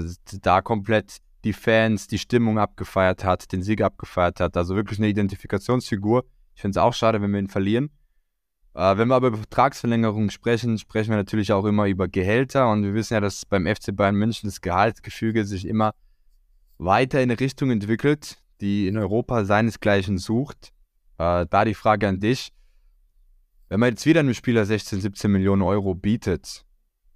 da 0.42 0.62
komplett 0.62 1.18
die 1.44 1.54
Fans, 1.54 2.08
die 2.08 2.18
Stimmung 2.18 2.60
abgefeiert 2.60 3.24
hat, 3.24 3.52
den 3.52 3.62
Sieg 3.62 3.82
abgefeiert 3.82 4.40
hat. 4.40 4.58
Also 4.58 4.76
wirklich 4.76 5.00
eine 5.00 5.08
Identifikationsfigur. 5.08 6.26
Ich 6.56 6.62
finde 6.62 6.80
es 6.80 6.84
auch 6.84 6.94
schade, 6.94 7.22
wenn 7.22 7.32
wir 7.32 7.40
ihn 7.40 7.48
verlieren. 7.48 7.90
Äh, 8.74 8.98
wenn 8.98 9.08
wir 9.08 9.16
aber 9.16 9.28
über 9.28 9.38
Vertragsverlängerungen 9.38 10.30
sprechen, 10.30 10.78
sprechen 10.78 11.10
wir 11.10 11.18
natürlich 11.18 11.52
auch 11.52 11.66
immer 11.66 11.88
über 11.88 12.08
Gehälter. 12.08 12.70
Und 12.72 12.84
wir 12.84 12.94
wissen 12.94 13.14
ja, 13.14 13.20
dass 13.20 13.46
beim 13.46 13.66
FC 13.66 13.96
Bayern 13.96 14.16
München 14.16 14.48
das 14.48 14.62
Gehaltsgefüge 14.62 15.46
sich 15.46 15.68
immer 15.68 15.94
weiter 16.78 17.22
in 17.22 17.32
eine 17.32 17.40
Richtung 17.40 17.72
entwickelt, 17.72 18.38
die 18.62 18.88
in 18.88 18.98
Europa 18.98 19.46
seinesgleichen 19.46 20.18
sucht. 20.18 20.72
Äh, 21.18 21.46
da 21.50 21.66
die 21.66 21.74
Frage 21.74 22.08
an 22.08 22.20
dich. 22.20 22.52
Wenn 23.70 23.80
man 23.80 23.90
jetzt 23.90 24.06
wieder 24.06 24.22
einem 24.22 24.34
Spieler 24.34 24.66
16, 24.66 25.02
17 25.02 25.32
Millionen 25.32 25.62
Euro 25.62 25.94
bietet, 25.94 26.66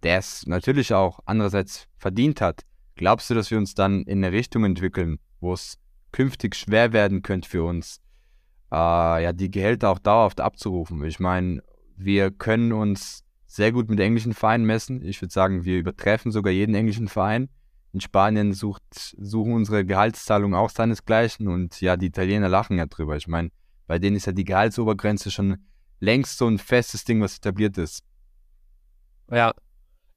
der 0.03 0.17
es 0.17 0.45
natürlich 0.47 0.93
auch 0.93 1.19
andererseits 1.25 1.87
verdient 1.97 2.41
hat, 2.41 2.63
glaubst 2.95 3.29
du, 3.29 3.33
dass 3.33 3.51
wir 3.51 3.57
uns 3.57 3.73
dann 3.73 4.03
in 4.03 4.23
eine 4.23 4.31
Richtung 4.31 4.63
entwickeln, 4.65 5.19
wo 5.39 5.53
es 5.53 5.77
künftig 6.11 6.55
schwer 6.55 6.93
werden 6.93 7.21
könnte 7.21 7.49
für 7.49 7.63
uns, 7.63 8.01
äh, 8.71 8.75
ja, 9.23 9.33
die 9.33 9.51
Gehälter 9.51 9.89
auch 9.89 9.99
dauerhaft 9.99 10.41
abzurufen? 10.41 11.03
Ich 11.05 11.19
meine, 11.19 11.63
wir 11.95 12.31
können 12.31 12.73
uns 12.73 13.23
sehr 13.45 13.71
gut 13.71 13.89
mit 13.89 13.99
englischen 13.99 14.33
Vereinen 14.33 14.65
messen. 14.65 15.03
Ich 15.03 15.21
würde 15.21 15.33
sagen, 15.33 15.65
wir 15.65 15.77
übertreffen 15.77 16.31
sogar 16.31 16.53
jeden 16.53 16.73
englischen 16.73 17.07
Verein. 17.07 17.49
In 17.93 17.99
Spanien 17.99 18.53
sucht, 18.53 18.83
suchen 18.93 19.53
unsere 19.53 19.85
Gehaltszahlungen 19.85 20.57
auch 20.57 20.69
seinesgleichen 20.69 21.49
und 21.49 21.81
ja, 21.81 21.97
die 21.97 22.05
Italiener 22.05 22.47
lachen 22.47 22.77
ja 22.77 22.85
drüber. 22.85 23.17
Ich 23.17 23.27
meine, 23.27 23.49
bei 23.87 23.99
denen 23.99 24.15
ist 24.15 24.25
ja 24.25 24.31
die 24.31 24.45
Gehaltsobergrenze 24.45 25.31
schon 25.31 25.57
längst 25.99 26.37
so 26.37 26.47
ein 26.47 26.57
festes 26.57 27.03
Ding, 27.03 27.21
was 27.21 27.37
etabliert 27.37 27.77
ist. 27.77 28.05
Ja, 29.29 29.53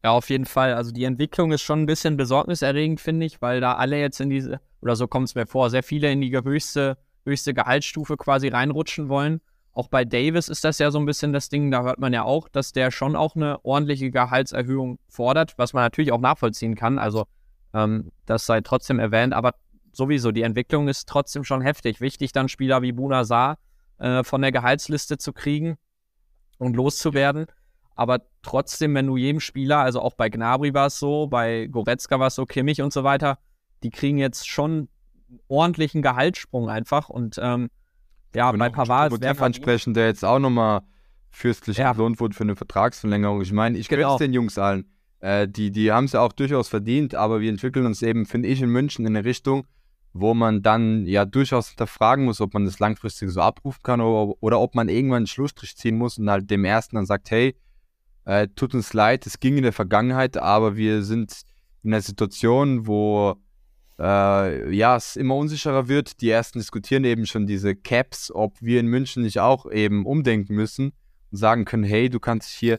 ja, 0.05 0.11
auf 0.11 0.29
jeden 0.29 0.45
Fall. 0.45 0.75
Also 0.75 0.93
die 0.93 1.05
Entwicklung 1.05 1.51
ist 1.51 1.63
schon 1.63 1.81
ein 1.81 1.87
bisschen 1.87 2.19
besorgniserregend, 2.19 3.01
finde 3.01 3.25
ich, 3.25 3.41
weil 3.41 3.63
da 3.63 3.77
alle 3.77 3.99
jetzt 3.99 4.21
in 4.21 4.29
diese, 4.29 4.61
oder 4.83 4.97
so 4.97 5.09
kommt 5.09 5.29
es 5.29 5.35
mir 5.35 5.47
vor, 5.47 5.71
sehr 5.71 5.83
viele 5.83 6.13
in 6.13 6.21
die 6.21 6.31
höchste, 6.31 6.99
höchste 7.25 7.55
Gehaltsstufe 7.55 8.19
quasi 8.19 8.49
reinrutschen 8.49 9.09
wollen. 9.09 9.41
Auch 9.73 9.89
bei 9.89 10.05
Davis 10.05 10.51
ist 10.51 10.63
das 10.63 10.79
ja 10.79 10.91
so 10.91 10.99
ein 10.99 11.07
bisschen 11.07 11.33
das 11.33 11.49
Ding, 11.49 11.71
da 11.71 11.83
hört 11.83 11.99
man 11.99 12.13
ja 12.13 12.23
auch, 12.23 12.51
dass 12.51 12.73
der 12.73 12.91
schon 12.91 13.17
auch 13.17 13.35
eine 13.35 13.65
ordentliche 13.65 14.11
Gehaltserhöhung 14.11 14.99
fordert, 15.09 15.55
was 15.57 15.73
man 15.73 15.85
natürlich 15.85 16.13
auch 16.13 16.21
nachvollziehen 16.21 16.75
kann. 16.75 16.99
Also 16.99 17.25
ähm, 17.73 18.13
das 18.27 18.45
sei 18.45 18.61
trotzdem 18.61 18.99
erwähnt, 18.99 19.33
aber 19.33 19.55
sowieso, 19.95 20.33
die 20.33 20.43
Entwicklung 20.43 20.87
ist 20.89 21.09
trotzdem 21.09 21.45
schon 21.45 21.63
heftig. 21.63 22.03
Wichtig, 22.03 22.33
dann 22.33 22.51
Spieler 22.51 22.83
wie 22.83 22.93
Buna 22.93 23.25
Saar 23.25 23.57
äh, 23.97 24.23
von 24.23 24.43
der 24.43 24.53
Gehaltsliste 24.53 25.17
zu 25.17 25.33
kriegen 25.33 25.79
und 26.59 26.77
loszuwerden. 26.77 27.47
Aber 27.95 28.23
trotzdem, 28.43 28.95
wenn 28.95 29.07
du 29.07 29.17
jedem 29.17 29.41
Spieler, 29.41 29.79
also 29.79 30.01
auch 30.01 30.15
bei 30.15 30.29
Gnabry 30.29 30.75
war 30.75 30.87
es 30.87 30.99
so, 30.99 31.27
bei 31.27 31.67
Goretzka 31.67 32.19
war 32.19 32.29
es 32.29 32.35
so, 32.35 32.47
Kimmich 32.47 32.83
und 32.83 32.93
so 32.93 33.05
weiter, 33.05 33.39
die 33.83 33.91
kriegen 33.91 34.19
jetzt 34.19 34.49
schon 34.49 34.89
ordentlichen 35.49 36.03
Gehaltssprung 36.03 36.69
einfach. 36.69 37.09
Und 37.09 37.39
ähm, 37.41 37.71
ja, 38.35 38.51
bei 38.53 38.69
Pavard 38.69 39.23
der 39.23 39.41
ansprechen, 39.41 39.95
der 39.95 40.07
jetzt 40.07 40.25
auch 40.25 40.39
nochmal 40.39 40.83
fürstlich 41.31 41.79
ja. 41.79 41.91
entlohnt 41.91 42.21
wurde 42.21 42.35
für 42.35 42.45
eine 42.45 42.57
Vertragsverlängerung. 42.57 43.43
Ich 43.43 43.53
meine, 43.53 43.79
ich 43.79 43.89
genau. 43.89 44.19
den 44.19 44.33
Jungs 44.33 44.59
allen. 44.59 44.91
Äh, 45.21 45.49
die 45.49 45.71
die 45.71 45.93
haben 45.93 46.05
es 46.05 46.13
ja 46.13 46.21
auch 46.21 46.33
durchaus 46.33 46.69
verdient, 46.69 47.15
aber 47.15 47.41
wir 47.41 47.51
entwickeln 47.51 47.87
uns 47.87 48.03
eben, 48.03 48.27
finde 48.27 48.49
ich, 48.49 48.61
in 48.61 48.71
München 48.71 49.07
in 49.07 49.17
eine 49.17 49.25
Richtung, 49.25 49.67
wo 50.13 50.35
man 50.35 50.63
dann 50.63 51.07
ja 51.07 51.25
durchaus 51.25 51.69
hinterfragen 51.69 52.25
muss, 52.25 52.41
ob 52.41 52.55
man 52.55 52.65
das 52.65 52.79
langfristig 52.79 53.31
so 53.31 53.41
abrufen 53.41 53.83
kann 53.83 54.01
oder, 54.01 54.35
oder 54.41 54.61
ob 54.61 54.75
man 54.75 54.89
irgendwann 54.89 55.19
einen 55.19 55.27
Schlussstrich 55.27 55.77
ziehen 55.77 55.97
muss 55.97 56.19
und 56.19 56.29
halt 56.29 56.51
dem 56.51 56.65
ersten 56.65 56.97
dann 56.97 57.07
sagt, 57.07 57.31
hey, 57.31 57.57
äh, 58.25 58.49
tut 58.55 58.75
uns 58.75 58.93
leid, 58.93 59.27
es 59.27 59.41
ging 59.41 59.57
in 59.57 59.63
der 59.63 59.73
Vergangenheit, 59.73 60.37
aber 60.37 60.77
wir 60.77 61.03
sind 61.03 61.43
in 61.83 61.93
einer 61.93 62.01
Situation, 62.01 62.87
wo 62.87 63.37
äh, 63.99 64.75
ja, 64.75 64.97
es 64.97 65.17
immer 65.17 65.37
unsicherer 65.37 65.89
wird. 65.89 66.21
Die 66.21 66.31
ersten 66.31 66.59
diskutieren 66.59 67.05
eben 67.05 67.27
schon 67.27 67.47
diese 67.47 67.77
Caps, 67.77 68.31
ob 68.33 68.61
wir 68.61 68.81
in 68.81 68.87
München 68.87 69.23
nicht 69.23 69.41
auch 69.41 69.71
eben 69.71 70.07
umdenken 70.07 70.55
müssen 70.55 70.93
und 71.31 71.39
sagen 71.39 71.65
können, 71.65 71.85
hey, 71.85 72.09
du 72.09 72.21
kannst 72.21 72.51
hier 72.51 72.79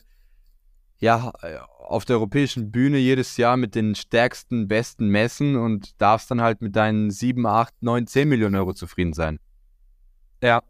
ja 0.98 1.30
auf 1.78 2.04
der 2.04 2.16
europäischen 2.16 2.72
Bühne 2.72 2.98
jedes 2.98 3.36
Jahr 3.36 3.56
mit 3.56 3.74
den 3.74 3.94
stärksten, 3.94 4.66
besten 4.66 5.08
messen 5.08 5.56
und 5.56 6.00
darfst 6.00 6.30
dann 6.30 6.40
halt 6.40 6.60
mit 6.62 6.74
deinen 6.74 7.10
7, 7.10 7.46
8, 7.46 7.74
9, 7.80 8.06
10 8.06 8.28
Millionen 8.28 8.56
Euro 8.56 8.72
zufrieden 8.74 9.12
sein. 9.12 9.38
Ja. 10.42 10.62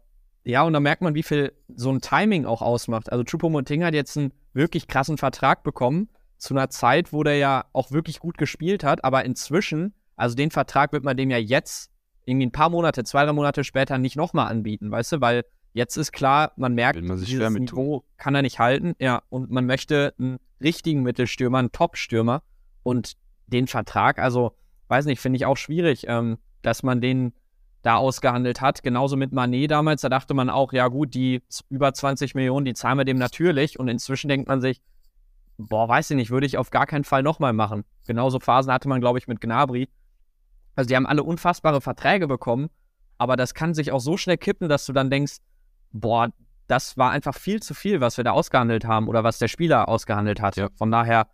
Ja, 0.47 0.63
und 0.63 0.71
da 0.71 0.79
merkt 0.79 1.01
man, 1.01 1.13
wie 1.13 1.23
viel 1.23 1.51
so 1.75 1.91
ein 1.91 1.99
Timing 1.99 2.45
auch 2.45 2.61
ausmacht. 2.61 3.11
Also 3.11 3.25
Choupo-Moting 3.25 3.83
hat 3.83 3.93
jetzt 3.93 4.17
einen 4.17 4.31
wirklich 4.53 4.87
krassen 4.87 5.17
Vertrag 5.17 5.61
bekommen, 5.63 6.07
zu 6.37 6.53
einer 6.53 6.69
Zeit, 6.69 7.11
wo 7.11 7.23
der 7.23 7.35
ja 7.35 7.65
auch 7.73 7.91
wirklich 7.91 8.19
gut 8.19 8.37
gespielt 8.37 8.85
hat, 8.85 9.03
aber 9.03 9.25
inzwischen, 9.25 9.93
also 10.15 10.35
den 10.35 10.49
Vertrag 10.51 10.93
wird 10.93 11.03
man 11.03 11.17
dem 11.17 11.29
ja 11.31 11.37
jetzt 11.37 11.91
irgendwie 12.23 12.45
ein 12.45 12.51
paar 12.51 12.69
Monate, 12.69 13.03
zwei, 13.03 13.25
drei 13.25 13.33
Monate 13.33 13.65
später 13.65 13.97
nicht 13.97 14.15
nochmal 14.15 14.49
anbieten, 14.49 14.89
weißt 14.89 15.13
du, 15.13 15.21
weil 15.21 15.43
jetzt 15.73 15.97
ist 15.97 16.13
klar, 16.13 16.53
man 16.55 16.73
merkt, 16.75 17.01
man 17.03 17.19
dieses 17.19 17.49
Niveau 17.51 18.05
kann 18.15 18.33
er 18.33 18.41
nicht 18.41 18.59
halten, 18.59 18.95
ja, 18.99 19.23
und 19.29 19.51
man 19.51 19.65
möchte 19.65 20.13
einen 20.17 20.37
richtigen 20.61 21.03
Mittelstürmer, 21.03 21.57
einen 21.57 21.71
Top-Stürmer. 21.73 22.41
Und 22.83 23.17
den 23.47 23.67
Vertrag, 23.67 24.17
also 24.17 24.55
weiß 24.87 25.05
nicht, 25.07 25.19
finde 25.19 25.37
ich 25.37 25.45
auch 25.45 25.57
schwierig, 25.57 26.05
ähm, 26.07 26.37
dass 26.61 26.83
man 26.83 27.01
den 27.01 27.33
da 27.81 27.95
ausgehandelt 27.95 28.61
hat. 28.61 28.83
Genauso 28.83 29.15
mit 29.15 29.31
Manet 29.31 29.71
damals, 29.71 30.01
da 30.01 30.09
dachte 30.09 30.33
man 30.33 30.49
auch, 30.49 30.73
ja 30.73 30.87
gut, 30.87 31.13
die 31.13 31.41
über 31.69 31.93
20 31.93 32.35
Millionen, 32.35 32.65
die 32.65 32.73
zahlen 32.73 32.97
wir 32.97 33.05
dem 33.05 33.17
natürlich. 33.17 33.79
Und 33.79 33.87
inzwischen 33.87 34.27
denkt 34.27 34.47
man 34.47 34.61
sich, 34.61 34.81
boah, 35.57 35.87
weiß 35.87 36.11
ich 36.11 36.15
nicht, 36.15 36.31
würde 36.31 36.45
ich 36.45 36.57
auf 36.57 36.69
gar 36.69 36.85
keinen 36.85 37.03
Fall 37.03 37.23
nochmal 37.23 37.53
machen. 37.53 37.83
Genauso 38.05 38.39
Phasen 38.39 38.71
hatte 38.71 38.87
man, 38.87 39.01
glaube 39.01 39.19
ich, 39.19 39.27
mit 39.27 39.41
Gnabry. 39.41 39.89
Also 40.75 40.87
die 40.87 40.95
haben 40.95 41.07
alle 41.07 41.23
unfassbare 41.23 41.81
Verträge 41.81 42.27
bekommen, 42.27 42.69
aber 43.17 43.35
das 43.35 43.55
kann 43.55 43.73
sich 43.73 43.91
auch 43.91 43.99
so 43.99 44.15
schnell 44.15 44.37
kippen, 44.37 44.69
dass 44.69 44.85
du 44.85 44.93
dann 44.93 45.09
denkst, 45.09 45.37
boah, 45.91 46.29
das 46.67 46.97
war 46.97 47.11
einfach 47.11 47.33
viel 47.33 47.61
zu 47.61 47.73
viel, 47.73 48.01
was 48.01 48.17
wir 48.17 48.23
da 48.23 48.31
ausgehandelt 48.31 48.85
haben 48.85 49.07
oder 49.07 49.23
was 49.23 49.39
der 49.39 49.47
Spieler 49.47 49.89
ausgehandelt 49.89 50.41
hat. 50.41 50.57
Ja. 50.57 50.69
Von 50.77 50.91
daher, 50.91 51.27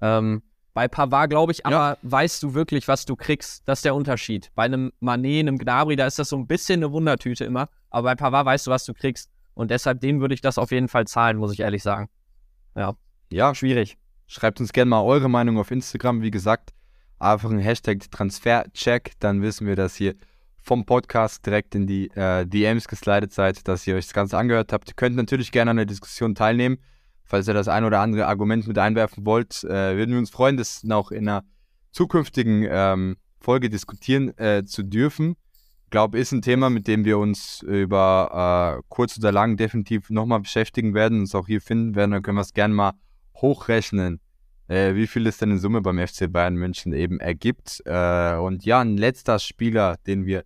ähm, 0.00 0.42
bei 0.76 0.88
Pavard 0.88 1.30
glaube 1.30 1.52
ich, 1.52 1.64
aber 1.64 1.74
ja. 1.74 1.96
weißt 2.02 2.42
du 2.42 2.52
wirklich, 2.52 2.86
was 2.86 3.06
du 3.06 3.16
kriegst? 3.16 3.66
Das 3.66 3.78
ist 3.78 3.86
der 3.86 3.94
Unterschied. 3.94 4.50
Bei 4.54 4.64
einem 4.64 4.92
Manet, 5.00 5.40
einem 5.40 5.56
Gnabry, 5.56 5.96
da 5.96 6.06
ist 6.06 6.18
das 6.18 6.28
so 6.28 6.36
ein 6.36 6.46
bisschen 6.46 6.80
eine 6.80 6.92
Wundertüte 6.92 7.46
immer, 7.46 7.70
aber 7.88 8.10
bei 8.10 8.14
Pavard 8.14 8.44
weißt 8.44 8.66
du, 8.66 8.70
was 8.70 8.84
du 8.84 8.92
kriegst. 8.92 9.30
Und 9.54 9.70
deshalb, 9.70 10.02
dem 10.02 10.20
würde 10.20 10.34
ich 10.34 10.42
das 10.42 10.58
auf 10.58 10.72
jeden 10.72 10.88
Fall 10.88 11.06
zahlen, 11.06 11.38
muss 11.38 11.50
ich 11.54 11.60
ehrlich 11.60 11.82
sagen. 11.82 12.10
Ja. 12.74 12.94
Ja. 13.30 13.54
Schwierig. 13.54 13.96
Schreibt 14.26 14.60
uns 14.60 14.74
gerne 14.74 14.90
mal 14.90 15.00
eure 15.00 15.30
Meinung 15.30 15.58
auf 15.58 15.70
Instagram. 15.70 16.20
Wie 16.20 16.30
gesagt, 16.30 16.74
einfach 17.18 17.48
ein 17.48 17.58
Hashtag 17.58 18.10
Transfercheck, 18.10 19.12
dann 19.18 19.40
wissen 19.40 19.66
wir, 19.66 19.76
dass 19.76 19.98
ihr 19.98 20.14
vom 20.62 20.84
Podcast 20.84 21.46
direkt 21.46 21.74
in 21.74 21.86
die 21.86 22.10
äh, 22.10 22.44
DMs 22.44 22.86
geslidet 22.86 23.32
seid, 23.32 23.66
dass 23.66 23.86
ihr 23.86 23.94
euch 23.94 24.04
das 24.04 24.12
Ganze 24.12 24.36
angehört 24.36 24.74
habt. 24.74 24.90
Ihr 24.90 24.94
könnt 24.94 25.16
natürlich 25.16 25.52
gerne 25.52 25.70
an 25.70 25.78
der 25.78 25.86
Diskussion 25.86 26.34
teilnehmen. 26.34 26.76
Falls 27.26 27.48
ihr 27.48 27.54
das 27.54 27.68
ein 27.68 27.84
oder 27.84 28.00
andere 28.00 28.26
Argument 28.26 28.66
mit 28.68 28.78
einwerfen 28.78 29.26
wollt, 29.26 29.64
äh, 29.64 29.96
würden 29.96 30.12
wir 30.12 30.18
uns 30.18 30.30
freuen, 30.30 30.56
das 30.56 30.84
noch 30.84 31.10
in 31.10 31.28
einer 31.28 31.44
zukünftigen 31.90 32.66
ähm, 32.68 33.16
Folge 33.40 33.68
diskutieren 33.68 34.36
äh, 34.38 34.64
zu 34.64 34.84
dürfen. 34.84 35.36
Ich 35.84 35.90
glaube, 35.90 36.18
ist 36.18 36.32
ein 36.32 36.42
Thema, 36.42 36.70
mit 36.70 36.86
dem 36.86 37.04
wir 37.04 37.18
uns 37.18 37.62
über 37.62 38.78
äh, 38.78 38.82
kurz 38.88 39.18
oder 39.18 39.32
lang 39.32 39.56
definitiv 39.56 40.10
nochmal 40.10 40.40
beschäftigen 40.40 40.94
werden, 40.94 41.20
uns 41.20 41.34
auch 41.34 41.46
hier 41.46 41.60
finden 41.60 41.96
werden. 41.96 42.12
Dann 42.12 42.22
können 42.22 42.38
wir 42.38 42.42
es 42.42 42.54
gerne 42.54 42.74
mal 42.74 42.92
hochrechnen, 43.34 44.20
äh, 44.68 44.94
wie 44.94 45.06
viel 45.06 45.26
es 45.26 45.38
denn 45.38 45.50
in 45.50 45.58
Summe 45.58 45.80
beim 45.82 45.98
FC 45.98 46.30
Bayern 46.30 46.54
München 46.54 46.92
eben 46.92 47.18
ergibt. 47.18 47.82
Äh, 47.86 48.36
und 48.36 48.64
ja, 48.64 48.80
ein 48.80 48.96
letzter 48.96 49.38
Spieler, 49.38 49.96
den 50.06 50.26
wir 50.26 50.44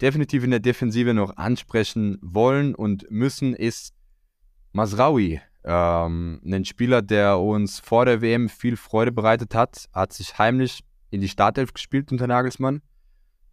definitiv 0.00 0.44
in 0.44 0.50
der 0.50 0.60
Defensive 0.60 1.14
noch 1.14 1.36
ansprechen 1.36 2.18
wollen 2.20 2.74
und 2.74 3.10
müssen, 3.10 3.54
ist 3.54 3.94
Masraoui. 4.72 5.40
Ähm, 5.64 6.40
ein 6.44 6.64
Spieler, 6.64 7.02
der 7.02 7.38
uns 7.38 7.80
vor 7.80 8.04
der 8.04 8.20
WM 8.20 8.48
viel 8.48 8.76
Freude 8.76 9.12
bereitet 9.12 9.54
hat, 9.54 9.86
hat 9.92 10.12
sich 10.12 10.38
heimlich 10.38 10.84
in 11.10 11.20
die 11.20 11.28
Startelf 11.28 11.72
gespielt 11.72 12.12
unter 12.12 12.26
Nagelsmann, 12.26 12.82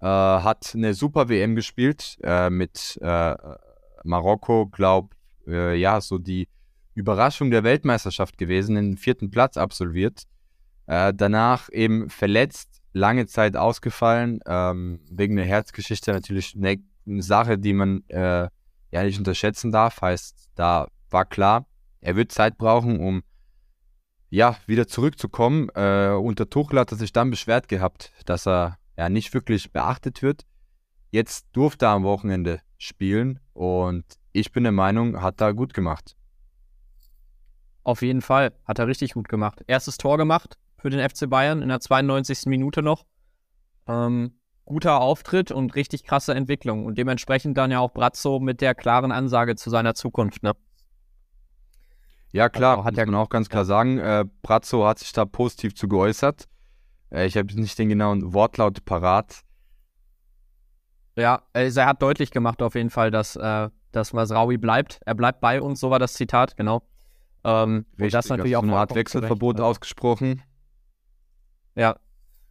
äh, 0.01 0.05
hat 0.05 0.73
eine 0.73 0.93
super 0.93 1.29
WM 1.29 1.55
gespielt 1.55 2.17
äh, 2.23 2.49
mit 2.49 2.99
äh, 3.01 3.35
Marokko, 4.03 4.67
glaub, 4.67 5.15
äh, 5.47 5.75
ja, 5.75 6.01
so 6.01 6.17
die 6.17 6.47
Überraschung 6.93 7.51
der 7.51 7.63
Weltmeisterschaft 7.63 8.37
gewesen, 8.37 8.75
den 8.75 8.97
vierten 8.97 9.31
Platz 9.31 9.57
absolviert. 9.57 10.23
Äh, 10.87 11.13
danach 11.15 11.69
eben 11.71 12.09
verletzt, 12.09 12.81
lange 12.93 13.25
Zeit 13.25 13.55
ausgefallen, 13.55 14.39
ähm, 14.45 14.99
wegen 15.09 15.37
der 15.37 15.45
Herzgeschichte 15.45 16.11
natürlich 16.11 16.55
eine, 16.55 16.77
Sache, 17.21 17.57
die 17.57 17.73
man 17.73 18.03
äh, 18.09 18.47
ja 18.91 19.03
nicht 19.03 19.17
unterschätzen 19.17 19.71
darf. 19.71 20.01
Heißt, 20.01 20.49
da 20.55 20.87
war 21.09 21.25
klar, 21.25 21.65
er 22.01 22.15
wird 22.15 22.31
Zeit 22.31 22.57
brauchen, 22.57 22.99
um 22.99 23.23
ja 24.29 24.57
wieder 24.65 24.87
zurückzukommen. 24.87 25.69
Äh, 25.75 26.09
unter 26.09 26.49
Tuchel 26.49 26.79
hat 26.79 26.91
er 26.91 26.97
sich 26.97 27.13
dann 27.13 27.29
beschwert 27.29 27.67
gehabt, 27.67 28.11
dass 28.25 28.47
er 28.47 28.77
ja 28.97 29.09
nicht 29.09 29.33
wirklich 29.33 29.71
beachtet 29.71 30.21
wird. 30.21 30.45
Jetzt 31.11 31.47
durfte 31.53 31.85
er 31.85 31.91
am 31.91 32.03
Wochenende 32.03 32.61
spielen 32.77 33.39
und 33.53 34.05
ich 34.31 34.51
bin 34.51 34.63
der 34.63 34.71
Meinung, 34.71 35.21
hat 35.21 35.41
er 35.41 35.53
gut 35.53 35.73
gemacht. 35.73 36.15
Auf 37.83 38.01
jeden 38.01 38.21
Fall. 38.21 38.53
Hat 38.65 38.79
er 38.79 38.87
richtig 38.87 39.13
gut 39.13 39.27
gemacht. 39.27 39.63
Erstes 39.67 39.97
Tor 39.97 40.17
gemacht 40.17 40.57
für 40.77 40.89
den 40.89 41.07
FC 41.07 41.29
Bayern 41.29 41.61
in 41.61 41.69
der 41.69 41.79
92. 41.79 42.45
Minute 42.45 42.81
noch. 42.81 43.05
Ähm, 43.87 44.39
guter 44.65 45.01
Auftritt 45.01 45.51
und 45.51 45.75
richtig 45.75 46.03
krasse 46.03 46.33
Entwicklung. 46.33 46.85
Und 46.85 46.97
dementsprechend 46.97 47.57
dann 47.57 47.71
ja 47.71 47.79
auch 47.79 47.91
Brazzo 47.91 48.39
mit 48.39 48.61
der 48.61 48.75
klaren 48.75 49.11
Ansage 49.11 49.55
zu 49.55 49.69
seiner 49.69 49.95
Zukunft, 49.95 50.43
ne? 50.43 50.53
Ja, 52.31 52.49
klar, 52.49 52.77
also 52.77 52.85
hat 52.85 52.95
muss 52.95 53.05
man 53.05 53.15
auch 53.15 53.29
ganz 53.29 53.49
klar 53.49 53.63
ja. 53.63 53.65
sagen. 53.65 53.97
Äh, 53.99 54.25
Brazzo 54.41 54.85
hat 54.85 54.99
sich 54.99 55.11
da 55.11 55.25
positiv 55.25 55.75
zu 55.75 55.87
geäußert. 55.87 56.47
Äh, 57.11 57.25
ich 57.25 57.37
habe 57.37 57.53
nicht 57.59 57.77
den 57.77 57.89
genauen 57.89 58.33
Wortlaut 58.33 58.85
parat. 58.85 59.41
Ja, 61.15 61.43
also 61.53 61.81
er 61.81 61.87
hat 61.87 62.01
deutlich 62.01 62.31
gemacht 62.31 62.61
auf 62.61 62.75
jeden 62.75 62.89
Fall, 62.89 63.11
dass, 63.11 63.35
äh, 63.35 63.69
dass 63.91 64.13
Masraoui 64.13 64.57
bleibt. 64.57 64.99
Er 65.05 65.15
bleibt 65.15 65.41
bei 65.41 65.61
uns, 65.61 65.79
so 65.79 65.89
war 65.89 65.99
das 65.99 66.13
Zitat, 66.13 66.55
genau. 66.55 66.83
Ähm, 67.43 67.85
Richtig, 67.93 68.11
das 68.11 68.29
natürlich 68.29 68.55
auch 68.55 68.63
eine 68.63 68.75
Art 68.75 68.95
Wechselverbot 68.95 69.57
zurecht, 69.57 69.69
ausgesprochen. 69.69 70.41
Ja, 71.75 71.97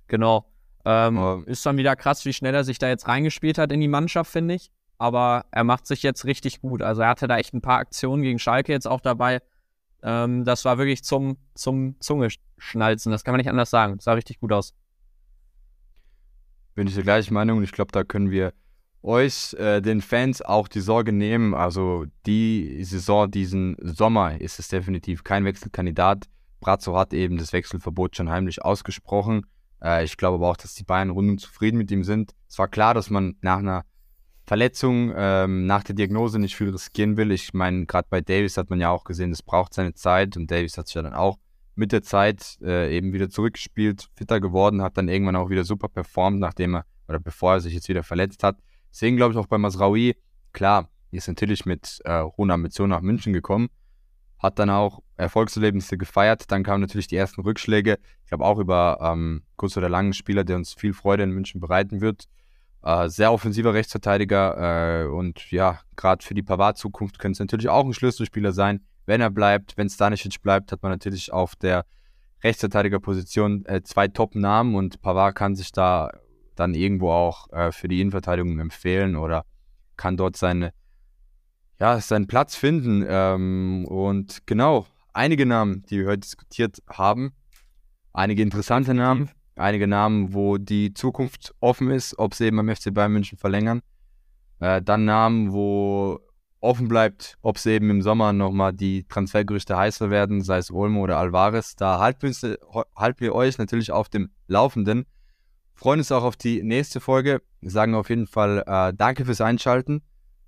genau. 0.08 0.46
Ähm, 0.84 1.18
oh. 1.18 1.42
Ist 1.46 1.64
dann 1.64 1.76
wieder 1.76 1.96
krass, 1.96 2.24
wie 2.24 2.32
schnell 2.32 2.54
er 2.54 2.64
sich 2.64 2.78
da 2.78 2.88
jetzt 2.88 3.06
reingespielt 3.08 3.58
hat 3.58 3.72
in 3.72 3.80
die 3.80 3.88
Mannschaft, 3.88 4.30
finde 4.30 4.54
ich. 4.54 4.70
Aber 4.98 5.46
er 5.50 5.64
macht 5.64 5.86
sich 5.86 6.02
jetzt 6.02 6.24
richtig 6.26 6.60
gut. 6.60 6.82
Also 6.82 7.02
er 7.02 7.08
hatte 7.08 7.28
da 7.28 7.38
echt 7.38 7.54
ein 7.54 7.62
paar 7.62 7.78
Aktionen 7.78 8.22
gegen 8.22 8.38
Schalke 8.38 8.72
jetzt 8.72 8.86
auch 8.86 9.00
dabei. 9.00 9.40
Ähm, 10.02 10.44
das 10.44 10.64
war 10.64 10.78
wirklich 10.78 11.04
zum, 11.04 11.36
zum 11.54 11.96
Zungeschnalzen. 12.00 13.12
Das 13.12 13.24
kann 13.24 13.32
man 13.32 13.38
nicht 13.38 13.50
anders 13.50 13.70
sagen. 13.70 13.96
Das 13.96 14.04
sah 14.04 14.12
richtig 14.12 14.40
gut 14.40 14.52
aus. 14.52 14.74
Bin 16.74 16.86
ich 16.86 16.94
der 16.94 17.02
gleichen 17.02 17.34
Meinung 17.34 17.62
ich 17.62 17.72
glaube, 17.72 17.92
da 17.92 18.04
können 18.04 18.30
wir 18.30 18.52
euch, 19.02 19.54
äh, 19.54 19.80
den 19.80 20.00
Fans, 20.00 20.42
auch 20.42 20.68
die 20.68 20.80
Sorge 20.80 21.12
nehmen. 21.12 21.54
Also 21.54 22.06
die 22.26 22.82
Saison, 22.84 23.30
diesen 23.30 23.76
Sommer 23.80 24.40
ist 24.40 24.58
es 24.58 24.68
definitiv 24.68 25.24
kein 25.24 25.44
Wechselkandidat. 25.44 26.28
Brazzo 26.60 26.96
hat 26.96 27.14
eben 27.14 27.38
das 27.38 27.52
Wechselverbot 27.52 28.16
schon 28.16 28.30
heimlich 28.30 28.62
ausgesprochen. 28.62 29.46
Äh, 29.82 30.04
ich 30.04 30.16
glaube 30.16 30.36
aber 30.36 30.50
auch, 30.50 30.56
dass 30.56 30.74
die 30.74 30.84
Bayern 30.84 31.10
rundum 31.10 31.38
zufrieden 31.38 31.78
mit 31.78 31.90
ihm 31.90 32.04
sind. 32.04 32.34
Es 32.48 32.58
war 32.58 32.68
klar, 32.68 32.94
dass 32.94 33.10
man 33.10 33.36
nach 33.40 33.58
einer 33.58 33.84
Verletzung, 34.50 35.12
ähm, 35.14 35.66
nach 35.66 35.84
der 35.84 35.94
Diagnose 35.94 36.40
nicht 36.40 36.56
viel 36.56 36.70
riskieren 36.70 37.16
will. 37.16 37.30
Ich 37.30 37.54
meine, 37.54 37.86
gerade 37.86 38.08
bei 38.10 38.20
Davis 38.20 38.56
hat 38.56 38.68
man 38.68 38.80
ja 38.80 38.90
auch 38.90 39.04
gesehen, 39.04 39.30
es 39.30 39.44
braucht 39.44 39.72
seine 39.72 39.94
Zeit 39.94 40.36
und 40.36 40.50
Davis 40.50 40.76
hat 40.76 40.88
sich 40.88 40.96
ja 40.96 41.02
dann 41.02 41.14
auch 41.14 41.38
mit 41.76 41.92
der 41.92 42.02
Zeit 42.02 42.58
äh, 42.60 42.92
eben 42.92 43.12
wieder 43.12 43.30
zurückgespielt, 43.30 44.08
fitter 44.16 44.40
geworden, 44.40 44.82
hat 44.82 44.98
dann 44.98 45.06
irgendwann 45.06 45.36
auch 45.36 45.50
wieder 45.50 45.62
super 45.62 45.86
performt, 45.86 46.40
nachdem 46.40 46.74
er 46.74 46.84
oder 47.06 47.20
bevor 47.20 47.52
er 47.52 47.60
sich 47.60 47.74
jetzt 47.74 47.88
wieder 47.88 48.02
verletzt 48.02 48.42
hat. 48.42 48.58
Deswegen 48.90 49.16
glaube 49.16 49.34
ich 49.34 49.38
auch 49.38 49.46
bei 49.46 49.56
Masraoui, 49.56 50.16
klar, 50.52 50.88
ist 51.12 51.28
natürlich 51.28 51.64
mit 51.64 52.00
äh, 52.04 52.24
hohen 52.36 52.50
Ambitionen 52.50 52.90
nach 52.90 53.02
München 53.02 53.32
gekommen, 53.32 53.68
hat 54.40 54.58
dann 54.58 54.70
auch 54.70 55.00
Erfolgserlebnisse 55.16 55.96
gefeiert. 55.96 56.50
Dann 56.50 56.64
kamen 56.64 56.80
natürlich 56.80 57.06
die 57.06 57.14
ersten 57.14 57.42
Rückschläge. 57.42 58.00
Ich 58.24 58.30
glaube 58.30 58.44
auch 58.44 58.58
über 58.58 58.98
ähm, 59.00 59.44
kurz 59.54 59.76
oder 59.76 59.88
langen 59.88 60.12
Spieler, 60.12 60.42
der 60.42 60.56
uns 60.56 60.74
viel 60.74 60.92
Freude 60.92 61.22
in 61.22 61.30
München 61.30 61.60
bereiten 61.60 62.00
wird. 62.00 62.24
Äh, 62.82 63.08
sehr 63.08 63.32
offensiver 63.32 63.74
Rechtsverteidiger 63.74 65.02
äh, 65.02 65.06
und 65.06 65.50
ja, 65.50 65.80
gerade 65.96 66.24
für 66.24 66.34
die 66.34 66.42
Pavard-Zukunft 66.42 67.18
könnte 67.18 67.34
es 67.34 67.40
natürlich 67.40 67.68
auch 67.68 67.84
ein 67.84 67.92
Schlüsselspieler 67.92 68.52
sein. 68.52 68.80
Wenn 69.04 69.20
er 69.20 69.30
bleibt, 69.30 69.76
wenn 69.76 69.90
Stanisic 69.90 70.40
bleibt, 70.40 70.72
hat 70.72 70.82
man 70.82 70.92
natürlich 70.92 71.32
auf 71.32 71.56
der 71.56 71.84
Rechtsverteidigerposition 72.42 73.66
äh, 73.66 73.82
zwei 73.82 74.08
Top-Namen 74.08 74.74
und 74.74 75.02
Pavard 75.02 75.34
kann 75.34 75.56
sich 75.56 75.72
da 75.72 76.10
dann 76.54 76.74
irgendwo 76.74 77.10
auch 77.10 77.50
äh, 77.52 77.70
für 77.72 77.88
die 77.88 78.00
Innenverteidigung 78.00 78.58
empfehlen 78.58 79.16
oder 79.16 79.44
kann 79.96 80.16
dort 80.16 80.36
seine, 80.36 80.72
ja, 81.78 82.00
seinen 82.00 82.26
Platz 82.26 82.56
finden. 82.56 83.04
Ähm, 83.06 83.84
und 83.86 84.46
genau, 84.46 84.86
einige 85.12 85.44
Namen, 85.44 85.82
die 85.90 85.98
wir 85.98 86.06
heute 86.06 86.20
diskutiert 86.20 86.78
haben, 86.88 87.32
einige 88.12 88.42
interessante 88.42 88.94
Namen, 88.94 89.30
einige 89.60 89.86
Namen, 89.86 90.34
wo 90.34 90.58
die 90.58 90.94
Zukunft 90.94 91.54
offen 91.60 91.90
ist, 91.90 92.18
ob 92.18 92.34
sie 92.34 92.46
eben 92.46 92.56
beim 92.56 92.74
FC 92.74 92.92
Bayern 92.92 93.12
München 93.12 93.38
verlängern. 93.38 93.80
Äh, 94.58 94.82
dann 94.82 95.04
Namen, 95.04 95.52
wo 95.52 96.20
offen 96.60 96.88
bleibt, 96.88 97.38
ob 97.42 97.58
sie 97.58 97.72
eben 97.72 97.88
im 97.90 98.02
Sommer 98.02 98.32
nochmal 98.32 98.72
die 98.72 99.04
Transfergerüchte 99.04 99.76
heißer 99.76 100.10
werden, 100.10 100.42
sei 100.42 100.58
es 100.58 100.70
Olmo 100.70 101.02
oder 101.02 101.18
Alvarez. 101.18 101.76
Da 101.76 101.98
halten 101.98 102.22
wir, 102.22 102.58
halten 102.96 103.20
wir 103.20 103.34
euch 103.34 103.56
natürlich 103.58 103.92
auf 103.92 104.08
dem 104.08 104.30
Laufenden 104.46 105.06
freuen 105.80 106.00
uns 106.00 106.12
auch 106.12 106.24
auf 106.24 106.36
die 106.36 106.62
nächste 106.62 107.00
Folge. 107.00 107.40
Wir 107.62 107.70
sagen 107.70 107.94
auf 107.94 108.10
jeden 108.10 108.26
Fall 108.26 108.62
äh, 108.66 108.92
danke 108.94 109.24
fürs 109.24 109.40
Einschalten. 109.40 110.02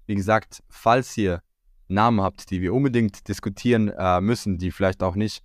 Wie 0.04 0.14
gesagt, 0.14 0.62
falls 0.68 1.16
ihr 1.16 1.40
Namen 1.88 2.20
habt, 2.20 2.50
die 2.50 2.60
wir 2.60 2.74
unbedingt 2.74 3.26
diskutieren 3.28 3.88
äh, 3.88 4.20
müssen, 4.20 4.58
die 4.58 4.70
vielleicht 4.70 5.02
auch 5.02 5.14
nicht 5.14 5.42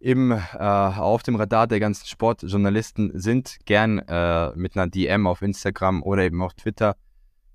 im, 0.00 0.32
äh, 0.32 0.56
auf 0.58 1.22
dem 1.22 1.36
Radar 1.36 1.66
der 1.66 1.78
ganzen 1.78 2.06
Sportjournalisten 2.06 3.12
sind, 3.14 3.58
gern 3.66 3.98
äh, 3.98 4.50
mit 4.56 4.76
einer 4.76 4.88
DM 4.88 5.26
auf 5.26 5.42
Instagram 5.42 6.02
oder 6.02 6.24
eben 6.24 6.42
auf 6.42 6.54
Twitter. 6.54 6.96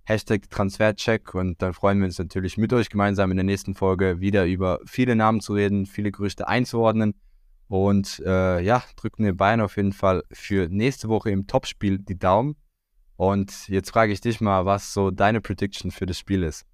Hashtag 0.04 0.48
Transfercheck 0.52 1.34
und 1.34 1.60
dann 1.64 1.74
freuen 1.74 1.98
wir 1.98 2.06
uns 2.06 2.20
natürlich 2.20 2.58
mit 2.58 2.72
euch 2.74 2.90
gemeinsam 2.90 3.32
in 3.32 3.38
der 3.38 3.44
nächsten 3.44 3.74
Folge 3.74 4.20
wieder 4.20 4.46
über 4.46 4.80
viele 4.86 5.16
Namen 5.16 5.42
zu 5.42 5.54
reden, 5.54 5.88
viele 5.88 6.12
Gerüchte 6.12 6.48
einzuordnen 6.48 7.16
Und 7.68 8.22
äh, 8.24 8.62
ja, 8.62 8.84
drücken 8.96 9.24
den 9.24 9.36
Bein 9.36 9.62
auf 9.62 9.78
jeden 9.78 9.94
Fall 9.94 10.22
für 10.32 10.68
nächste 10.70 11.10
Woche 11.10 11.32
im 11.32 11.48
Topspiel 11.48 11.98
die 11.98 12.20
Daumen. 12.20 12.56
Und 13.16 13.68
jetzt 13.68 13.90
frage 13.90 14.14
ich 14.14 14.22
dich 14.22 14.42
mal, 14.42 14.66
was 14.66 14.94
so 14.94 15.10
deine 15.10 15.42
Prediction 15.42 15.90
für 15.90 16.06
das 16.06 16.20
Spiel 16.20 16.44
ist. 16.44 16.68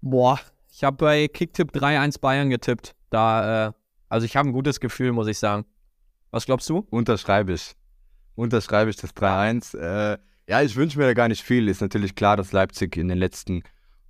Boah, 0.00 0.40
ich 0.72 0.82
habe 0.82 0.96
bei 0.96 1.28
Kicktipp 1.28 1.70
3-1 1.70 2.20
Bayern 2.20 2.50
getippt. 2.50 2.96
Da, 3.10 3.68
äh, 3.68 3.72
also 4.12 4.26
ich 4.26 4.36
habe 4.36 4.50
ein 4.50 4.52
gutes 4.52 4.78
Gefühl, 4.78 5.12
muss 5.12 5.26
ich 5.26 5.38
sagen. 5.38 5.64
Was 6.30 6.44
glaubst 6.44 6.68
du? 6.68 6.86
Unterschreibe 6.90 7.54
ich. 7.54 7.72
Unterschreibe 8.34 8.90
ich 8.90 8.96
das 8.96 9.16
3-1. 9.16 9.78
Äh, 9.78 10.18
ja, 10.46 10.60
ich 10.60 10.76
wünsche 10.76 10.98
mir 10.98 11.06
da 11.06 11.14
gar 11.14 11.28
nicht 11.28 11.42
viel. 11.42 11.66
Ist 11.66 11.80
natürlich 11.80 12.14
klar, 12.14 12.36
dass 12.36 12.52
Leipzig 12.52 12.98
in 12.98 13.08
den 13.08 13.16
letzten 13.16 13.62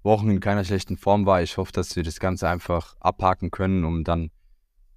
Wochen 0.03 0.29
in 0.29 0.41
keiner 0.41 0.65
schlechten 0.65 0.97
Form 0.97 1.25
war. 1.25 1.41
Ich 1.41 1.57
hoffe, 1.57 1.71
dass 1.71 1.95
wir 1.95 2.03
das 2.03 2.19
Ganze 2.19 2.49
einfach 2.49 2.97
abhaken 2.99 3.53
können, 3.53 3.85
um 3.85 4.03
dann 4.03 4.31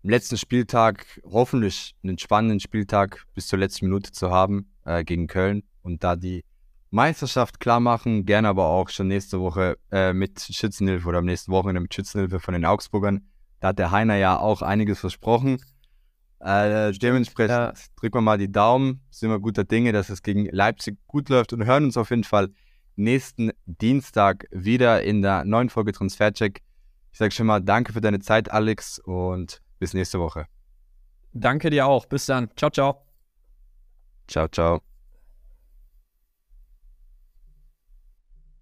am 0.03 0.10
letzten 0.10 0.38
Spieltag 0.38 1.22
hoffentlich 1.24 1.93
einen 2.03 2.18
spannenden 2.18 2.60
Spieltag 2.60 3.26
bis 3.36 3.45
zur 3.45 3.60
letzten 3.60 3.86
Minute 3.86 4.12
zu 4.12 4.32
haben 4.32 4.74
äh, 4.86 5.03
gegen 5.03 5.28
Köln 5.28 5.62
und 5.84 6.03
da 6.03 6.16
die 6.16 6.43
Meisterschaft 6.89 7.60
klar 7.60 7.80
machen. 7.80 8.26
Gerne 8.26 8.47
aber 8.47 8.66
auch 8.66 8.89
schon 8.89 9.08
nächste 9.08 9.39
Woche 9.39 9.78
äh, 9.91 10.14
mit 10.14 10.41
Schützenhilfe 10.41 11.08
oder 11.08 11.20
am 11.20 11.26
nächsten 11.26 11.51
Wochenende 11.51 11.82
mit 11.82 11.93
Schützenhilfe 11.93 12.39
von 12.39 12.56
den 12.56 12.66
Augsburgern. 12.66 13.22
Da 13.60 13.70
hat 13.70 13.80
der 13.80 13.91
Heiner 13.91 14.16
ja 14.16 14.38
auch 14.38 14.62
einiges 14.62 14.99
versprochen. 14.99 15.58
Äh, 16.39 16.91
dementsprechend 16.91 17.49
ja. 17.49 17.74
drücken 17.95 18.18
wir 18.18 18.22
mal 18.22 18.38
die 18.38 18.51
Daumen, 18.51 19.01
sind 19.10 19.30
wir 19.30 19.39
guter 19.39 19.64
Dinge, 19.64 19.93
dass 19.93 20.10
es 20.10 20.22
gegen 20.22 20.45
Leipzig 20.45 20.97
gut 21.08 21.30
läuft 21.30 21.53
und 21.53 21.66
hören 21.66 21.86
uns 21.86 21.97
auf 21.97 22.10
jeden 22.10 22.24
Fall 22.24 22.49
nächsten 22.95 23.51
Dienstag 23.66 24.45
wieder 24.51 25.03
in 25.03 25.22
der 25.22 25.45
neuen 25.45 25.70
Folge 25.70 25.91
Transfercheck. 25.91 26.62
Ich 27.12 27.18
sage 27.18 27.32
schon 27.32 27.47
mal 27.47 27.62
danke 27.62 27.93
für 27.93 28.01
deine 28.01 28.20
Zeit, 28.20 28.51
Alex, 28.51 28.99
und 28.99 29.62
bis 29.80 29.93
nächste 29.93 30.20
Woche. 30.20 30.45
Danke 31.34 31.70
dir 31.70 31.88
auch. 31.88 32.06
Bis 32.06 32.26
dann. 32.26 32.49
Ciao, 32.56 32.70
ciao. 32.70 33.06
Ciao, 34.28 34.47
ciao. 34.47 34.95